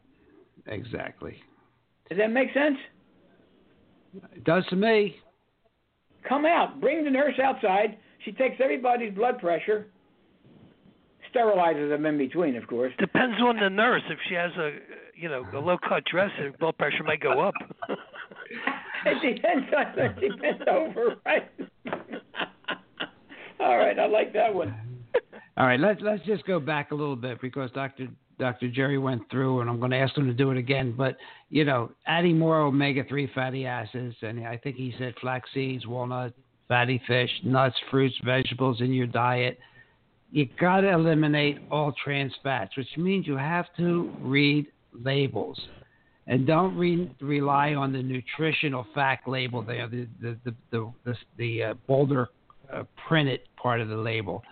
Exactly. 0.66 1.42
Does 2.08 2.18
that 2.18 2.30
make 2.30 2.52
sense? 2.52 2.78
It 4.34 4.44
does 4.44 4.66
to 4.68 4.76
me. 4.76 5.18
Come 6.24 6.44
out. 6.46 6.80
Bring 6.80 7.04
the 7.04 7.10
nurse 7.10 7.38
outside. 7.38 7.96
She 8.20 8.32
takes 8.32 8.60
everybody's 8.60 9.12
blood 9.14 9.38
pressure. 9.40 9.86
Sterilizes 11.32 11.88
them 11.88 12.04
in 12.04 12.18
between, 12.18 12.56
of 12.56 12.66
course. 12.66 12.92
Depends 12.98 13.40
on 13.40 13.56
the 13.58 13.70
nurse. 13.70 14.02
If 14.10 14.20
she 14.28 14.34
has 14.34 14.54
a, 14.58 14.78
you 15.14 15.28
know, 15.28 15.46
a 15.52 15.58
low 15.58 15.78
cut 15.78 16.04
dress, 16.04 16.30
her 16.32 16.52
blood 16.52 16.76
pressure 16.76 17.02
might 17.04 17.20
go 17.20 17.40
up. 17.40 17.54
it 19.06 19.34
depends 19.34 19.72
on 19.74 19.98
if 19.98 20.18
she 20.20 20.28
bent 20.38 20.68
over, 20.68 21.16
right? 21.24 21.50
All 23.62 23.78
right, 23.78 23.98
I 23.98 24.06
like 24.06 24.32
that 24.32 24.52
one. 24.52 24.74
All 25.56 25.66
right, 25.66 25.78
let's 25.78 26.00
let's 26.02 26.24
just 26.24 26.44
go 26.46 26.58
back 26.58 26.90
a 26.90 26.94
little 26.94 27.16
bit 27.16 27.40
because 27.40 27.70
Dr. 27.72 28.08
Dr. 28.38 28.68
Jerry 28.68 28.98
went 28.98 29.22
through, 29.30 29.60
and 29.60 29.70
I'm 29.70 29.78
going 29.78 29.92
to 29.92 29.98
ask 29.98 30.16
him 30.16 30.26
to 30.26 30.32
do 30.32 30.50
it 30.50 30.56
again. 30.56 30.94
But 30.96 31.16
you 31.50 31.64
know, 31.64 31.92
adding 32.06 32.38
more 32.38 32.60
omega-3 32.60 33.32
fatty 33.34 33.66
acids, 33.66 34.16
and 34.22 34.44
I 34.46 34.56
think 34.56 34.76
he 34.76 34.94
said 34.98 35.14
flax 35.20 35.48
seeds, 35.54 35.86
walnut, 35.86 36.32
fatty 36.66 37.00
fish, 37.06 37.30
nuts, 37.44 37.76
fruits, 37.90 38.16
vegetables 38.24 38.80
in 38.80 38.92
your 38.92 39.06
diet. 39.06 39.58
You 40.32 40.48
got 40.58 40.80
to 40.80 40.90
eliminate 40.90 41.58
all 41.70 41.92
trans 42.02 42.32
fats, 42.42 42.76
which 42.76 42.88
means 42.96 43.26
you 43.26 43.36
have 43.36 43.66
to 43.76 44.10
read 44.20 44.66
labels, 44.92 45.60
and 46.26 46.46
don't 46.46 46.76
re- 46.76 47.14
rely 47.20 47.74
on 47.74 47.92
the 47.92 48.02
nutritional 48.02 48.86
fact 48.92 49.28
label 49.28 49.62
there, 49.62 49.86
the 49.86 50.08
the 50.20 50.36
the 50.44 50.54
the, 50.70 50.92
the, 51.04 51.14
the 51.36 51.62
uh, 51.62 51.74
bolder 51.86 52.30
uh, 52.72 52.84
printed 53.08 53.40
part 53.56 53.80
of 53.80 53.88
the 53.88 53.96
label. 53.96 54.42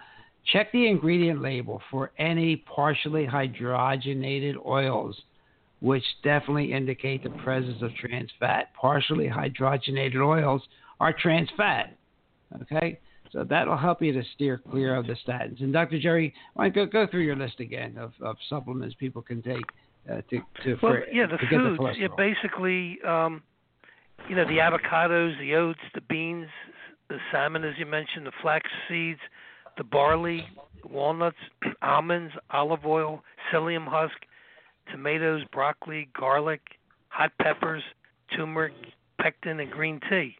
Check 0.53 0.73
the 0.73 0.89
ingredient 0.89 1.43
label 1.43 1.83
for 1.91 2.13
any 2.19 2.57
partially 2.57 3.27
hydrogenated 3.27 4.55
oils, 4.65 5.21
which 5.81 6.05
definitely 6.25 6.73
indicate 6.73 7.23
the 7.23 7.31
presence 7.31 7.83
of 7.83 7.95
trans 7.95 8.31
fat. 8.41 8.73
Partially 8.75 9.29
hydrogenated 9.29 10.21
oils 10.21 10.63
are 10.99 11.13
trans 11.13 11.49
fat. 11.57 11.97
Okay, 12.63 12.99
so 13.33 13.45
that'll 13.45 13.77
help 13.77 14.03
you 14.03 14.13
to 14.13 14.23
steer 14.35 14.61
clear 14.71 14.97
of 14.97 15.07
the 15.07 15.17
statins. 15.27 15.61
And 15.61 15.73
Dr. 15.73 16.01
Jerry, 16.01 16.35
why 16.55 16.69
don't 16.69 16.91
go 16.91 17.05
go 17.05 17.11
through 17.11 17.23
your 17.23 17.37
list 17.37 17.61
again 17.61 17.97
of, 17.97 18.13
of 18.21 18.37
supplements 18.49 18.95
people 18.99 19.23
can 19.23 19.43
take 19.43 19.65
uh, 20.11 20.23
to 20.31 20.41
to, 20.65 20.79
well, 20.83 20.93
for, 20.93 21.07
yeah, 21.13 21.27
the 21.27 21.37
to 21.37 21.47
get 21.47 21.59
the 21.59 21.77
foods. 21.79 21.97
yeah, 21.99 22.09
basically, 22.17 22.99
um, 23.07 23.43
you 24.29 24.35
know, 24.35 24.45
the 24.45 24.59
avocados, 24.59 25.39
the 25.39 25.55
oats, 25.55 25.81
the 25.95 26.01
beans, 26.03 26.49
the 27.11 27.19
salmon, 27.33 27.65
as 27.65 27.75
you 27.77 27.85
mentioned, 27.85 28.25
the 28.25 28.33
flax 28.41 28.71
seeds, 28.89 29.21
the 29.77 29.85
barley, 29.85 30.47
walnuts, 30.89 31.37
almonds, 31.83 32.33
olive 32.51 32.87
oil, 32.87 33.23
psyllium 33.53 33.87
husk, 33.87 34.15
tomatoes, 34.91 35.43
broccoli, 35.53 36.09
garlic, 36.19 36.61
hot 37.09 37.33
peppers, 37.43 37.83
turmeric, 38.35 38.73
pectin, 39.21 39.61
and 39.61 39.71
green 39.71 40.01
tea. 40.09 40.37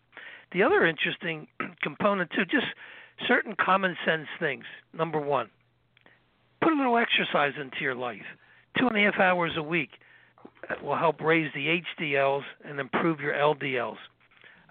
The 0.53 0.63
other 0.63 0.87
interesting 0.87 1.49
component 1.83 2.31
too, 2.31 2.45
just 2.45 2.67
certain 3.27 3.55
common 3.63 3.97
sense 4.07 4.29
things. 4.39 4.65
Number 4.95 5.21
one, 5.21 5.51
put 6.63 6.73
a 6.73 6.77
little 6.77 6.97
exercise 6.97 7.53
into 7.61 7.79
your 7.81 7.97
life. 7.97 8.23
Two 8.79 8.87
and 8.87 8.97
a 8.97 9.11
half 9.11 9.21
hours 9.21 9.53
a 9.57 9.63
week 9.63 9.91
will 10.83 10.97
help 10.97 11.21
raise 11.21 11.51
the 11.53 11.81
HDLs 12.01 12.45
and 12.65 12.79
improve 12.79 13.19
your 13.19 13.35
LDLs. 13.35 13.97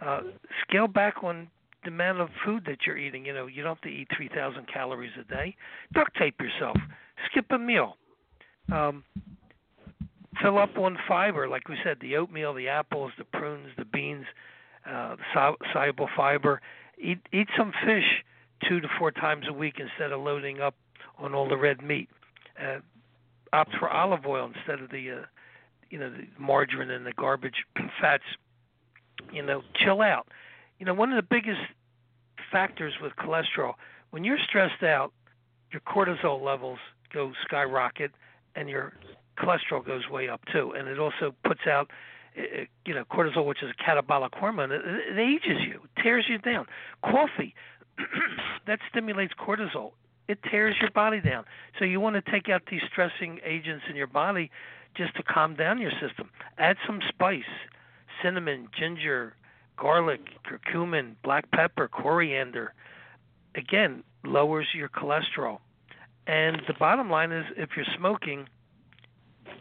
Uh, 0.02 0.22
scale 0.66 0.88
back 0.88 1.24
on 1.24 1.50
the 1.84 1.89
amount 1.89 2.19
of 2.19 2.30
food 2.45 2.63
that 2.65 2.80
you're 2.86 2.97
eating. 2.97 3.25
You 3.25 3.34
know, 3.34 3.47
you 3.47 3.63
don't 3.63 3.75
have 3.75 3.82
to 3.82 3.89
eat 3.89 4.07
3,000 4.15 4.67
calories 4.71 5.11
a 5.19 5.23
day. 5.23 5.55
Duct 5.93 6.15
tape 6.17 6.39
yourself. 6.39 6.77
Skip 7.30 7.45
a 7.51 7.57
meal. 7.57 7.97
Um, 8.71 9.03
fill 10.41 10.57
up 10.57 10.77
on 10.77 10.97
fiber, 11.07 11.47
like 11.47 11.67
we 11.67 11.77
said, 11.84 11.97
the 12.01 12.15
oatmeal, 12.15 12.53
the 12.53 12.67
apples, 12.67 13.11
the 13.17 13.23
prunes, 13.23 13.69
the 13.77 13.86
beans, 13.86 14.25
uh, 14.89 15.15
soluble 15.73 16.09
fiber. 16.15 16.61
Eat 17.01 17.19
eat 17.32 17.47
some 17.57 17.71
fish 17.86 18.23
two 18.67 18.80
to 18.82 18.88
four 18.97 19.11
times 19.11 19.45
a 19.47 19.53
week 19.53 19.75
instead 19.80 20.11
of 20.11 20.21
loading 20.21 20.59
up 20.59 20.75
on 21.17 21.34
all 21.34 21.47
the 21.47 21.57
red 21.57 21.82
meat. 21.82 22.09
Uh, 22.61 22.80
opt 23.53 23.71
for 23.80 23.89
olive 23.89 24.25
oil 24.25 24.51
instead 24.53 24.82
of 24.82 24.89
the 24.91 25.11
uh, 25.11 25.25
you 25.89 25.97
know 25.97 26.09
the 26.09 26.27
margarine 26.38 26.89
and 26.89 27.05
the 27.05 27.13
garbage 27.13 27.65
fats. 28.01 28.23
You 29.34 29.43
know, 29.43 29.61
chill 29.75 30.01
out. 30.01 30.27
You 30.80 30.86
know, 30.86 30.93
one 30.93 31.11
of 31.11 31.15
the 31.17 31.27
biggest 31.30 31.61
factors 32.51 32.93
with 33.01 33.13
cholesterol 33.17 33.73
when 34.11 34.23
you're 34.23 34.39
stressed 34.47 34.84
out, 34.84 35.13
your 35.71 35.82
cortisol 35.82 36.43
levels 36.43 36.80
go 37.13 37.32
skyrocket, 37.45 38.11
and 38.55 38.69
your 38.69 38.93
cholesterol 39.38 39.86
goes 39.86 40.09
way 40.09 40.30
up 40.30 40.41
too. 40.51 40.73
And 40.75 40.88
it 40.88 40.99
also 40.99 41.34
puts 41.43 41.61
out, 41.67 41.91
eh, 42.36 42.41
eh, 42.61 42.65
you 42.86 42.93
know, 42.93 43.05
cortisol, 43.05 43.45
which 43.45 43.61
is 43.61 43.69
a 43.69 43.84
catabolic 43.84 44.34
hormone. 44.34 44.71
It, 44.71 44.82
it 44.86 45.19
ages 45.19 45.61
you, 45.67 45.82
tears 46.01 46.25
you 46.27 46.38
down. 46.39 46.65
Coffee, 47.03 47.53
that 48.67 48.80
stimulates 48.89 49.34
cortisol. 49.34 49.91
It 50.27 50.39
tears 50.49 50.75
your 50.80 50.91
body 50.91 51.21
down. 51.21 51.45
So 51.77 51.86
you 51.86 51.99
want 51.99 52.23
to 52.23 52.32
take 52.32 52.49
out 52.49 52.63
these 52.69 52.82
stressing 52.91 53.39
agents 53.43 53.86
in 53.89 53.95
your 53.95 54.07
body 54.07 54.51
just 54.95 55.15
to 55.15 55.23
calm 55.23 55.55
down 55.55 55.80
your 55.80 55.91
system. 55.91 56.30
Add 56.57 56.77
some 56.86 56.99
spice, 57.09 57.43
cinnamon, 58.21 58.67
ginger, 58.77 59.36
garlic, 59.80 60.21
curcumin, 60.45 61.15
black 61.23 61.49
pepper, 61.51 61.88
coriander. 61.88 62.73
Again, 63.55 64.03
lowers 64.23 64.67
your 64.73 64.89
cholesterol. 64.89 65.59
And 66.27 66.61
the 66.67 66.73
bottom 66.77 67.09
line 67.09 67.32
is 67.32 67.45
if 67.57 67.69
you're 67.75 67.86
smoking, 67.97 68.47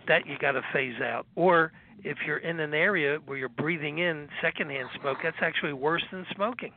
that 0.06 0.26
you 0.26 0.36
got 0.38 0.52
to 0.52 0.62
phase 0.72 1.00
out. 1.00 1.26
Or 1.34 1.72
if 2.04 2.18
you're 2.26 2.38
in 2.38 2.60
an 2.60 2.74
area 2.74 3.18
where 3.24 3.38
you're 3.38 3.48
breathing 3.48 3.98
in 3.98 4.28
secondhand 4.42 4.88
smoke, 5.00 5.18
that's 5.22 5.38
actually 5.40 5.72
worse 5.72 6.04
than 6.10 6.26
smoking. 6.34 6.72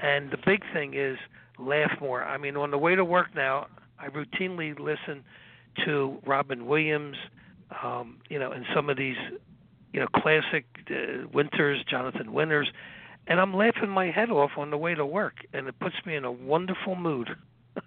And 0.00 0.30
the 0.30 0.38
big 0.44 0.62
thing 0.72 0.94
is 0.94 1.16
laugh 1.58 1.92
more. 2.00 2.24
I 2.24 2.36
mean, 2.36 2.56
on 2.56 2.70
the 2.70 2.78
way 2.78 2.94
to 2.94 3.04
work 3.04 3.34
now, 3.34 3.66
I 3.98 4.08
routinely 4.08 4.78
listen 4.78 5.24
to 5.84 6.18
Robin 6.26 6.66
Williams, 6.66 7.16
um, 7.82 8.18
you 8.28 8.38
know, 8.38 8.52
and 8.52 8.64
some 8.74 8.90
of 8.90 8.96
these, 8.96 9.16
you 9.94 10.00
know, 10.00 10.08
classic 10.16 10.66
uh, 10.90 11.28
Winters, 11.32 11.82
Jonathan 11.88 12.32
Winters, 12.32 12.68
and 13.28 13.40
I'm 13.40 13.54
laughing 13.54 13.88
my 13.88 14.10
head 14.10 14.28
off 14.28 14.50
on 14.58 14.70
the 14.70 14.76
way 14.76 14.96
to 14.96 15.06
work, 15.06 15.34
and 15.52 15.68
it 15.68 15.78
puts 15.78 15.94
me 16.04 16.16
in 16.16 16.24
a 16.24 16.32
wonderful 16.32 16.96
mood. 16.96 17.28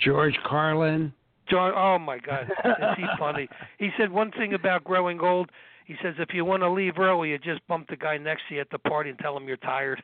George 0.00 0.38
Carlin. 0.46 1.12
George, 1.50 1.74
oh 1.76 1.98
my 1.98 2.20
God, 2.20 2.44
is 2.44 2.96
he 2.96 3.04
funny? 3.18 3.48
He 3.78 3.90
said 3.98 4.12
one 4.12 4.30
thing 4.30 4.54
about 4.54 4.84
growing 4.84 5.20
old. 5.20 5.50
He 5.86 5.96
says 6.00 6.14
if 6.18 6.28
you 6.32 6.44
want 6.44 6.62
to 6.62 6.70
leave 6.70 6.98
early, 6.98 7.30
you 7.30 7.38
just 7.38 7.66
bump 7.66 7.88
the 7.88 7.96
guy 7.96 8.16
next 8.16 8.42
to 8.48 8.54
you 8.54 8.60
at 8.60 8.70
the 8.70 8.78
party 8.78 9.10
and 9.10 9.18
tell 9.18 9.36
him 9.36 9.48
you're 9.48 9.56
tired. 9.56 10.00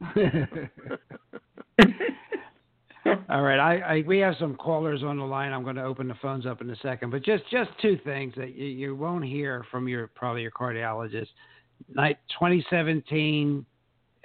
All 3.30 3.42
right, 3.42 3.58
I, 3.58 3.78
I 3.78 4.04
we 4.06 4.18
have 4.18 4.34
some 4.38 4.56
callers 4.56 5.02
on 5.02 5.16
the 5.16 5.24
line. 5.24 5.52
I'm 5.52 5.62
going 5.64 5.76
to 5.76 5.84
open 5.84 6.08
the 6.08 6.16
phones 6.20 6.44
up 6.44 6.60
in 6.60 6.68
a 6.70 6.76
second, 6.76 7.10
but 7.10 7.24
just 7.24 7.44
just 7.50 7.70
two 7.80 7.98
things 8.04 8.34
that 8.36 8.54
you, 8.54 8.66
you 8.66 8.96
won't 8.96 9.24
hear 9.24 9.64
from 9.70 9.88
your 9.88 10.08
probably 10.08 10.42
your 10.42 10.50
cardiologist. 10.50 11.28
Night 11.94 12.18
2017 12.38 13.64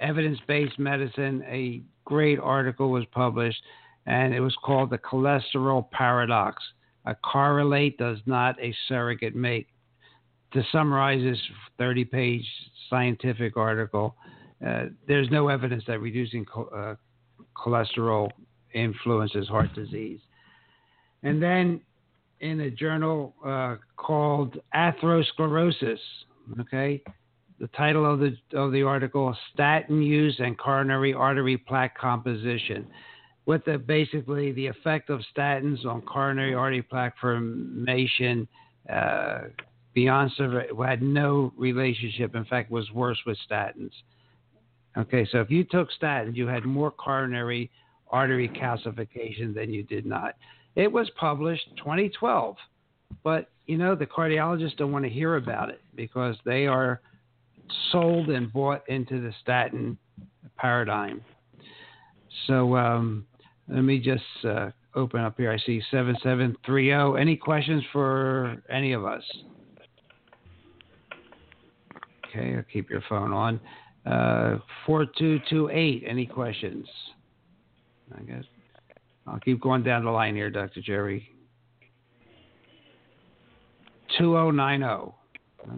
evidence-based 0.00 0.78
medicine. 0.78 1.42
A 1.48 1.82
great 2.04 2.38
article 2.38 2.90
was 2.90 3.04
published, 3.12 3.60
and 4.06 4.34
it 4.34 4.40
was 4.40 4.54
called 4.64 4.90
the 4.90 4.98
cholesterol 4.98 5.90
paradox. 5.90 6.62
A 7.06 7.14
correlate 7.14 7.98
does 7.98 8.18
not 8.26 8.60
a 8.60 8.74
surrogate 8.88 9.34
make. 9.34 9.68
To 10.52 10.62
summarize 10.72 11.22
this 11.22 11.38
30-page 11.80 12.44
scientific 12.88 13.56
article, 13.56 14.16
uh, 14.66 14.86
there's 15.06 15.30
no 15.30 15.48
evidence 15.48 15.84
that 15.86 16.00
reducing 16.00 16.44
co- 16.44 16.70
uh, 16.74 16.94
cholesterol 17.56 18.30
influences 18.74 19.48
heart 19.48 19.72
disease. 19.74 20.20
And 21.22 21.42
then 21.42 21.80
in 22.40 22.60
a 22.60 22.70
journal 22.70 23.34
uh, 23.44 23.76
called 23.96 24.58
Atherosclerosis, 24.74 25.98
okay, 26.60 27.02
the 27.58 27.68
title 27.68 28.10
of 28.10 28.20
the 28.20 28.36
of 28.54 28.72
the 28.72 28.82
article: 28.82 29.36
Statin 29.52 30.02
use 30.02 30.36
and 30.38 30.58
coronary 30.58 31.14
artery 31.14 31.56
plaque 31.56 31.96
composition. 31.96 32.86
With 33.46 33.64
the 33.64 33.78
basically 33.78 34.52
the 34.52 34.66
effect 34.66 35.08
of 35.08 35.20
statins 35.36 35.86
on 35.86 36.02
coronary 36.02 36.54
artery 36.54 36.82
plaque 36.82 37.16
formation 37.18 38.48
uh, 38.92 39.42
beyond 39.94 40.32
had 40.84 41.00
no 41.00 41.52
relationship. 41.56 42.34
In 42.34 42.44
fact, 42.44 42.70
was 42.70 42.90
worse 42.90 43.18
with 43.24 43.38
statins. 43.48 43.92
Okay, 44.98 45.26
so 45.30 45.40
if 45.40 45.50
you 45.50 45.62
took 45.64 45.88
statins, 46.00 46.36
you 46.36 46.46
had 46.46 46.64
more 46.64 46.90
coronary 46.90 47.70
artery 48.10 48.48
calcification 48.48 49.54
than 49.54 49.72
you 49.72 49.82
did 49.82 50.06
not. 50.06 50.34
It 50.74 50.90
was 50.90 51.10
published 51.18 51.64
2012, 51.78 52.56
but 53.24 53.48
you 53.66 53.78
know 53.78 53.94
the 53.94 54.06
cardiologists 54.06 54.76
don't 54.76 54.92
want 54.92 55.04
to 55.04 55.10
hear 55.10 55.36
about 55.36 55.70
it 55.70 55.80
because 55.94 56.36
they 56.44 56.66
are 56.66 57.00
sold 57.90 58.28
and 58.28 58.52
bought 58.52 58.88
into 58.88 59.20
the 59.20 59.32
statin 59.42 59.98
paradigm. 60.56 61.22
So 62.46 62.76
um, 62.76 63.26
let 63.68 63.82
me 63.82 63.98
just 63.98 64.22
uh, 64.44 64.70
open 64.94 65.20
up 65.20 65.36
here. 65.36 65.50
I 65.50 65.58
see 65.58 65.82
7730. 65.90 67.20
Any 67.20 67.36
questions 67.36 67.82
for 67.92 68.62
any 68.70 68.92
of 68.92 69.04
us? 69.04 69.22
Okay, 72.28 72.54
I'll 72.56 72.64
keep 72.70 72.90
your 72.90 73.02
phone 73.08 73.32
on. 73.32 73.60
Uh, 74.04 74.58
4228. 74.86 76.04
Any 76.06 76.26
questions? 76.26 76.86
I 78.14 78.22
guess 78.22 78.44
I'll 79.26 79.40
keep 79.40 79.60
going 79.60 79.82
down 79.82 80.04
the 80.04 80.10
line 80.10 80.34
here, 80.34 80.50
Dr. 80.50 80.80
Jerry. 80.80 81.28
2090. 84.18 84.84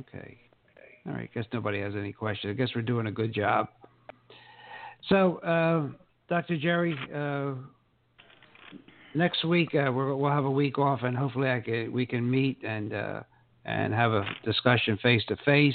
Okay. 0.00 0.38
All 1.06 1.14
right. 1.14 1.30
Guess 1.34 1.46
nobody 1.52 1.80
has 1.80 1.94
any 1.96 2.12
questions. 2.12 2.50
I 2.50 2.54
guess 2.54 2.70
we're 2.74 2.82
doing 2.82 3.06
a 3.06 3.12
good 3.12 3.32
job. 3.32 3.68
So, 5.08 5.36
uh, 5.38 5.88
Dr. 6.28 6.58
Jerry, 6.58 6.94
uh, 7.14 7.54
next 9.14 9.44
week 9.44 9.74
uh, 9.74 9.90
we 9.90 10.04
will 10.04 10.30
have 10.30 10.44
a 10.44 10.50
week 10.50 10.78
off, 10.78 11.02
and 11.02 11.16
hopefully 11.16 11.50
I 11.50 11.60
can, 11.60 11.90
we 11.92 12.04
can 12.04 12.30
meet 12.30 12.62
and 12.62 12.92
uh, 12.92 13.22
and 13.64 13.92
have 13.94 14.12
a 14.12 14.24
discussion 14.44 14.98
face 15.02 15.22
to 15.28 15.36
face. 15.44 15.74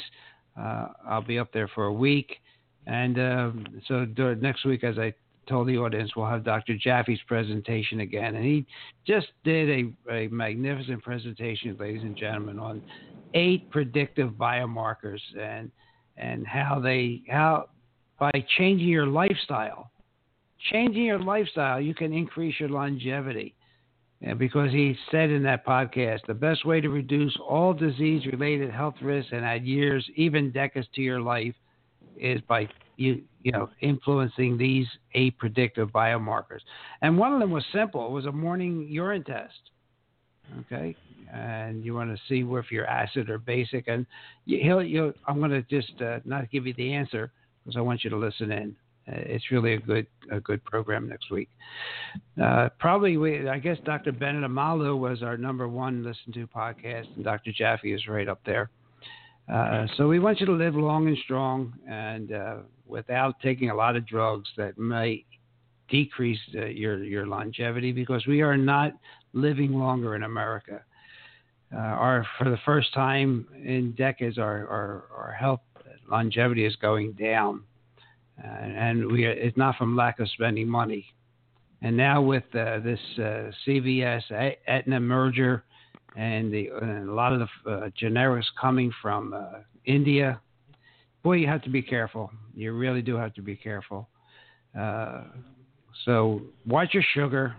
I'll 0.56 1.24
be 1.26 1.40
up 1.40 1.52
there 1.52 1.68
for 1.74 1.86
a 1.86 1.94
week, 1.94 2.38
and 2.86 3.20
um, 3.20 3.66
so 3.88 4.06
next 4.40 4.66
week, 4.66 4.84
as 4.84 5.00
I 5.00 5.14
told 5.48 5.68
the 5.68 5.78
audience, 5.78 6.12
we'll 6.16 6.28
have 6.28 6.44
Dr. 6.44 6.78
Jaffe's 6.78 7.20
presentation 7.28 8.02
again, 8.02 8.36
and 8.36 8.46
he 8.46 8.66
just 9.06 9.28
did 9.44 9.70
a, 9.70 10.12
a 10.12 10.28
magnificent 10.30 11.04
presentation, 11.04 11.76
ladies 11.80 12.04
and 12.04 12.16
gentlemen, 12.16 12.60
on 12.60 12.82
eight 13.34 13.70
predictive 13.72 14.32
biomarkers 14.32 15.20
and 15.40 15.72
and 16.18 16.46
how 16.46 16.80
they 16.80 17.24
how 17.28 17.68
by 18.20 18.32
changing 18.58 18.88
your 18.88 19.08
lifestyle, 19.08 19.92
changing 20.72 21.04
your 21.04 21.20
lifestyle, 21.20 21.82
you 21.82 21.96
can 21.96 22.14
increase 22.14 22.60
your 22.60 22.70
longevity. 22.70 23.56
And 24.22 24.40
because 24.40 24.72
he 24.72 24.96
said 25.12 25.30
in 25.30 25.44
that 25.44 25.66
podcast, 25.66 26.20
the 26.28 26.34
best 26.34 26.66
way 26.66 26.80
to 26.80 26.88
reduce 26.88 27.36
all 27.46 27.74
disease 27.74 28.26
related 28.28 28.72
health 28.72 28.96
risks 29.02 29.34
and 29.34 29.44
add 29.44 29.66
years, 29.66 30.08
even 30.16 30.52
decades 30.52 30.88
to 30.96 31.02
your 31.02 31.20
life 31.20 31.56
is 32.18 32.42
by 32.48 32.68
you 32.98 33.22
you 33.42 33.52
know 33.52 33.70
influencing 33.82 34.58
these 34.58 34.88
eight 35.14 35.38
predictive 35.38 35.90
biomarkers. 35.90 36.62
And 37.02 37.18
one 37.18 37.34
of 37.34 37.40
them 37.40 37.52
was 37.52 37.66
simple. 37.74 38.06
It 38.08 38.12
was 38.12 38.26
a 38.26 38.32
morning 38.32 38.88
urine 38.90 39.24
test. 39.24 39.54
Okay, 40.62 40.96
and 41.34 41.84
you 41.84 41.94
want 41.94 42.16
to 42.16 42.22
see 42.28 42.46
if 42.48 42.72
you're 42.72 42.86
acid 42.86 43.30
or 43.30 43.38
basic. 43.38 43.88
And 43.88 44.06
he'll, 44.46 44.84
you 44.84 45.14
I'm 45.28 45.40
going 45.40 45.52
to 45.52 45.62
just 45.64 46.02
uh, 46.02 46.20
not 46.26 46.52
give 46.52 46.68
you 46.68 46.74
the 46.76 46.94
answer 46.94 47.32
because 47.64 47.78
I 47.78 47.82
want 47.82 48.04
you 48.04 48.10
to 48.10 48.18
listen 48.18 48.52
in. 48.52 48.76
Uh, 49.08 49.16
it's 49.18 49.52
really 49.52 49.74
a 49.74 49.80
good 49.80 50.08
a 50.32 50.40
good 50.40 50.64
program 50.64 51.10
next 51.10 51.30
week. 51.30 51.50
Uh, 52.42 52.70
probably, 52.80 53.18
we, 53.18 53.50
I 53.50 53.60
guess 53.60 53.78
Dr. 53.84 54.12
Bennet 54.12 54.50
Omalu 54.50 54.98
was 54.98 55.24
our 55.24 55.38
number 55.38 55.68
one 55.68 56.04
listened 56.04 56.34
to 56.36 56.48
podcast, 56.48 57.14
and 57.16 57.24
Dr. 57.24 57.52
Jaffe 57.52 57.94
is 57.94 58.08
right 58.08 58.30
up 58.30 58.40
there. 58.46 58.70
Uh, 59.52 59.86
so 59.98 60.08
we 60.08 60.20
want 60.20 60.40
you 60.40 60.46
to 60.46 60.54
live 60.54 60.76
long 60.76 61.08
and 61.08 61.18
strong, 61.24 61.74
and 61.88 62.32
uh, 62.32 62.58
without 62.86 63.40
taking 63.42 63.70
a 63.70 63.76
lot 63.76 63.96
of 63.96 64.06
drugs 64.08 64.50
that 64.56 64.78
may 64.78 65.26
decrease 65.90 66.40
uh, 66.56 66.66
your 66.66 67.04
your 67.04 67.28
longevity 67.28 67.92
because 67.92 68.26
we 68.26 68.42
are 68.42 68.56
not 68.56 68.94
living 69.34 69.74
longer 69.74 70.16
in 70.16 70.24
America. 70.24 70.82
Uh, 71.74 71.78
our 71.78 72.26
for 72.38 72.50
the 72.50 72.58
first 72.66 72.94
time 72.94 73.46
in 73.64 73.94
decades, 73.98 74.38
our 74.38 74.68
our, 74.68 75.04
our 75.16 75.32
health 75.34 75.62
longevity 76.10 76.66
is 76.66 76.76
going 76.78 77.12
down, 77.14 77.64
and 78.42 79.12
we 79.12 79.26
it's 79.26 79.58
not 79.58 79.76
from 79.76 79.96
lack 79.96 80.20
of 80.20 80.30
spending 80.30 80.70
money. 80.70 81.06
And 81.82 81.98
now 81.98 82.22
with 82.22 82.46
uh, 82.56 82.80
this 82.80 83.00
uh, 83.18 83.52
CVS 83.68 84.54
Aetna 84.68 85.02
merger, 85.02 85.66
and, 86.16 86.54
the, 86.54 86.70
and 86.82 87.10
a 87.10 87.14
lot 87.14 87.34
of 87.34 87.40
the 87.40 87.72
uh, 87.72 87.90
generics 88.02 88.46
coming 88.60 88.92
from 89.02 89.34
uh, 89.34 89.60
India. 89.86 90.40
Boy, 91.24 91.34
you 91.34 91.48
have 91.48 91.64
to 91.64 91.70
be 91.70 91.82
careful. 91.82 92.32
You 92.56 92.74
really 92.74 93.02
do 93.02 93.16
have 93.16 93.34
to 93.36 93.42
be 93.42 93.56
careful. 93.56 94.10
Uh, 94.78 95.24
so 96.06 96.42
watch 96.66 96.94
your 96.94 97.04
sugar, 97.14 97.56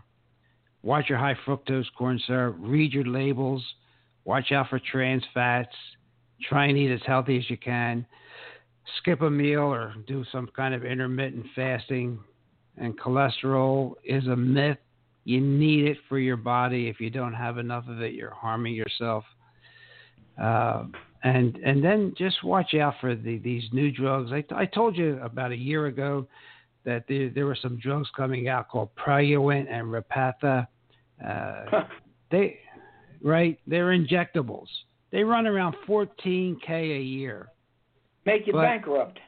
watch 0.83 1.09
your 1.09 1.19
high 1.19 1.37
fructose 1.47 1.87
corn 1.97 2.21
syrup, 2.27 2.57
read 2.59 2.93
your 2.93 3.07
labels, 3.07 3.65
watch 4.25 4.53
out 4.53 4.69
for 4.69 4.79
trans 4.79 5.23
fats, 5.33 5.75
try 6.49 6.67
and 6.67 6.77
eat 6.77 6.93
as 6.93 7.01
healthy 7.07 7.39
as 7.39 7.49
you 7.49 7.57
can, 7.57 8.07
skip 8.99 9.23
a 9.23 9.31
meal 9.31 9.61
or 9.61 9.95
do 10.07 10.25
some 10.31 10.49
kind 10.55 10.75
of 10.75 10.85
intermittent 10.85 11.47
fasting. 11.55 12.19
And 12.77 12.99
cholesterol 12.99 13.95
is 14.05 14.27
a 14.27 14.37
myth. 14.37 14.79
You 15.25 15.41
need 15.41 15.87
it 15.87 15.97
for 16.09 16.19
your 16.19 16.37
body. 16.37 16.89
If 16.89 17.01
you 17.01 17.11
don't 17.11 17.33
have 17.33 17.59
enough 17.59 17.89
of 17.89 18.01
it, 18.03 18.15
you're 18.15 18.35
harming 18.35 18.75
yourself. 18.75 19.25
Uh, 20.41 20.85
and 21.23 21.57
and 21.57 21.83
then 21.83 22.15
just 22.19 22.45
watch 22.45 22.75
out 22.75 22.95
for 23.01 23.15
the, 23.15 23.39
these 23.39 23.65
new 23.73 23.91
drugs. 23.91 24.31
I, 24.33 24.45
I 24.55 24.67
told 24.67 24.97
you 24.97 25.19
about 25.23 25.53
a 25.53 25.57
year 25.57 25.87
ago 25.87 26.27
that 26.85 27.05
there, 27.09 27.31
there 27.31 27.47
were 27.47 27.57
some 27.61 27.79
drugs 27.79 28.09
coming 28.15 28.49
out 28.49 28.69
called 28.69 28.91
Praluent 28.95 29.69
and 29.71 29.87
Repatha. 29.87 30.67
Uh, 31.27 31.85
they 32.31 32.59
right, 33.23 33.59
they're 33.67 33.97
injectables. 33.97 34.69
They 35.11 35.25
run 35.25 35.47
around 35.47 35.77
14k 35.89 36.71
a 36.71 37.01
year. 37.01 37.49
Make 38.27 38.47
you 38.47 38.53
but, 38.53 38.63
bankrupt. 38.63 39.21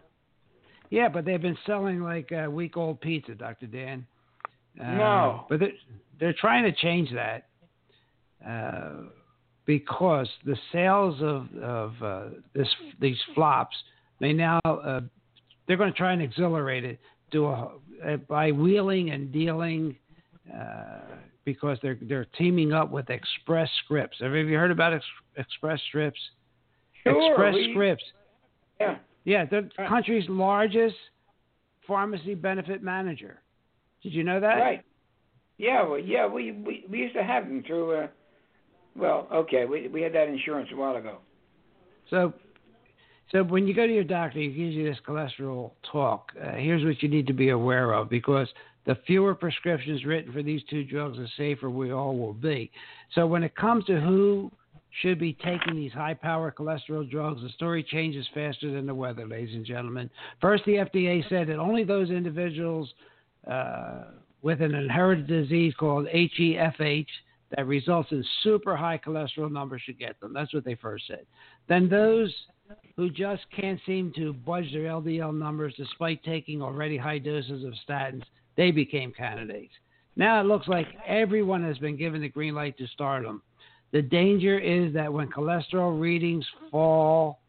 Yeah, 0.90 1.09
but 1.09 1.24
they've 1.24 1.40
been 1.40 1.59
selling 1.64 2.03
like 2.03 2.32
a 2.32 2.51
week 2.51 2.76
old 2.76 3.01
pizza, 3.01 3.34
Dr. 3.34 3.66
Dan. 3.66 4.07
Uh, 4.80 4.90
no. 4.92 5.46
But 5.48 5.60
they're, 5.60 5.72
they're 6.18 6.34
trying 6.38 6.64
to 6.64 6.72
change 6.72 7.10
that 7.12 7.48
uh, 8.46 9.08
because 9.64 10.28
the 10.44 10.56
sales 10.72 11.20
of 11.20 11.48
of 11.62 12.02
uh, 12.02 12.24
this 12.54 12.68
these 13.00 13.18
flops 13.34 13.76
may 14.20 14.32
now 14.32 14.60
uh, 14.64 15.00
they're 15.66 15.76
going 15.76 15.92
to 15.92 15.98
try 15.98 16.12
and 16.12 16.22
exhilarate 16.22 16.84
it 16.84 16.98
do 17.30 17.46
a, 17.46 17.72
uh, 18.06 18.16
by 18.28 18.52
wheeling 18.52 19.10
and 19.10 19.32
dealing 19.32 19.96
uh, 20.54 21.00
because 21.44 21.78
they're 21.82 21.98
they're 22.02 22.26
teaming 22.38 22.72
up 22.72 22.90
with 22.90 23.10
Express 23.10 23.68
Scripts. 23.84 24.18
Have 24.20 24.32
you 24.32 24.56
heard 24.56 24.70
about 24.70 24.92
Ex- 24.92 25.04
Express 25.36 25.80
Scripts? 25.88 26.20
Sure, 27.02 27.30
Express 27.32 27.54
we, 27.54 27.72
Scripts. 27.72 28.04
Yeah. 28.80 28.96
Yeah, 29.24 29.44
the 29.44 29.68
country's 29.88 30.28
largest 30.28 30.94
pharmacy 31.86 32.34
benefit 32.34 32.82
manager. 32.82 33.40
Did 34.03 34.12
you 34.12 34.24
know 34.24 34.40
that? 34.40 34.57
Right. 34.57 34.82
Yeah, 35.59 35.86
well, 35.86 35.99
yeah, 35.99 36.26
we, 36.26 36.53
we 36.53 36.84
we 36.88 36.99
used 36.99 37.14
to 37.14 37.22
have 37.22 37.44
them 37.44 37.62
through. 37.66 37.97
Uh, 37.97 38.07
well, 38.94 39.26
okay, 39.32 39.64
we 39.64 39.88
we 39.88 40.03
had 40.03 40.12
that 40.14 40.28
insurance 40.28 40.68
a 40.72 40.76
while 40.76 40.97
ago. 40.97 41.18
So 42.11 42.32
so 43.32 43.42
when 43.42 43.66
you 43.66 43.74
go 43.74 43.86
to 43.86 43.92
your 43.92 44.05
doctor, 44.05 44.38
he 44.38 44.49
gives 44.49 44.74
you 44.74 44.84
this 44.88 44.99
cholesterol 45.07 45.72
talk. 45.90 46.32
Uh, 46.40 46.53
here's 46.53 46.84
what 46.84 47.03
you 47.03 47.09
need 47.09 47.26
to 47.26 47.32
be 47.32 47.51
aware 47.51 47.92
of 47.92 48.09
because 48.09 48.49
the 48.86 48.97
fewer 49.07 49.34
prescriptions 49.34 50.05
written 50.05 50.32
for 50.32 50.42
these 50.42 50.62
two 50.70 50.84
drugs, 50.84 51.18
the 51.18 51.28
safer 51.36 51.68
we 51.68 51.90
all 51.90 52.16
will 52.16 52.34
be. 52.34 52.70
So 53.14 53.26
when 53.26 53.42
it 53.42 53.57
comes 53.57 53.84
to 53.86 54.01
who 54.01 54.53
should 55.03 55.18
be 55.18 55.32
taking 55.44 55.74
these 55.74 55.92
high 55.92 56.14
power 56.14 56.55
cholesterol 56.57 57.11
drugs, 57.11 57.42
the 57.42 57.49
story 57.51 57.82
changes 57.82 58.26
faster 58.32 58.70
than 58.70 58.86
the 58.86 58.94
weather, 58.94 59.26
ladies 59.26 59.55
and 59.55 59.66
gentlemen. 59.66 60.09
First, 60.40 60.64
the 60.64 60.74
FDA 60.74 61.28
said 61.28 61.49
that 61.49 61.59
only 61.59 61.82
those 61.82 62.11
individuals 62.11 62.88
with 64.42 64.61
an 64.61 64.74
inherited 64.74 65.26
disease 65.26 65.74
called 65.78 66.07
HeFH 66.07 67.07
that 67.57 67.66
results 67.66 68.11
in 68.11 68.24
super 68.42 68.76
high 68.76 68.99
cholesterol 68.99 69.51
numbers 69.51 69.82
should 69.84 69.99
get 69.99 70.18
them. 70.20 70.32
That's 70.32 70.53
what 70.53 70.64
they 70.64 70.74
first 70.74 71.07
said. 71.07 71.26
Then 71.68 71.88
those 71.88 72.34
who 72.97 73.11
just 73.11 73.42
can't 73.55 73.80
seem 73.86 74.12
to 74.16 74.32
budge 74.32 74.72
their 74.72 74.84
LDL 74.84 75.36
numbers 75.36 75.74
despite 75.76 76.22
taking 76.24 76.61
already 76.61 76.97
high 76.97 77.18
doses 77.18 77.64
of 77.64 77.74
statins, 77.88 78.24
they 78.57 78.70
became 78.70 79.12
candidates. 79.12 79.72
Now 80.16 80.40
it 80.40 80.44
looks 80.44 80.66
like 80.66 80.86
everyone 81.07 81.62
has 81.64 81.78
been 81.78 81.97
given 81.97 82.22
the 82.22 82.28
green 82.28 82.55
light 82.55 82.76
to 82.78 82.86
stardom. 82.88 83.42
The 83.92 84.03
danger 84.03 84.59
is 84.59 84.92
that 84.94 85.12
when 85.12 85.28
cholesterol 85.28 86.01
readings 86.01 86.44
fall 86.70 87.40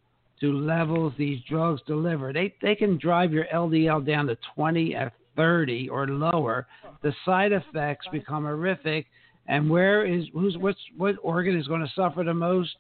to 0.42 0.54
levels 0.54 1.14
these 1.18 1.42
drugs 1.50 1.82
deliver, 1.88 2.32
they, 2.34 2.54
they 2.62 2.76
can 2.76 2.98
drive 2.98 3.32
your 3.34 3.46
LDL 3.54 4.06
down 4.06 4.28
to 4.28 4.38
20 4.56 4.94
or 4.96 5.12
30 5.38 5.88
or 5.90 6.08
lower. 6.08 6.68
The 7.02 7.14
side 7.24 7.54
effects 7.54 8.08
become 8.12 8.44
horrific. 8.44 9.06
And 9.48 9.70
where 9.70 10.06
is 10.06 10.26
who's 10.34 10.58
what's 10.58 10.80
what 10.98 11.16
organ 11.24 11.58
is 11.58 11.68
going 11.68 11.82
to 11.82 11.92
suffer 11.96 12.24
the 12.26 12.34
most? 12.34 12.76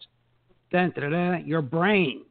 Dun, 0.71 0.91
dun, 0.93 1.11
dun, 1.11 1.47
your 1.47 1.61
brain. 1.61 2.25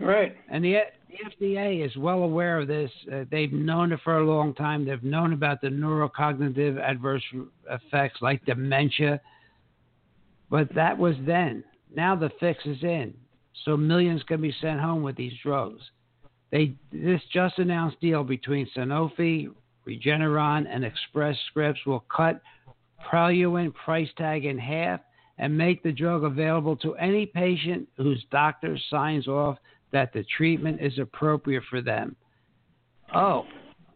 Right. 0.00 0.36
And 0.48 0.64
the, 0.64 0.78
the 1.08 1.46
FDA 1.48 1.84
is 1.84 1.96
well 1.96 2.22
aware 2.22 2.60
of 2.60 2.68
this. 2.68 2.90
Uh, 3.12 3.24
they've 3.30 3.52
known 3.52 3.92
it 3.92 4.00
for 4.04 4.18
a 4.18 4.24
long 4.24 4.54
time. 4.54 4.84
They've 4.84 5.02
known 5.02 5.32
about 5.32 5.60
the 5.60 5.68
neurocognitive 5.68 6.80
adverse 6.80 7.22
effects 7.68 8.18
like 8.20 8.44
dementia. 8.44 9.20
But 10.50 10.72
that 10.74 10.96
was 10.96 11.16
then. 11.26 11.64
Now 11.94 12.14
the 12.14 12.30
fix 12.38 12.64
is 12.64 12.82
in. 12.82 13.14
So 13.64 13.76
millions 13.76 14.22
can 14.24 14.40
be 14.40 14.54
sent 14.60 14.80
home 14.80 15.02
with 15.02 15.16
these 15.16 15.32
drugs. 15.42 15.82
They 16.52 16.74
this 16.92 17.20
just 17.32 17.58
announced 17.58 18.00
deal 18.00 18.22
between 18.22 18.68
Sanofi, 18.76 19.48
Regeneron, 19.88 20.66
and 20.68 20.84
Express 20.84 21.36
Scripts 21.48 21.80
will 21.86 22.04
cut 22.14 22.40
Praluent 23.10 23.74
price 23.74 24.10
tag 24.16 24.44
in 24.44 24.58
half 24.58 25.00
and 25.38 25.56
make 25.56 25.82
the 25.82 25.90
drug 25.90 26.22
available 26.22 26.76
to 26.76 26.94
any 26.94 27.26
patient 27.26 27.88
whose 27.96 28.24
doctor 28.30 28.78
signs 28.90 29.26
off 29.26 29.58
that 29.90 30.12
the 30.12 30.24
treatment 30.36 30.80
is 30.80 30.98
appropriate 30.98 31.64
for 31.68 31.80
them. 31.80 32.14
Oh, 33.14 33.46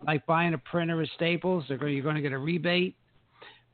like 0.07 0.27
buying 0.27 0.55
a 0.55 0.59
printer 0.59 1.01
at 1.03 1.09
Staples, 1.15 1.65
going, 1.69 1.95
you're 1.95 2.03
going 2.03 2.17
to 2.17 2.23
get 2.23 2.33
a 2.33 2.39
rebate. 2.39 2.97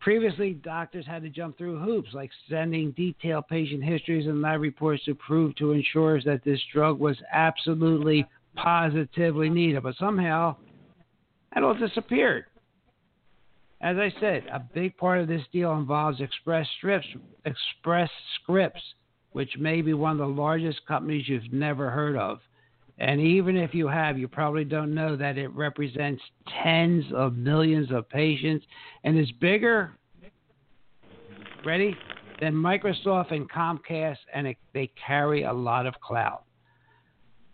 Previously, 0.00 0.54
doctors 0.54 1.06
had 1.06 1.22
to 1.22 1.28
jump 1.28 1.56
through 1.56 1.78
hoops 1.78 2.10
like 2.12 2.30
sending 2.50 2.90
detailed 2.92 3.46
patient 3.48 3.84
histories 3.84 4.26
and 4.26 4.42
lab 4.42 4.60
reports 4.60 5.04
to 5.04 5.14
prove 5.14 5.54
to 5.56 5.72
insurers 5.72 6.24
that 6.24 6.42
this 6.44 6.60
drug 6.72 6.98
was 6.98 7.16
absolutely, 7.32 8.26
positively 8.56 9.50
needed. 9.50 9.82
But 9.82 9.96
somehow, 9.98 10.56
that 11.54 11.62
all 11.62 11.74
disappeared. 11.74 12.44
As 13.80 13.96
I 13.96 14.12
said, 14.20 14.46
a 14.52 14.60
big 14.60 14.96
part 14.96 15.20
of 15.20 15.28
this 15.28 15.42
deal 15.52 15.72
involves 15.72 16.20
Express 16.20 16.66
Scripts, 16.78 17.08
Express 17.44 18.08
Scripts, 18.40 18.80
which 19.32 19.50
may 19.58 19.82
be 19.82 19.92
one 19.92 20.12
of 20.12 20.18
the 20.18 20.26
largest 20.26 20.86
companies 20.86 21.28
you've 21.28 21.52
never 21.52 21.90
heard 21.90 22.16
of. 22.16 22.38
And 22.98 23.20
even 23.20 23.56
if 23.56 23.74
you 23.74 23.88
have, 23.88 24.18
you 24.18 24.28
probably 24.28 24.64
don't 24.64 24.94
know 24.94 25.16
that 25.16 25.36
it 25.36 25.48
represents 25.48 26.22
tens 26.62 27.04
of 27.12 27.34
millions 27.36 27.90
of 27.90 28.08
patients 28.08 28.64
and 29.02 29.18
is 29.18 29.30
bigger, 29.40 29.96
ready, 31.64 31.96
than 32.40 32.54
Microsoft 32.54 33.32
and 33.32 33.50
Comcast, 33.50 34.18
and 34.32 34.46
it, 34.46 34.56
they 34.74 34.92
carry 35.06 35.42
a 35.42 35.52
lot 35.52 35.86
of 35.86 35.94
clout. 36.00 36.44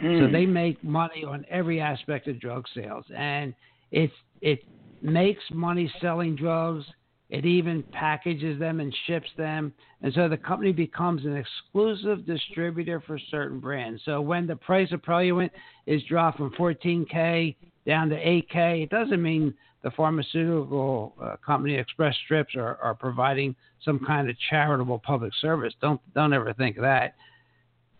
Mm. 0.00 0.26
So 0.26 0.32
they 0.32 0.46
make 0.46 0.82
money 0.84 1.24
on 1.24 1.44
every 1.50 1.80
aspect 1.80 2.28
of 2.28 2.40
drug 2.40 2.66
sales, 2.74 3.04
and 3.16 3.54
it's 3.90 4.12
it 4.40 4.62
makes 5.02 5.42
money 5.52 5.92
selling 6.00 6.36
drugs. 6.36 6.84
It 7.30 7.44
even 7.44 7.82
packages 7.92 8.58
them 8.58 8.80
and 8.80 8.94
ships 9.06 9.28
them. 9.36 9.74
And 10.00 10.14
so 10.14 10.28
the 10.28 10.36
company 10.36 10.72
becomes 10.72 11.26
an 11.26 11.36
exclusive 11.36 12.24
distributor 12.24 13.02
for 13.06 13.18
certain 13.30 13.60
brands. 13.60 14.00
So 14.06 14.20
when 14.22 14.46
the 14.46 14.56
price 14.56 14.90
of 14.92 15.02
Praluent 15.02 15.50
is 15.86 16.02
dropped 16.04 16.38
from 16.38 16.52
14K 16.52 17.54
down 17.86 18.08
to 18.08 18.16
8K, 18.16 18.84
it 18.84 18.90
doesn't 18.90 19.22
mean 19.22 19.52
the 19.82 19.90
pharmaceutical 19.90 21.14
uh, 21.22 21.36
company 21.44 21.74
Express 21.74 22.16
Scripts 22.24 22.54
are, 22.56 22.78
are 22.82 22.94
providing 22.94 23.54
some 23.84 23.98
kind 24.04 24.30
of 24.30 24.36
charitable 24.48 24.98
public 24.98 25.32
service. 25.40 25.74
Don't 25.82 26.00
don't 26.14 26.32
ever 26.32 26.52
think 26.54 26.76
of 26.76 26.82
that 26.82 27.14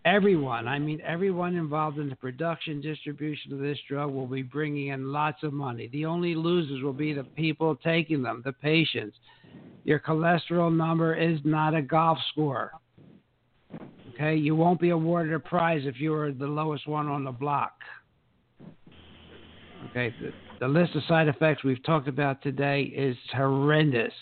everyone, 0.04 0.68
I 0.68 0.78
mean 0.78 1.00
everyone 1.04 1.56
involved 1.56 1.98
in 1.98 2.08
the 2.08 2.16
production, 2.16 2.80
distribution 2.80 3.52
of 3.52 3.58
this 3.58 3.78
drug 3.88 4.12
will 4.12 4.26
be 4.26 4.42
bringing 4.42 4.88
in 4.88 5.12
lots 5.12 5.42
of 5.42 5.52
money. 5.52 5.88
The 5.92 6.06
only 6.06 6.34
losers 6.34 6.82
will 6.82 6.92
be 6.92 7.12
the 7.12 7.24
people 7.24 7.76
taking 7.76 8.22
them, 8.22 8.42
the 8.44 8.52
patients. 8.52 9.16
Your 9.84 10.00
cholesterol 10.00 10.74
number 10.74 11.14
is 11.14 11.38
not 11.44 11.74
a 11.74 11.82
golf 11.82 12.18
score. 12.30 12.72
Okay, 14.14 14.34
you 14.34 14.56
won't 14.56 14.80
be 14.80 14.90
awarded 14.90 15.32
a 15.32 15.38
prize 15.38 15.82
if 15.84 16.00
you 16.00 16.12
are 16.12 16.32
the 16.32 16.46
lowest 16.46 16.86
one 16.88 17.06
on 17.06 17.24
the 17.24 17.30
block. 17.30 17.72
Okay, 19.90 20.12
the, 20.20 20.32
the 20.60 20.68
list 20.68 20.96
of 20.96 21.04
side 21.04 21.28
effects 21.28 21.62
we've 21.62 21.82
talked 21.84 22.08
about 22.08 22.42
today 22.42 22.82
is 22.82 23.16
horrendous. 23.32 24.12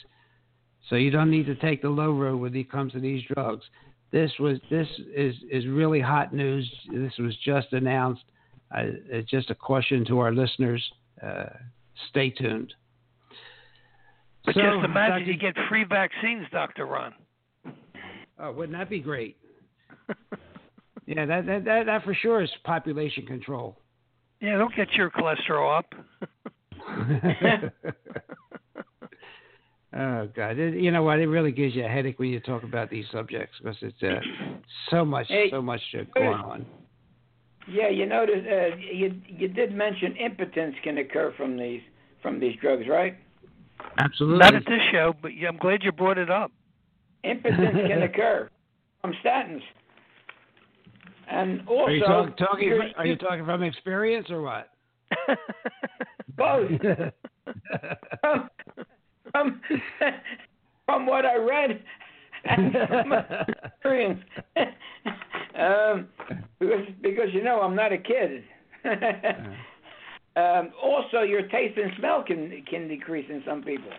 So 0.88 0.96
you 0.96 1.10
don't 1.10 1.30
need 1.30 1.46
to 1.46 1.54
take 1.56 1.82
the 1.82 1.88
low 1.88 2.12
road 2.12 2.36
when 2.36 2.54
it 2.54 2.70
comes 2.70 2.92
to 2.92 3.00
these 3.00 3.22
drugs. 3.34 3.64
This 4.12 4.30
was 4.38 4.58
this 4.70 4.86
is 5.14 5.34
is 5.50 5.66
really 5.66 6.00
hot 6.00 6.32
news. 6.32 6.70
This 6.92 7.12
was 7.18 7.36
just 7.44 7.72
announced. 7.72 8.24
Uh, 8.74 8.82
it's 9.08 9.30
just 9.30 9.50
a 9.50 9.54
question 9.54 10.04
to 10.06 10.18
our 10.20 10.32
listeners. 10.32 10.82
Uh, 11.22 11.46
stay 12.10 12.30
tuned. 12.30 12.72
But 14.44 14.54
so, 14.54 14.60
just 14.60 14.84
imagine 14.84 15.20
Dr. 15.20 15.32
you 15.32 15.36
get 15.36 15.54
free 15.68 15.84
vaccines, 15.84 16.46
Dr. 16.52 16.86
Ron. 16.86 17.14
Oh, 18.38 18.52
wouldn't 18.52 18.78
that 18.78 18.88
be 18.88 19.00
great? 19.00 19.36
yeah, 21.06 21.26
that, 21.26 21.46
that 21.46 21.64
that 21.64 21.86
that 21.86 22.04
for 22.04 22.14
sure 22.14 22.42
is 22.42 22.50
population 22.64 23.26
control. 23.26 23.80
Yeah, 24.40 24.58
don't 24.58 24.74
get 24.76 24.92
your 24.92 25.10
cholesterol 25.10 25.78
up. 25.78 25.94
oh 29.96 30.28
God! 30.34 30.58
It, 30.58 30.74
you 30.80 30.90
know 30.90 31.02
what? 31.02 31.18
It 31.20 31.26
really 31.26 31.52
gives 31.52 31.74
you 31.74 31.84
a 31.84 31.88
headache 31.88 32.18
when 32.18 32.28
you 32.28 32.40
talk 32.40 32.62
about 32.62 32.90
these 32.90 33.04
subjects 33.12 33.56
because 33.62 33.76
it's 33.82 34.02
uh, 34.02 34.20
so 34.90 35.04
much, 35.04 35.26
Hey, 35.28 35.48
so 35.50 35.60
much 35.62 35.80
uh, 35.98 36.02
going 36.14 36.28
on. 36.28 36.66
Yeah, 37.68 37.88
you 37.88 38.06
notice 38.06 38.44
uh, 38.46 38.76
you 38.76 39.14
you 39.26 39.48
did 39.48 39.74
mention 39.74 40.14
impotence 40.16 40.74
can 40.84 40.98
occur 40.98 41.32
from 41.36 41.56
these 41.58 41.80
from 42.22 42.38
these 42.40 42.56
drugs, 42.60 42.84
right? 42.88 43.16
Absolutely. 43.98 44.38
Not 44.38 44.54
at 44.54 44.64
this 44.66 44.80
show, 44.92 45.14
but 45.20 45.36
yeah, 45.36 45.48
I'm 45.48 45.58
glad 45.58 45.82
you 45.82 45.92
brought 45.92 46.18
it 46.18 46.30
up. 46.30 46.50
Impotence 47.24 47.76
can 47.88 48.02
occur 48.10 48.48
from 49.00 49.12
statins. 49.24 49.60
And 51.28 51.60
also, 51.68 51.86
Are 51.86 51.90
you 51.90 52.04
talk, 52.04 52.36
talking? 52.36 52.68
you're- 52.68 52.94
Are 52.96 53.04
you 53.06 53.16
talking 53.16 53.44
from 53.44 53.62
experience 53.64 54.30
or 54.30 54.42
what? 54.42 54.68
both 56.36 56.70
from, 59.32 59.60
from 60.86 61.06
what 61.06 61.24
I 61.24 61.36
read 61.36 61.82
and 62.44 62.72
from 62.88 63.12
experience. 63.64 64.20
um, 65.58 66.08
because 66.58 66.86
because 67.02 67.28
you 67.32 67.42
know 67.42 67.60
I'm 67.60 67.74
not 67.74 67.92
a 67.92 67.98
kid. 67.98 68.44
um, 70.36 70.70
also, 70.82 71.22
your 71.22 71.42
taste 71.48 71.78
and 71.78 71.92
smell 71.98 72.22
can 72.22 72.62
can 72.68 72.88
decrease 72.88 73.26
in 73.28 73.42
some 73.46 73.62
people. 73.62 73.90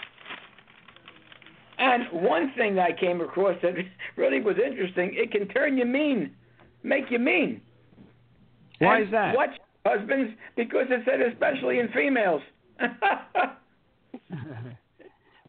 And 1.80 2.06
one 2.12 2.52
thing 2.58 2.76
that 2.76 2.92
I 2.92 3.00
came 3.00 3.22
across 3.22 3.56
that 3.62 3.74
really 4.16 4.42
was 4.42 4.56
interesting, 4.64 5.12
it 5.14 5.32
can 5.32 5.48
turn 5.50 5.78
you 5.78 5.86
mean, 5.86 6.32
make 6.82 7.12
you 7.12 7.20
mean. 7.20 7.62
Why 8.80 8.98
And 8.98 9.06
is 9.06 9.12
that? 9.12 9.36
Watch 9.36 9.52
husbands 9.86 10.34
because 10.56 10.88
it 10.90 11.02
said 11.06 11.22
especially 11.22 11.80
in 11.80 11.90
females. 11.90 12.42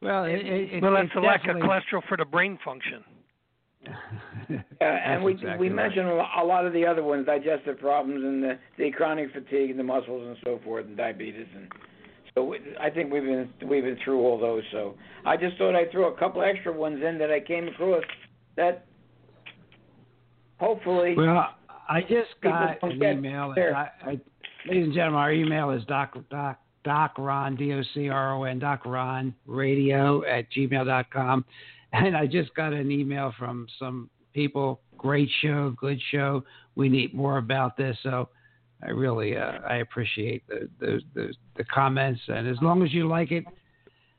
Well, 0.00 0.24
it, 0.24 0.34
it, 0.34 0.74
it, 0.74 0.82
well, 0.82 0.92
that's 0.92 1.06
it's 1.06 1.14
the 1.14 1.20
lack 1.20 1.46
of 1.48 1.56
cholesterol 1.56 2.02
for 2.08 2.16
the 2.16 2.24
brain 2.24 2.58
function. 2.64 3.04
Uh, 4.80 4.84
and 4.84 5.24
we 5.24 5.32
exactly 5.32 5.68
we 5.68 5.74
right. 5.74 5.88
mentioned 5.88 6.08
a 6.08 6.44
lot 6.44 6.64
of 6.64 6.72
the 6.72 6.86
other 6.86 7.02
ones, 7.02 7.26
digestive 7.26 7.78
problems 7.80 8.22
and 8.22 8.42
the, 8.42 8.58
the 8.78 8.90
chronic 8.92 9.30
fatigue 9.32 9.70
and 9.70 9.78
the 9.78 9.82
muscles 9.82 10.24
and 10.26 10.36
so 10.44 10.60
forth, 10.64 10.86
and 10.86 10.96
diabetes, 10.96 11.46
and 11.54 11.68
so 12.34 12.44
we, 12.44 12.58
I 12.80 12.88
think 12.88 13.12
we've 13.12 13.24
been 13.24 13.48
we've 13.68 13.82
been 13.82 13.98
through 14.04 14.20
all 14.20 14.38
those. 14.38 14.62
So 14.70 14.94
I 15.26 15.36
just 15.36 15.58
thought 15.58 15.74
I'd 15.74 15.90
throw 15.90 16.12
a 16.12 16.16
couple 16.16 16.42
extra 16.42 16.72
ones 16.72 17.02
in 17.04 17.18
that 17.18 17.30
I 17.32 17.40
came 17.40 17.66
across 17.66 18.04
that 18.56 18.86
hopefully 20.58 21.14
Well, 21.16 21.48
I 21.88 22.02
just 22.02 22.30
got 22.42 22.82
an 22.82 23.02
email. 23.02 23.52
there. 23.54 23.74
I, 23.74 23.90
I, 24.02 24.20
ladies 24.68 24.84
and 24.84 24.94
gentlemen, 24.94 25.20
our 25.20 25.32
email 25.32 25.70
is 25.70 25.82
doc 25.86 26.16
doc 26.30 26.60
docron 26.92 27.50
d 27.60 27.62
o 27.78 27.80
c 27.92 28.08
r 28.08 28.26
o 28.36 28.44
n 28.54 28.58
docron 28.66 29.24
radio 29.46 30.24
at 30.36 30.44
gmail 30.52 30.84
dot 30.92 31.06
com, 31.16 31.44
and 31.92 32.12
I 32.22 32.24
just 32.38 32.50
got 32.60 32.72
an 32.72 32.88
email 33.00 33.28
from 33.40 33.66
some 33.80 33.98
people. 34.38 34.80
Great 34.96 35.30
show, 35.42 35.60
good 35.86 36.00
show. 36.12 36.30
We 36.80 36.86
need 36.96 37.10
more 37.22 37.38
about 37.46 37.76
this. 37.76 37.96
So. 38.02 38.28
I 38.80 38.90
really, 38.90 39.30
uh, 39.36 39.54
I 39.74 39.76
appreciate 39.86 40.42
the, 40.46 40.60
the 40.78 40.92
the 41.16 41.26
the 41.58 41.64
comments, 41.64 42.22
and 42.28 42.44
as 42.46 42.58
long 42.62 42.78
as 42.86 42.90
you 42.98 43.04
like 43.08 43.32
it, 43.38 43.44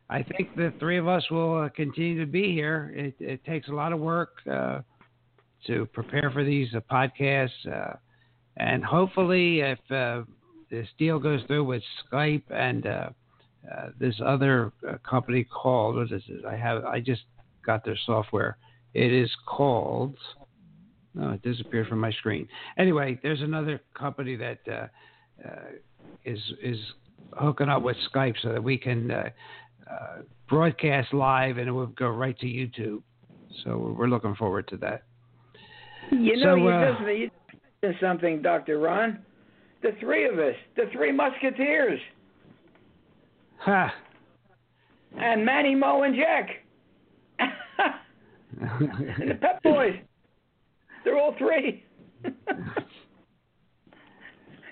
I 0.10 0.20
think 0.22 0.54
the 0.54 0.74
three 0.82 1.00
of 1.04 1.08
us 1.08 1.24
will 1.32 1.56
uh, 1.64 1.70
continue 1.70 2.20
to 2.20 2.30
be 2.40 2.52
here. 2.60 2.80
It, 2.94 3.16
it 3.34 3.40
takes 3.46 3.70
a 3.70 3.76
lot 3.82 3.94
of 3.96 4.00
work 4.02 4.32
uh, 4.52 4.82
to 5.68 5.86
prepare 5.98 6.30
for 6.36 6.44
these 6.44 6.68
uh, 6.76 6.82
podcasts, 6.92 7.62
uh, 7.72 7.96
and 8.58 8.84
hopefully, 8.84 9.62
if 9.62 9.80
this 10.70 10.88
deal 10.98 11.20
goes 11.20 11.42
through 11.48 11.64
with 11.64 11.84
Skype 12.12 12.44
and 12.50 12.86
uh, 12.86 13.10
uh, 13.72 13.90
this 14.00 14.16
other 14.26 14.72
uh, 14.88 14.98
company 15.08 15.44
called 15.44 15.96
what 15.96 16.12
is 16.12 16.24
it? 16.28 16.46
I 16.46 16.56
have 16.56 16.86
I 16.86 17.00
just 17.00 17.22
got 17.66 17.84
their 17.84 17.98
software. 18.06 18.58
It 18.94 19.12
is 19.12 19.30
called. 19.46 20.16
No, 21.16 21.32
it 21.32 21.42
disappeared 21.42 21.88
from 21.88 22.00
my 22.00 22.12
screen. 22.12 22.48
Anyway, 22.78 23.20
there's 23.22 23.42
another 23.42 23.82
company 23.94 24.36
that 24.36 24.60
uh, 24.68 24.88
uh, 25.48 25.72
is 26.24 26.40
is 26.62 26.78
hooking 27.34 27.70
up 27.70 27.82
with 27.84 27.98
Skype 28.14 28.36
so 28.42 28.54
that 28.54 28.64
we 28.64 28.78
can 28.78 29.12
uh, 29.12 29.30
uh, 29.90 30.18
broadcast 30.48 31.14
live 31.14 31.58
and 31.58 31.68
it 31.68 31.72
will 31.72 31.88
go 31.88 32.08
right 32.10 32.38
to 32.40 32.46
YouTube. 32.46 33.02
So 33.64 33.96
we're 33.98 34.08
looking 34.08 34.36
forward 34.36 34.68
to 34.70 34.78
that. 34.78 35.04
you 36.12 36.38
know 36.38 36.56
So, 36.56 36.56
you 36.56 36.70
just 36.70 37.00
you 37.20 37.32
mentioned 37.82 38.00
something, 38.02 38.42
Doctor 38.42 38.80
Ron. 38.80 39.20
The 39.82 39.92
three 40.00 40.26
of 40.28 40.38
us, 40.40 40.56
the 40.76 40.84
three 40.92 41.12
Musketeers, 41.12 42.00
Ha! 43.60 43.94
and 45.20 45.46
Manny, 45.46 45.74
Moe, 45.76 46.04
and 46.04 46.16
Jack. 46.16 46.50
and 48.60 49.32
the 49.32 49.36
Pep 49.36 49.64
Boys. 49.64 49.96
They're 51.04 51.18
all 51.18 51.34
three. 51.38 51.84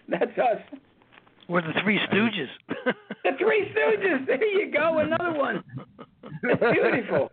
That's 0.10 0.38
us. 0.38 0.62
We're 1.50 1.62
the 1.62 1.74
Three 1.84 2.00
Stooges. 2.12 2.48
The 3.24 3.32
Three 3.40 3.72
Stooges. 3.74 4.26
There 4.28 4.44
you 4.46 4.72
go. 4.72 5.00
Another 5.00 5.34
one. 5.38 5.64
It's 6.44 6.62
beautiful. 6.62 7.30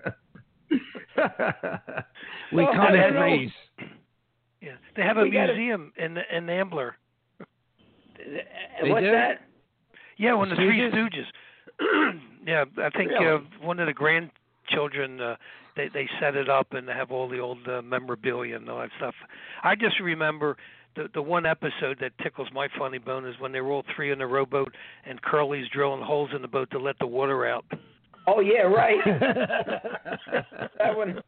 we 2.53 2.63
Oh, 2.65 2.73
come 2.73 2.81
I 2.81 2.93
in 2.95 3.01
don't 3.01 3.15
know. 3.15 3.37
yeah, 4.61 4.73
they 4.97 5.03
have 5.03 5.17
a 5.19 5.23
We 5.23 5.31
gotta- 5.31 5.55
museum 5.55 5.93
in 5.97 6.19
in 6.33 6.49
Ambler. 6.49 6.97
They 8.17 8.91
What's 8.91 9.05
do? 9.05 9.13
that? 9.13 9.41
Yeah, 10.17 10.35
when 10.35 10.49
the 10.49 10.57
Three 10.57 10.81
Stooges? 10.91 11.27
Yeah, 12.47 12.67
I 12.77 12.91
think 12.91 13.11
Really? 13.11 13.27
uh, 13.27 13.39
one 13.63 13.81
of 13.81 13.87
the 13.87 13.95
grandchildren 13.95 15.19
uh, 15.19 15.37
they 15.77 15.89
they 15.89 16.07
set 16.21 16.37
it 16.37 16.51
up 16.51 16.67
and 16.73 16.87
they 16.87 16.93
have 16.93 17.11
all 17.11 17.27
the 17.27 17.39
old 17.39 17.67
uh, 17.67 17.81
memorabilia 17.81 18.57
and 18.57 18.69
all 18.69 18.81
that 18.81 18.91
stuff. 18.99 19.15
I 19.63 19.75
just 19.75 19.99
remember 19.99 20.59
the 20.95 21.09
the 21.15 21.23
one 21.23 21.47
episode 21.47 21.99
that 22.01 22.13
tickles 22.23 22.49
my 22.53 22.69
funny 22.79 22.99
bone 22.99 23.27
is 23.27 23.35
when 23.41 23.53
they 23.53 23.63
were 23.63 23.71
all 23.73 23.83
three 23.97 24.13
in 24.13 24.19
the 24.19 24.27
rowboat 24.27 24.75
and 25.07 25.23
Curly's 25.23 25.69
drilling 25.73 26.03
holes 26.03 26.31
in 26.35 26.43
the 26.43 26.49
boat 26.49 26.71
to 26.73 26.79
let 26.79 26.99
the 26.99 27.07
water 27.07 27.47
out. 27.47 27.65
Oh 28.27 28.41
yeah, 28.41 28.63
right. 28.63 28.99
that 30.79 30.95
one. 30.97 31.21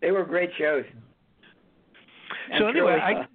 They 0.00 0.12
were 0.12 0.24
great 0.24 0.50
shows. 0.58 0.84
And 2.52 2.60
so 2.60 2.68
anyway, 2.68 2.98
uh, 3.00 3.04
I 3.04 3.26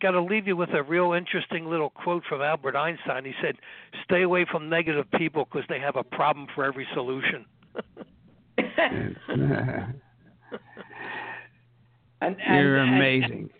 got 0.00 0.12
to 0.12 0.20
leave 0.22 0.46
you 0.46 0.56
with 0.56 0.70
a 0.70 0.82
real 0.82 1.12
interesting 1.12 1.66
little 1.66 1.90
quote 1.90 2.22
from 2.28 2.42
Albert 2.42 2.76
Einstein. 2.76 3.24
He 3.24 3.32
said, 3.42 3.56
"Stay 4.04 4.22
away 4.22 4.44
from 4.50 4.68
negative 4.68 5.06
people 5.18 5.44
because 5.44 5.66
they 5.68 5.78
have 5.80 5.96
a 5.96 6.04
problem 6.04 6.46
for 6.54 6.64
every 6.64 6.86
solution." 6.94 7.44
and, 8.58 9.96
and, 12.20 12.36
You're 12.48 12.78
and- 12.78 12.94
amazing. 12.96 13.50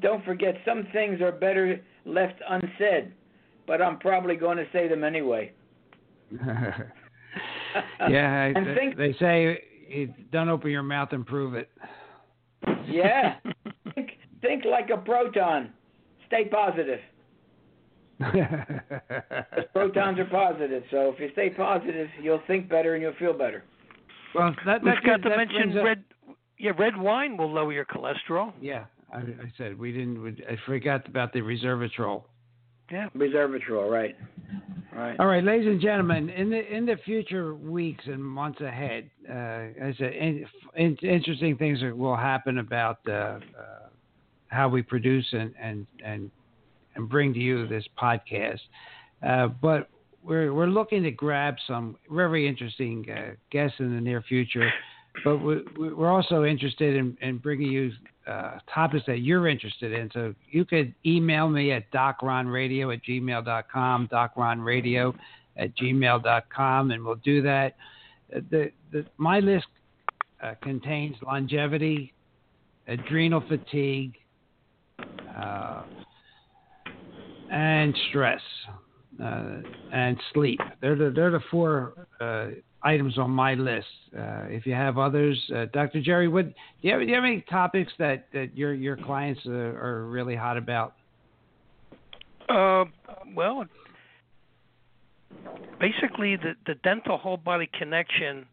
don't 0.00 0.24
forget, 0.24 0.56
some 0.64 0.86
things 0.92 1.20
are 1.20 1.32
better 1.32 1.80
left 2.04 2.40
unsaid, 2.48 3.12
but 3.66 3.80
I'm 3.82 3.98
probably 3.98 4.36
going 4.36 4.58
to 4.58 4.66
say 4.72 4.88
them 4.88 5.04
anyway. 5.04 5.52
yeah, 8.08 8.44
And 8.54 8.66
they, 8.66 8.74
think- 8.74 8.96
they 8.96 9.14
say 9.18 9.62
don't 10.30 10.48
open 10.48 10.70
your 10.70 10.82
mouth 10.82 11.08
and 11.12 11.26
prove 11.26 11.54
it. 11.54 11.70
Yeah. 12.86 13.36
Think, 14.40 14.62
think 14.62 14.64
like 14.70 14.90
a 14.90 14.96
proton. 14.98 15.70
Stay 16.26 16.44
positive. 16.46 17.00
'Cause 18.20 19.64
protons 19.72 20.18
are 20.18 20.24
positive, 20.30 20.82
so 20.90 21.12
if 21.14 21.20
you 21.20 21.28
stay 21.32 21.50
positive, 21.50 22.08
you'll 22.20 22.42
think 22.48 22.68
better 22.68 22.94
and 22.94 23.02
you'll 23.02 23.12
feel 23.18 23.32
better. 23.32 23.62
well, 24.34 24.54
that, 24.66 24.82
We've 24.82 24.94
that 24.94 25.04
got 25.04 25.22
to 25.22 25.28
that 25.28 25.36
mention 25.36 25.56
brings 25.70 25.76
up- 25.76 25.84
red. 25.84 26.04
Yeah, 26.58 26.72
red 26.76 26.96
wine 26.96 27.36
will 27.36 27.52
lower 27.52 27.72
your 27.72 27.84
cholesterol. 27.84 28.52
Yeah, 28.60 28.86
I, 29.12 29.18
I 29.18 29.52
said 29.56 29.78
we 29.78 29.92
didn't. 29.92 30.20
we- 30.20 30.44
I 30.48 30.56
forgot 30.66 31.06
about 31.06 31.32
the 31.32 31.40
resveratrol. 31.40 32.24
Yeah. 32.90 33.08
Resveratrol, 33.16 33.88
right? 33.88 34.16
Right. 34.92 35.20
All 35.20 35.26
right, 35.26 35.44
ladies 35.44 35.68
and 35.68 35.80
gentlemen, 35.80 36.28
in 36.30 36.50
the 36.50 36.74
in 36.74 36.84
the 36.86 36.96
future 37.04 37.54
weeks 37.54 38.04
and 38.06 38.24
months 38.24 38.60
ahead, 38.60 39.08
uh, 39.28 39.32
as 39.32 39.94
I 39.94 39.98
said, 39.98 40.12
in, 40.14 40.46
in, 40.74 40.96
interesting 40.96 41.56
things 41.56 41.80
are- 41.84 41.94
will 41.94 42.16
happen 42.16 42.58
about 42.58 42.98
uh, 43.06 43.12
uh, 43.12 43.38
how 44.48 44.68
we 44.68 44.82
produce 44.82 45.26
and 45.32 45.54
and 45.60 45.86
and 46.04 46.30
and 46.94 47.08
bring 47.08 47.32
to 47.34 47.40
you 47.40 47.66
this 47.66 47.84
podcast. 48.00 48.60
Uh, 49.26 49.48
but 49.48 49.88
we're 50.22 50.52
we're 50.52 50.66
looking 50.66 51.02
to 51.02 51.10
grab 51.10 51.56
some 51.66 51.96
very 52.10 52.46
interesting 52.48 53.06
uh, 53.10 53.34
guests 53.50 53.76
in 53.80 53.94
the 53.94 54.00
near 54.00 54.22
future. 54.22 54.70
But 55.24 55.38
we, 55.38 55.62
we're 55.76 56.10
also 56.10 56.44
interested 56.44 56.94
in, 56.94 57.16
in 57.20 57.38
bringing 57.38 57.72
you 57.72 57.90
uh, 58.28 58.58
topics 58.72 59.04
that 59.06 59.20
you're 59.20 59.48
interested 59.48 59.92
in. 59.92 60.10
So 60.12 60.34
you 60.50 60.64
could 60.64 60.94
email 61.04 61.48
me 61.48 61.72
at 61.72 61.90
docronradio 61.90 62.94
at 62.94 63.02
gmail.com, 63.02 64.08
docronradio 64.12 65.14
at 65.56 65.76
gmail.com, 65.76 66.90
and 66.90 67.04
we'll 67.04 67.16
do 67.16 67.42
that. 67.42 67.76
Uh, 68.34 68.40
The, 68.50 68.70
the, 68.92 69.06
my 69.16 69.40
list 69.40 69.66
uh, 70.42 70.54
contains 70.62 71.16
longevity, 71.22 72.12
adrenal 72.86 73.42
fatigue, 73.48 74.14
uh, 75.36 75.82
and 77.50 77.96
stress 78.10 78.40
uh, 79.22 79.56
and 79.92 80.16
sleep. 80.32 80.60
They're 80.80 80.96
the, 80.96 81.12
they're 81.14 81.30
the 81.30 81.42
four 81.50 82.06
uh, 82.20 82.48
items 82.82 83.18
on 83.18 83.30
my 83.30 83.54
list. 83.54 83.86
Uh, 84.16 84.44
if 84.48 84.66
you 84.66 84.74
have 84.74 84.98
others, 84.98 85.38
uh, 85.54 85.66
Dr. 85.72 86.00
Jerry, 86.00 86.28
would 86.28 86.54
do 86.82 86.88
you, 86.88 86.92
have, 86.92 87.00
do 87.00 87.06
you 87.06 87.14
have 87.14 87.24
any 87.24 87.44
topics 87.50 87.92
that, 87.98 88.26
that 88.32 88.56
your 88.56 88.74
your 88.74 88.96
clients 88.96 89.40
are, 89.46 89.78
are 89.84 90.06
really 90.06 90.36
hot 90.36 90.56
about? 90.56 90.94
Uh, 92.48 92.84
well, 93.34 93.64
basically, 95.80 96.36
the 96.36 96.54
the 96.66 96.74
dental 96.84 97.18
whole 97.18 97.36
body 97.36 97.68
connection, 97.78 98.46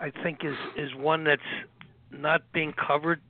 I 0.00 0.10
think, 0.22 0.40
is 0.44 0.56
is 0.76 0.94
one 0.96 1.24
that's 1.24 1.40
not 2.10 2.42
being 2.52 2.74
covered 2.74 3.20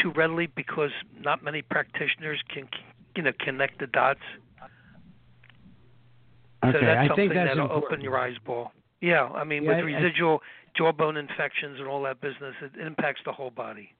too 0.00 0.10
readily 0.14 0.46
because 0.46 0.90
not 1.20 1.42
many 1.42 1.62
practitioners 1.62 2.40
can 2.52 2.68
you 3.16 3.22
know 3.22 3.32
connect 3.40 3.78
the 3.80 3.86
dots. 3.88 4.20
Okay, 6.64 6.78
so 6.78 6.86
that's 6.86 6.98
I 6.98 7.08
something 7.08 7.28
think 7.28 7.34
that's 7.34 7.50
that'll 7.50 7.64
important. 7.64 7.84
open 7.92 8.00
your 8.02 8.18
eyes, 8.18 8.36
ball. 8.46 8.72
Yeah, 9.00 9.24
I 9.34 9.42
mean, 9.44 9.64
Yeah, 9.64 9.70
with 9.70 9.78
I- 9.78 9.80
residual 10.00 10.40
jawbone 10.76 11.16
infections 11.16 11.78
and 11.80 11.88
all 11.88 12.02
that 12.04 12.20
business, 12.20 12.54
it 12.62 12.80
impacts 12.80 13.20
the 13.24 13.32
whole 13.32 13.50
body. 13.50 13.90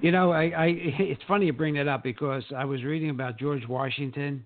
You 0.00 0.12
know, 0.12 0.32
I, 0.32 0.42
I 0.44 0.66
it's 0.98 1.22
funny 1.26 1.46
you 1.46 1.52
bring 1.52 1.74
that 1.74 1.88
up 1.88 2.02
because 2.02 2.42
I 2.56 2.64
was 2.64 2.82
reading 2.84 3.10
about 3.10 3.38
George 3.38 3.66
Washington. 3.68 4.44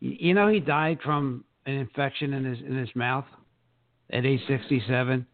You 0.00 0.34
know, 0.34 0.48
he 0.48 0.60
died 0.60 0.98
from 1.02 1.44
an 1.66 1.74
infection 1.74 2.34
in 2.34 2.44
his 2.44 2.58
in 2.60 2.76
his 2.76 2.90
mouth 2.94 3.24
at 4.10 4.26
age 4.26 4.40
67. 4.48 5.26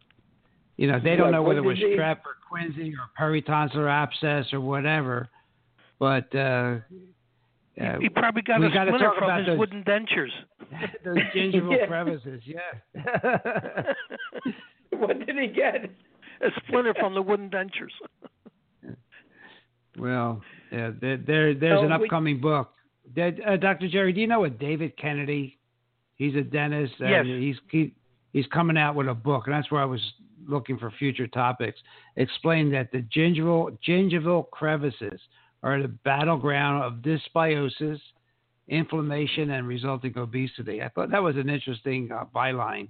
You 0.77 0.87
know, 0.87 1.01
they 1.03 1.17
don't 1.17 1.33
know 1.33 1.43
whether 1.43 1.59
it 1.59 1.65
was 1.65 1.79
strep 1.79 2.19
or 2.25 2.37
quinsy 2.51 2.93
or 2.95 3.09
peritonsillar 3.19 3.89
abscess 3.91 4.53
or 4.53 4.61
whatever, 4.61 5.29
but 5.99 6.35
uh, 6.35 6.77
uh, 7.81 7.99
he 8.01 8.09
probably 8.09 8.43
got 8.43 8.63
a 8.63 8.69
splinter 8.71 8.99
talk 8.99 9.15
from 9.17 9.25
about 9.25 9.39
his 9.41 9.47
those- 9.49 9.59
wooden 9.59 9.83
dentures. 9.85 10.31
those 11.05 11.17
gingival 11.35 11.77
Yeah. 11.79 11.87
crevices. 11.87 12.43
Yeah. 12.45 13.83
what 14.99 15.19
did 15.27 15.37
he 15.39 15.47
get? 15.49 15.91
a 16.43 16.49
splinter 16.67 16.95
from 16.99 17.15
the 17.15 17.21
wooden 17.21 17.51
dentures. 17.51 17.93
well, 19.99 20.41
yeah, 20.73 20.91
there, 21.01 21.17
there 21.19 21.55
there's 21.55 21.81
So 21.81 21.85
an 21.87 21.99
we- 22.01 22.07
upcoming 22.07 22.41
book. 22.41 22.71
Uh, 23.19 23.57
Dr. 23.57 23.89
Jerry, 23.89 24.13
do 24.13 24.21
you 24.21 24.27
know 24.29 24.41
what 24.41 24.59
David 24.59 24.97
Kennedy? 24.97 25.59
He's 26.15 26.35
a 26.37 26.43
dentist. 26.43 26.95
And 27.01 27.11
Yes. 27.11 27.25
He's 27.27 27.57
he, 27.71 27.95
he's 28.33 28.47
coming 28.47 28.77
out 28.77 28.95
with 28.95 29.09
a 29.09 29.15
book, 29.15 29.45
and 29.47 29.55
that's 29.55 29.71
where 29.71 29.83
I 29.83 29.87
was 29.87 30.01
looking 30.47 30.79
for 30.79 30.91
future 30.99 31.27
topics. 31.27 31.79
Explained 32.17 32.73
that 32.75 32.91
the 32.93 33.05
gingival 33.15 33.77
gingival 33.87 34.51
crevices 34.51 35.21
are 35.63 35.81
the 35.81 35.89
battleground 35.89 36.83
of 36.83 37.03
dysbiosis, 37.03 38.01
inflammation, 38.69 39.51
and 39.51 39.67
resulting 39.67 40.17
obesity. 40.17 40.83
I 40.83 40.89
thought 40.89 41.11
that 41.11 41.23
was 41.23 41.37
an 41.37 41.49
interesting 41.49 42.11
uh, 42.13 42.25
byline. 42.35 42.89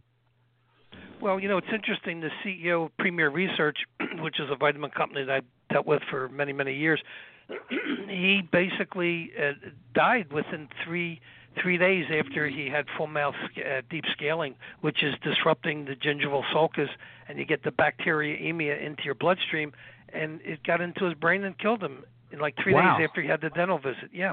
Well, 1.20 1.38
you 1.38 1.48
know, 1.48 1.58
it's 1.58 1.66
interesting. 1.72 2.20
The 2.20 2.30
CEO 2.44 2.86
of 2.86 2.96
Premier 2.96 3.28
Research, 3.30 3.76
which 4.20 4.40
is 4.40 4.48
a 4.50 4.56
vitamin 4.56 4.90
company 4.90 5.24
that 5.24 5.42
I 5.42 5.72
dealt 5.72 5.86
with 5.86 6.02
for 6.10 6.28
many, 6.28 6.52
many 6.52 6.74
years, 6.74 7.00
he 8.08 8.42
basically 8.52 9.32
uh, 9.38 9.52
died 9.94 10.32
within 10.32 10.68
three 10.84 11.20
three 11.60 11.78
days 11.78 12.06
after 12.16 12.48
he 12.48 12.68
had 12.68 12.86
full 12.96 13.06
mouth 13.06 13.34
uh, 13.56 13.82
deep 13.90 14.04
scaling, 14.12 14.54
which 14.80 15.02
is 15.02 15.14
disrupting 15.22 15.84
the 15.84 15.94
gingival 15.96 16.42
sulcus, 16.52 16.88
and 17.28 17.38
you 17.38 17.44
get 17.44 17.62
the 17.62 17.70
bacteremia 17.70 18.80
into 18.84 19.02
your 19.04 19.14
bloodstream, 19.14 19.72
and 20.12 20.40
it 20.42 20.62
got 20.64 20.80
into 20.80 21.04
his 21.04 21.14
brain 21.14 21.44
and 21.44 21.58
killed 21.58 21.82
him 21.82 22.04
in 22.32 22.38
like 22.38 22.54
three 22.62 22.74
Wow. 22.74 22.96
days 22.98 23.06
after 23.08 23.22
he 23.22 23.28
had 23.28 23.40
the 23.40 23.50
dental 23.50 23.78
visit. 23.78 24.10
Yeah. 24.12 24.32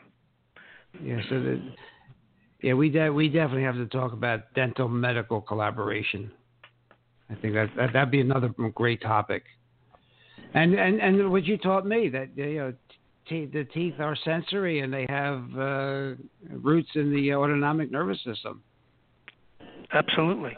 Yeah, 1.02 1.20
so 1.30 1.42
that, 1.42 1.62
yeah, 2.62 2.74
we 2.74 2.90
de- 2.90 3.10
we 3.10 3.30
definitely 3.30 3.64
have 3.64 3.76
to 3.76 3.88
talk 3.88 4.14
about 4.14 4.54
dental 4.56 4.88
medical 4.88 5.42
collaboration. 5.42 6.32
I 7.30 7.36
think 7.36 7.54
that, 7.56 7.70
that 7.76 7.94
that'd 7.94 8.12
be 8.12 8.22
another 8.22 8.50
great 8.74 9.02
topic. 9.02 9.44
And 10.54 10.74
and 10.74 11.02
and 11.02 11.30
what 11.32 11.44
you 11.46 11.58
taught 11.58 11.86
me 11.86 12.10
that 12.10 12.30
you 12.36 12.56
know 12.58 12.74
te- 13.30 13.46
the 13.46 13.64
teeth 13.66 13.96
are 14.00 14.16
sensory 14.24 14.80
and 14.82 14.94
they 14.94 15.06
have 15.10 15.44
uh, 15.58 16.14
roots 16.50 16.90
in 16.96 17.14
the 17.14 17.34
autonomic 17.34 17.92
nervous 17.92 18.18
system. 18.24 18.62
Absolutely. 19.94 20.58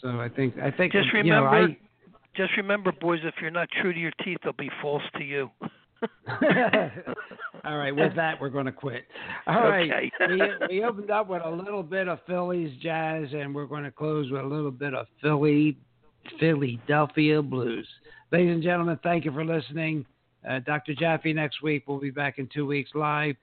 So 0.00 0.20
I 0.20 0.28
think 0.28 0.58
I 0.58 0.70
think 0.70 0.92
Just 0.92 1.08
you 1.12 1.24
know, 1.24 1.44
remember, 1.44 1.72
I- 1.72 1.78
just 2.36 2.56
remember, 2.56 2.92
boys, 2.92 3.20
if 3.24 3.34
you're 3.40 3.50
not 3.50 3.68
true 3.80 3.92
to 3.92 3.98
your 3.98 4.12
teeth, 4.24 4.38
they'll 4.44 4.52
be 4.52 4.70
false 4.80 5.02
to 5.16 5.24
you. 5.24 5.50
All 7.64 7.76
right, 7.76 7.94
with 7.94 8.14
that, 8.14 8.40
we're 8.40 8.50
going 8.50 8.66
to 8.66 8.72
quit. 8.72 9.04
All 9.48 9.68
right, 9.68 9.90
Okay. 9.90 10.12
we, 10.68 10.76
we 10.78 10.84
opened 10.84 11.10
up 11.10 11.28
with 11.28 11.42
a 11.44 11.50
little 11.50 11.82
bit 11.82 12.06
of 12.06 12.20
Phillies 12.26 12.70
jazz, 12.80 13.26
and 13.32 13.52
we're 13.52 13.66
going 13.66 13.82
to 13.82 13.90
close 13.90 14.30
with 14.30 14.40
a 14.42 14.46
little 14.46 14.70
bit 14.70 14.94
of 14.94 15.06
Philly, 15.20 15.76
Philadelphia 16.38 17.42
blues. 17.42 17.88
Ladies 18.30 18.52
and 18.54 18.62
gentlemen, 18.62 18.98
thank 19.02 19.24
you 19.24 19.32
for 19.32 19.44
listening. 19.44 20.06
Uh, 20.48 20.60
Dr. 20.60 20.94
Jaffe 20.94 21.32
next 21.32 21.62
week. 21.62 21.84
We'll 21.86 22.00
be 22.00 22.10
back 22.10 22.38
in 22.38 22.48
two 22.52 22.66
weeks 22.66 22.90
live. 22.94 23.36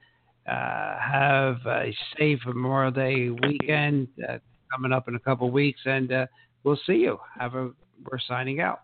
Uh, 0.48 1.00
have 1.00 1.58
a 1.66 1.96
safe 2.18 2.40
Memorial 2.46 2.92
Day 2.92 3.30
weekend 3.30 4.08
uh, 4.30 4.38
coming 4.72 4.92
up 4.92 5.08
in 5.08 5.16
a 5.16 5.20
couple 5.20 5.50
weeks, 5.50 5.80
and 5.86 6.12
uh, 6.12 6.26
we'll 6.64 6.80
see 6.86 6.94
you. 6.94 7.18
Have 7.40 7.56
a. 7.56 7.72
We're 8.12 8.20
signing 8.28 8.60
out. 8.60 8.82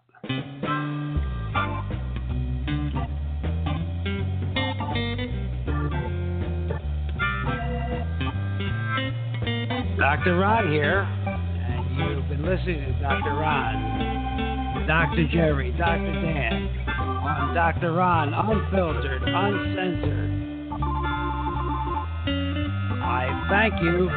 Dr. 9.97 10.37
Ron 10.39 10.71
here, 10.71 11.01
and 11.01 12.17
you've 12.17 12.27
been 12.27 12.43
listening 12.43 12.93
to 12.93 12.99
Dr. 13.01 13.33
Ron, 13.35 14.87
Dr. 14.87 15.27
Jerry, 15.31 15.71
Dr. 15.77 16.11
Dan, 16.11 16.90
on 17.21 17.53
Dr. 17.53 17.93
Ron, 17.93 18.33
unfiltered, 18.33 19.23
uncensored. 19.23 20.31
I 23.03 23.47
thank 23.49 23.81
you. 23.81 24.09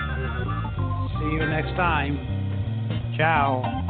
See 1.19 1.35
you 1.35 1.47
next 1.47 1.77
time. 1.77 2.19
Ciao. 3.17 3.84